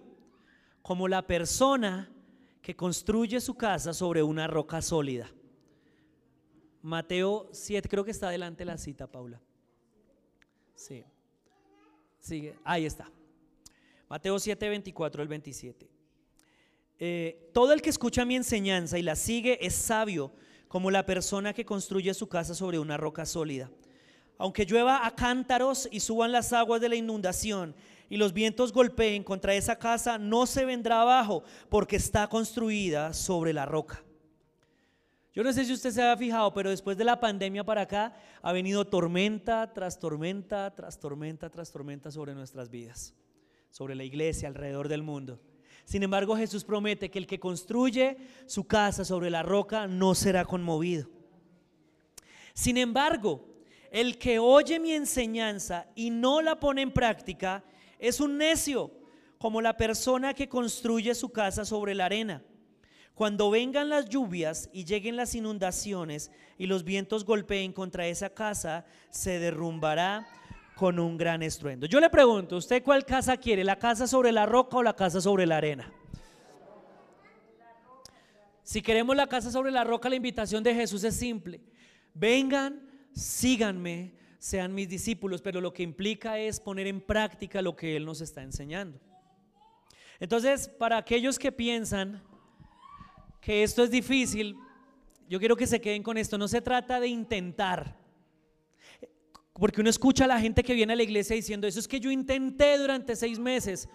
como 0.81 1.07
la 1.07 1.25
persona 1.25 2.11
que 2.61 2.75
construye 2.75 3.39
su 3.39 3.55
casa 3.55 3.93
sobre 3.93 4.23
una 4.23 4.45
roca 4.47 4.81
sólida. 4.81 5.31
Mateo 6.81 7.47
7, 7.53 7.87
creo 7.87 8.03
que 8.03 8.11
está 8.11 8.27
adelante 8.27 8.65
la 8.65 8.77
cita, 8.77 9.07
Paula. 9.07 9.39
Sí. 10.73 11.05
Sigue, 12.19 12.55
ahí 12.65 12.85
está. 12.85 13.09
Mateo 14.09 14.37
7, 14.37 14.67
24 14.67 15.21
al 15.21 15.29
27. 15.29 15.89
Eh, 16.99 17.49
todo 17.53 17.71
el 17.71 17.81
que 17.81 17.89
escucha 17.89 18.25
mi 18.25 18.35
enseñanza 18.35 18.99
y 18.99 19.01
la 19.01 19.15
sigue 19.15 19.65
es 19.65 19.75
sabio, 19.75 20.33
como 20.67 20.91
la 20.91 21.05
persona 21.05 21.53
que 21.53 21.63
construye 21.63 22.13
su 22.13 22.27
casa 22.27 22.53
sobre 22.53 22.79
una 22.79 22.97
roca 22.97 23.25
sólida. 23.25 23.71
Aunque 24.37 24.65
llueva 24.65 25.05
a 25.05 25.15
cántaros 25.15 25.87
y 25.91 25.99
suban 25.99 26.31
las 26.31 26.51
aguas 26.53 26.81
de 26.81 26.89
la 26.89 26.95
inundación 26.95 27.75
y 28.09 28.17
los 28.17 28.33
vientos 28.33 28.73
golpeen 28.73 29.23
contra 29.23 29.55
esa 29.55 29.77
casa, 29.77 30.17
no 30.17 30.45
se 30.45 30.65
vendrá 30.65 31.01
abajo 31.01 31.43
porque 31.69 31.95
está 31.95 32.27
construida 32.27 33.13
sobre 33.13 33.53
la 33.53 33.65
roca. 33.65 34.03
Yo 35.33 35.43
no 35.43 35.51
sé 35.51 35.65
si 35.65 35.73
usted 35.73 35.91
se 35.91 36.01
ha 36.01 36.15
fijado, 36.15 36.53
pero 36.53 36.69
después 36.69 36.97
de 36.97 37.03
la 37.03 37.19
pandemia 37.19 37.65
para 37.65 37.81
acá 37.81 38.13
ha 38.41 38.53
venido 38.53 38.85
tormenta 38.85 39.73
tras 39.73 39.99
tormenta, 39.99 40.73
tras 40.73 40.97
tormenta, 40.97 41.49
tras 41.49 41.71
tormenta 41.71 42.09
sobre 42.09 42.33
nuestras 42.33 42.69
vidas, 42.69 43.13
sobre 43.69 43.95
la 43.95 44.05
iglesia 44.05 44.47
alrededor 44.47 44.87
del 44.87 45.03
mundo. 45.03 45.41
Sin 45.83 46.03
embargo, 46.03 46.37
Jesús 46.37 46.63
promete 46.63 47.11
que 47.11 47.19
el 47.19 47.27
que 47.27 47.39
construye 47.39 48.17
su 48.45 48.65
casa 48.65 49.03
sobre 49.03 49.29
la 49.29 49.43
roca 49.43 49.87
no 49.87 50.15
será 50.15 50.45
conmovido. 50.45 51.09
Sin 52.53 52.77
embargo, 52.77 53.54
el 53.95 54.17
que 54.17 54.39
oye 54.39 54.77
mi 54.77 54.91
enseñanza 54.91 55.87
y 55.95 56.09
no 56.09 56.41
la 56.41 56.59
pone 56.59 56.81
en 56.81 56.91
práctica 56.91 57.63
es 57.97 58.19
un 58.19 58.37
necio, 58.37 58.91
como 59.37 59.61
la 59.61 59.77
persona 59.77 60.33
que 60.33 60.49
construye 60.49 61.15
su 61.15 61.29
casa 61.29 61.63
sobre 61.63 61.95
la 61.95 62.07
arena. 62.07 62.43
Cuando 63.13 63.49
vengan 63.49 63.87
las 63.87 64.09
lluvias 64.09 64.69
y 64.73 64.83
lleguen 64.83 65.15
las 65.15 65.33
inundaciones 65.33 66.29
y 66.57 66.65
los 66.65 66.83
vientos 66.83 67.23
golpeen 67.23 67.71
contra 67.71 68.05
esa 68.05 68.29
casa, 68.31 68.85
se 69.11 69.39
derrumbará 69.39 70.27
con 70.75 70.99
un 70.99 71.15
gran 71.15 71.41
estruendo. 71.41 71.85
Yo 71.85 72.01
le 72.01 72.09
pregunto, 72.09 72.57
¿usted 72.57 72.83
cuál 72.83 73.05
casa 73.05 73.37
quiere? 73.37 73.63
¿La 73.63 73.79
casa 73.79 74.07
sobre 74.07 74.33
la 74.33 74.45
roca 74.45 74.75
o 74.75 74.83
la 74.83 74.93
casa 74.93 75.21
sobre 75.21 75.45
la 75.45 75.55
arena? 75.55 75.89
Si 78.61 78.81
queremos 78.81 79.15
la 79.15 79.27
casa 79.27 79.51
sobre 79.51 79.71
la 79.71 79.85
roca, 79.85 80.09
la 80.09 80.17
invitación 80.17 80.61
de 80.61 80.75
Jesús 80.75 81.01
es 81.05 81.15
simple. 81.15 81.61
Vengan 82.13 82.94
síganme, 83.15 84.13
sean 84.37 84.75
mis 84.75 84.89
discípulos, 84.89 85.41
pero 85.41 85.61
lo 85.61 85.73
que 85.73 85.81
implica 85.81 86.37
es 86.37 86.59
poner 86.59 86.85
en 86.85 87.01
práctica 87.01 87.61
lo 87.61 87.75
que 87.75 87.95
Él 87.95 88.05
nos 88.05 88.21
está 88.21 88.43
enseñando. 88.43 88.99
Entonces, 90.19 90.67
para 90.67 90.97
aquellos 90.97 91.39
que 91.39 91.51
piensan 91.51 92.21
que 93.41 93.63
esto 93.63 93.83
es 93.83 93.89
difícil, 93.89 94.55
yo 95.27 95.39
quiero 95.39 95.55
que 95.55 95.67
se 95.67 95.81
queden 95.81 96.03
con 96.03 96.17
esto. 96.17 96.37
No 96.37 96.47
se 96.47 96.61
trata 96.61 96.99
de 96.99 97.07
intentar. 97.07 97.97
Porque 99.53 99.81
uno 99.81 99.89
escucha 99.89 100.25
a 100.25 100.27
la 100.27 100.39
gente 100.39 100.63
que 100.63 100.73
viene 100.73 100.93
a 100.93 100.95
la 100.95 101.03
iglesia 101.03 101.35
diciendo, 101.35 101.65
eso 101.65 101.79
es 101.79 101.87
que 101.87 101.99
yo 101.99 102.11
intenté 102.11 102.77
durante 102.77 103.15
seis 103.15 103.39
meses, 103.39 103.87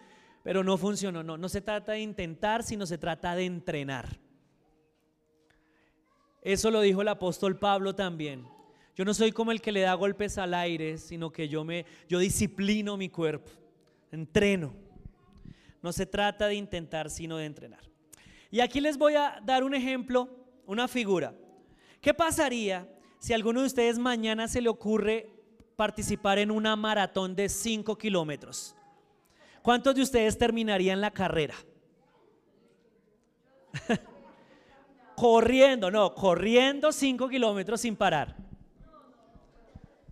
pero 0.43 0.64
no 0.64 0.77
funcionó. 0.79 1.23
No, 1.23 1.37
no 1.37 1.49
se 1.49 1.61
trata 1.61 1.93
de 1.93 2.01
intentar, 2.01 2.62
sino 2.62 2.87
se 2.87 2.99
trata 2.99 3.37
de 3.37 3.45
entrenar. 3.45 4.18
Eso 6.43 6.71
lo 6.71 6.81
dijo 6.81 7.03
el 7.03 7.09
apóstol 7.09 7.59
Pablo 7.59 7.95
también. 7.95 8.47
Yo 8.97 9.05
no 9.05 9.14
soy 9.14 9.32
como 9.32 9.53
el 9.53 9.61
que 9.61 9.72
le 9.72 9.80
da 9.80 9.95
golpes 9.95 10.38
al 10.38 10.55
aire, 10.55 10.99
sino 10.99 11.30
que 11.30 11.49
yo 11.49 11.64
me 11.64 11.86
yo 12.09 12.18
disciplino 12.18 12.97
mi 12.97 13.09
cuerpo, 13.09 13.51
entreno. 14.11 14.74
No 15.82 15.93
se 15.93 16.07
trata 16.07 16.47
de 16.47 16.55
intentar, 16.55 17.09
sino 17.11 17.36
de 17.36 17.47
entrenar. 17.47 17.80
Y 18.51 18.61
aquí 18.61 18.80
les 18.80 18.99
voy 18.99 19.14
a 19.14 19.41
dar 19.43 19.64
un 19.64 19.74
ejemplo, 19.74 20.28
una 20.66 20.88
figura. 20.88 21.34
¿Qué 22.01 22.12
pasaría 22.12 22.88
si 23.18 23.32
a 23.32 23.36
alguno 23.36 23.61
de 23.61 23.66
ustedes 23.66 23.99
mañana 23.99 24.49
se 24.49 24.61
le 24.61 24.68
ocurre 24.68 25.30
participar 25.76 26.38
en 26.38 26.51
una 26.51 26.76
maratón 26.76 27.34
de 27.34 27.49
5 27.49 27.97
kilómetros? 27.97 28.74
¿Cuántos 29.62 29.95
de 29.95 30.03
ustedes 30.03 30.36
terminarían 30.36 31.01
la 31.01 31.11
carrera? 31.11 31.55
corriendo, 35.16 35.91
no, 35.91 36.14
corriendo 36.14 36.93
5 36.93 37.28
kilómetros 37.28 37.82
sin 37.82 37.95
parar. 37.95 38.39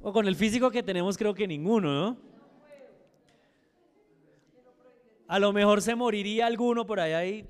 O 0.01 0.13
con 0.13 0.27
el 0.27 0.37
físico 0.37 0.71
que 0.71 0.83
tenemos 0.83 1.19
creo 1.19 1.35
que 1.35 1.47
ninguno, 1.47 1.93
¿no? 1.93 2.17
A 5.27 5.39
lo 5.39 5.53
mejor 5.53 5.83
se 5.83 5.95
moriría 5.95 6.47
alguno 6.47 6.87
por 6.87 7.01
allá 7.01 7.25
y 7.25 7.47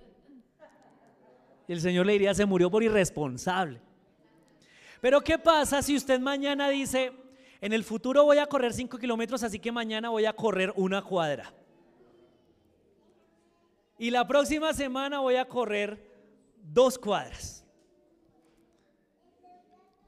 el 1.68 1.80
Señor 1.80 2.06
le 2.06 2.14
diría, 2.14 2.34
se 2.34 2.46
murió 2.46 2.70
por 2.70 2.82
irresponsable. 2.82 3.80
Pero 5.00 5.20
¿qué 5.20 5.38
pasa 5.38 5.82
si 5.82 5.94
usted 5.94 6.18
mañana 6.18 6.70
dice, 6.70 7.12
en 7.60 7.72
el 7.72 7.84
futuro 7.84 8.24
voy 8.24 8.38
a 8.38 8.46
correr 8.46 8.72
5 8.72 8.98
kilómetros, 8.98 9.42
así 9.42 9.58
que 9.58 9.70
mañana 9.70 10.08
voy 10.08 10.24
a 10.24 10.32
correr 10.32 10.72
una 10.76 11.02
cuadra? 11.02 11.52
Y 13.98 14.10
la 14.10 14.26
próxima 14.26 14.72
semana 14.72 15.20
voy 15.20 15.36
a 15.36 15.44
correr 15.44 16.02
dos 16.62 16.98
cuadras. 16.98 17.57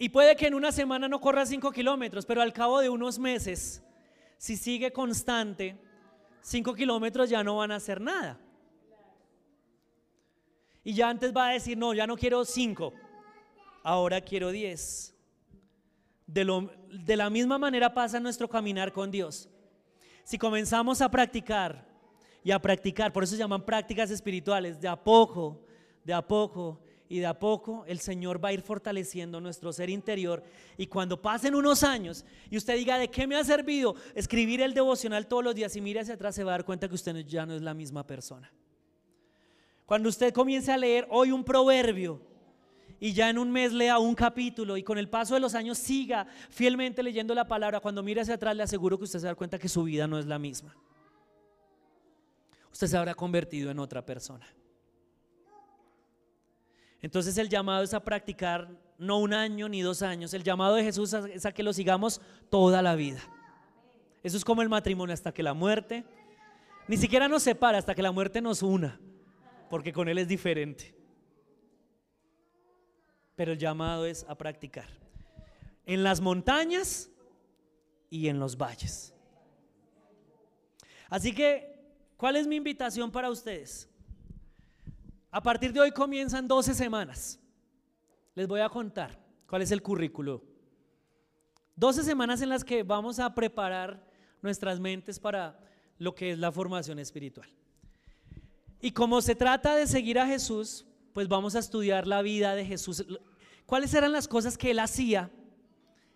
Y 0.03 0.09
puede 0.09 0.35
que 0.35 0.47
en 0.47 0.55
una 0.55 0.73
semana 0.73 1.09
no 1.09 1.21
corra 1.21 1.45
5 1.45 1.73
kilómetros, 1.73 2.25
pero 2.25 2.41
al 2.41 2.55
cabo 2.55 2.81
de 2.81 2.89
unos 2.89 3.19
meses, 3.19 3.83
si 4.39 4.57
sigue 4.57 4.95
constante, 4.95 5.77
5 6.41 6.75
kilómetros 6.75 7.29
ya 7.29 7.45
no 7.45 7.59
van 7.59 7.71
a 7.71 7.77
hacer 7.77 8.01
nada. 8.01 8.41
Y 10.83 10.95
ya 10.95 11.11
antes 11.11 11.37
va 11.37 11.51
a 11.51 11.53
decir, 11.53 11.77
no, 11.77 11.93
ya 11.93 12.07
no 12.07 12.17
quiero 12.17 12.47
5, 12.47 12.95
ahora 13.83 14.23
quiero 14.23 14.51
10. 14.51 15.15
De, 16.27 16.71
de 17.05 17.17
la 17.19 17.29
misma 17.29 17.59
manera 17.59 17.93
pasa 17.93 18.19
nuestro 18.21 18.49
caminar 18.49 18.95
con 18.95 19.11
Dios. 19.11 19.51
Si 20.25 20.39
comenzamos 20.39 21.03
a 21.03 21.11
practicar 21.11 21.87
y 22.43 22.53
a 22.53 22.59
practicar, 22.59 23.13
por 23.13 23.25
eso 23.25 23.35
se 23.35 23.39
llaman 23.41 23.67
prácticas 23.67 24.11
espirituales, 24.11 24.81
de 24.81 24.89
a 24.89 24.97
poco, 24.97 25.61
de 26.05 26.15
a 26.15 26.27
poco 26.27 26.81
y 27.11 27.19
de 27.19 27.27
a 27.27 27.39
poco 27.39 27.85
el 27.89 27.99
Señor 27.99 28.43
va 28.43 28.51
a 28.51 28.53
ir 28.53 28.63
fortaleciendo 28.63 29.41
nuestro 29.41 29.73
ser 29.73 29.91
interior 29.91 30.45
y 30.79 30.87
cuando 30.87 31.21
pasen 31.21 31.57
unos 31.57 31.83
años 31.83 32.25
y 32.49 32.57
usted 32.57 32.77
diga, 32.77 32.99
¿de 32.99 33.11
qué 33.11 33.27
me 33.27 33.35
ha 33.35 33.43
servido 33.43 33.97
escribir 34.15 34.61
el 34.63 34.73
devocional 34.73 35.27
todos 35.27 35.43
los 35.43 35.55
días 35.57 35.75
y 35.75 35.81
mire 35.81 35.99
hacia 35.99 36.15
atrás 36.15 36.37
se 36.37 36.45
va 36.45 36.53
a 36.53 36.55
dar 36.55 36.65
cuenta 36.65 36.89
que 36.89 36.95
usted 36.95 37.17
ya 37.27 37.45
no 37.45 37.57
es 37.57 37.63
la 37.63 37.75
misma 37.75 38.07
persona? 38.07 38.51
Cuando 39.87 40.09
usted 40.09 40.33
comience 40.33 40.71
a 40.71 40.77
leer 40.77 41.09
hoy 41.11 41.33
un 41.33 41.43
proverbio 41.43 42.23
y 43.01 43.13
ya 43.13 43.29
en 43.29 43.39
un 43.39 43.51
mes 43.51 43.73
lea 43.73 43.99
un 43.99 44.15
capítulo 44.15 44.77
y 44.77 44.85
con 44.85 44.97
el 44.97 45.09
paso 45.09 45.35
de 45.35 45.41
los 45.41 45.57
años 45.57 45.79
siga 45.79 46.29
fielmente 46.49 47.03
leyendo 47.03 47.35
la 47.35 47.49
palabra, 47.49 47.81
cuando 47.81 48.05
mire 48.05 48.21
hacia 48.21 48.35
atrás 48.35 48.55
le 48.55 48.63
aseguro 48.63 48.97
que 48.97 49.05
usted 49.05 49.19
se 49.19 49.27
da 49.27 49.35
cuenta 49.35 49.59
que 49.59 49.69
su 49.69 49.83
vida 49.83 50.07
no 50.07 50.17
es 50.17 50.27
la 50.27 50.39
misma. 50.39 50.77
Usted 52.71 52.87
se 52.87 52.97
habrá 52.97 53.17
convertido 53.17 53.73
en 53.73 53.81
otra 53.81 54.07
persona. 54.07 54.47
Entonces 57.03 57.39
el 57.39 57.49
llamado 57.49 57.83
es 57.83 57.95
a 57.95 58.01
practicar 58.01 58.69
no 58.99 59.19
un 59.19 59.33
año 59.33 59.69
ni 59.69 59.81
dos 59.81 60.03
años, 60.03 60.35
el 60.35 60.45
llamado 60.45 60.75
de 60.75 60.85
Jesús 60.85 61.13
es 61.15 61.47
a 61.47 61.53
que 61.53 61.63
lo 61.63 61.73
sigamos 61.73 62.21
toda 62.51 62.83
la 62.83 62.95
vida. 62.95 63.21
Eso 64.23 64.37
es 64.37 64.45
como 64.45 64.61
el 64.61 64.69
matrimonio 64.69 65.15
hasta 65.15 65.33
que 65.33 65.43
la 65.43 65.55
muerte, 65.55 66.05
ni 66.87 66.97
siquiera 66.97 67.27
nos 67.29 67.43
separa 67.43 67.79
hasta 67.79 67.95
que 67.95 68.03
la 68.03 68.13
muerte 68.13 68.43
nos 68.43 68.63
una, 68.63 69.01
porque 69.71 69.93
con 69.93 70.09
Él 70.09 70.19
es 70.19 70.29
diferente. 70.29 70.95
Pero 73.35 73.53
el 73.53 73.59
llamado 73.59 74.05
es 74.05 74.27
a 74.29 74.35
practicar 74.35 74.89
en 75.87 76.03
las 76.03 76.21
montañas 76.21 77.11
y 78.11 78.29
en 78.29 78.39
los 78.39 78.57
valles. 78.57 79.15
Así 81.09 81.35
que, 81.35 81.75
¿cuál 82.17 82.37
es 82.37 82.47
mi 82.47 82.57
invitación 82.57 83.11
para 83.11 83.31
ustedes? 83.31 83.90
A 85.31 85.41
partir 85.41 85.73
de 85.73 85.81
hoy 85.81 85.93
comienzan 85.93 86.49
12 86.49 86.75
semanas. 86.75 87.39
Les 88.35 88.49
voy 88.49 88.61
a 88.61 88.69
contar 88.69 89.19
cuál 89.47 89.63
es 89.63 89.71
el 89.71 89.83
currículo. 89.83 90.43
12 91.77 92.03
semanas 92.03 92.43
en 92.43 92.49
las 92.49 92.65
que 92.65 92.83
vamos 92.83 93.19
a 93.21 93.35
preparar 93.35 94.05
nuestras 94.43 94.81
mentes 94.81 95.19
para 95.19 95.59
lo 95.99 96.15
que 96.15 96.33
es 96.33 96.39
la 96.39 96.51
formación 96.51 96.99
espiritual. 96.99 97.49
Y 98.81 98.91
como 98.91 99.21
se 99.21 99.35
trata 99.35 99.77
de 99.77 99.87
seguir 99.87 100.19
a 100.19 100.27
Jesús, 100.27 100.87
pues 101.13 101.29
vamos 101.29 101.55
a 101.55 101.59
estudiar 101.59 102.07
la 102.07 102.23
vida 102.23 102.55
de 102.55 102.65
Jesús. 102.65 103.05
¿Cuáles 103.67 103.95
eran 103.95 104.13
las 104.13 104.27
cosas 104.27 104.59
que 104.59 104.73
él 104.73 104.79
hacía 104.79 105.31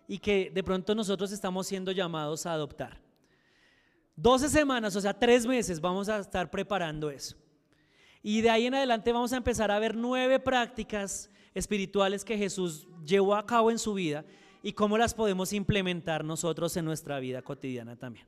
y 0.07 0.17
que 0.17 0.51
de 0.53 0.63
pronto 0.63 0.93
nosotros 0.93 1.31
estamos 1.31 1.67
siendo 1.67 1.91
llamados 1.91 2.45
a 2.45 2.53
adoptar? 2.53 3.01
12 4.17 4.49
semanas, 4.49 4.95
o 4.95 5.01
sea, 5.01 5.13
tres 5.13 5.45
meses 5.45 5.79
vamos 5.79 6.09
a 6.09 6.19
estar 6.19 6.49
preparando 6.49 7.09
eso. 7.09 7.37
Y 8.27 8.41
de 8.41 8.49
ahí 8.49 8.65
en 8.65 8.73
adelante 8.73 9.11
vamos 9.11 9.33
a 9.33 9.37
empezar 9.37 9.69
a 9.69 9.77
ver 9.77 9.95
nueve 9.95 10.39
prácticas 10.39 11.29
espirituales 11.53 12.25
que 12.25 12.35
Jesús 12.35 12.87
llevó 13.05 13.35
a 13.35 13.45
cabo 13.45 13.69
en 13.69 13.77
su 13.77 13.93
vida 13.93 14.25
y 14.63 14.73
cómo 14.73 14.97
las 14.97 15.13
podemos 15.13 15.53
implementar 15.53 16.25
nosotros 16.25 16.75
en 16.75 16.85
nuestra 16.85 17.19
vida 17.19 17.43
cotidiana 17.43 17.95
también. 17.95 18.25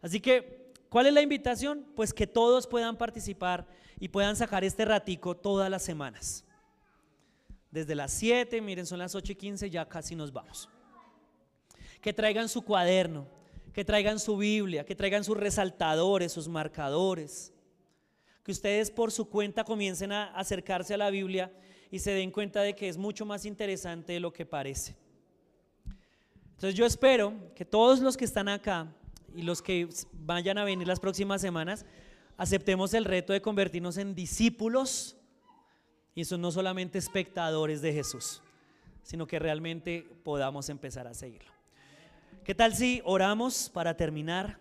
Así 0.00 0.18
que, 0.18 0.72
¿cuál 0.88 1.08
es 1.08 1.12
la 1.12 1.20
invitación? 1.20 1.84
Pues 1.94 2.14
que 2.14 2.26
todos 2.26 2.66
puedan 2.66 2.96
participar 2.96 3.66
y 4.00 4.08
puedan 4.08 4.34
sacar 4.34 4.64
este 4.64 4.86
ratico 4.86 5.36
todas 5.36 5.70
las 5.70 5.82
semanas. 5.82 6.46
Desde 7.70 7.94
las 7.94 8.12
7, 8.14 8.62
miren, 8.62 8.86
son 8.86 8.98
las 8.98 9.14
8 9.14 9.32
y 9.32 9.34
15, 9.34 9.68
ya 9.68 9.86
casi 9.86 10.16
nos 10.16 10.32
vamos. 10.32 10.70
Que 12.00 12.14
traigan 12.14 12.48
su 12.48 12.62
cuaderno, 12.62 13.26
que 13.74 13.84
traigan 13.84 14.20
su 14.20 14.38
Biblia, 14.38 14.86
que 14.86 14.94
traigan 14.94 15.22
sus 15.22 15.36
resaltadores, 15.36 16.32
sus 16.32 16.48
marcadores 16.48 17.52
que 18.48 18.52
ustedes 18.52 18.90
por 18.90 19.12
su 19.12 19.28
cuenta 19.28 19.62
comiencen 19.62 20.10
a 20.10 20.24
acercarse 20.28 20.94
a 20.94 20.96
la 20.96 21.10
Biblia 21.10 21.52
y 21.90 21.98
se 21.98 22.12
den 22.12 22.30
cuenta 22.30 22.62
de 22.62 22.74
que 22.74 22.88
es 22.88 22.96
mucho 22.96 23.26
más 23.26 23.44
interesante 23.44 24.14
de 24.14 24.20
lo 24.20 24.32
que 24.32 24.46
parece. 24.46 24.96
Entonces 26.52 26.74
yo 26.74 26.86
espero 26.86 27.34
que 27.54 27.66
todos 27.66 28.00
los 28.00 28.16
que 28.16 28.24
están 28.24 28.48
acá 28.48 28.90
y 29.36 29.42
los 29.42 29.60
que 29.60 29.86
vayan 30.14 30.56
a 30.56 30.64
venir 30.64 30.88
las 30.88 30.98
próximas 30.98 31.42
semanas, 31.42 31.84
aceptemos 32.38 32.94
el 32.94 33.04
reto 33.04 33.34
de 33.34 33.42
convertirnos 33.42 33.98
en 33.98 34.14
discípulos 34.14 35.18
y 36.14 36.24
son 36.24 36.40
no 36.40 36.50
solamente 36.50 36.96
espectadores 36.96 37.82
de 37.82 37.92
Jesús, 37.92 38.40
sino 39.02 39.26
que 39.26 39.38
realmente 39.38 40.08
podamos 40.24 40.70
empezar 40.70 41.06
a 41.06 41.12
seguirlo. 41.12 41.52
¿Qué 42.44 42.54
tal 42.54 42.74
si 42.74 43.02
oramos 43.04 43.68
para 43.68 43.94
terminar? 43.94 44.58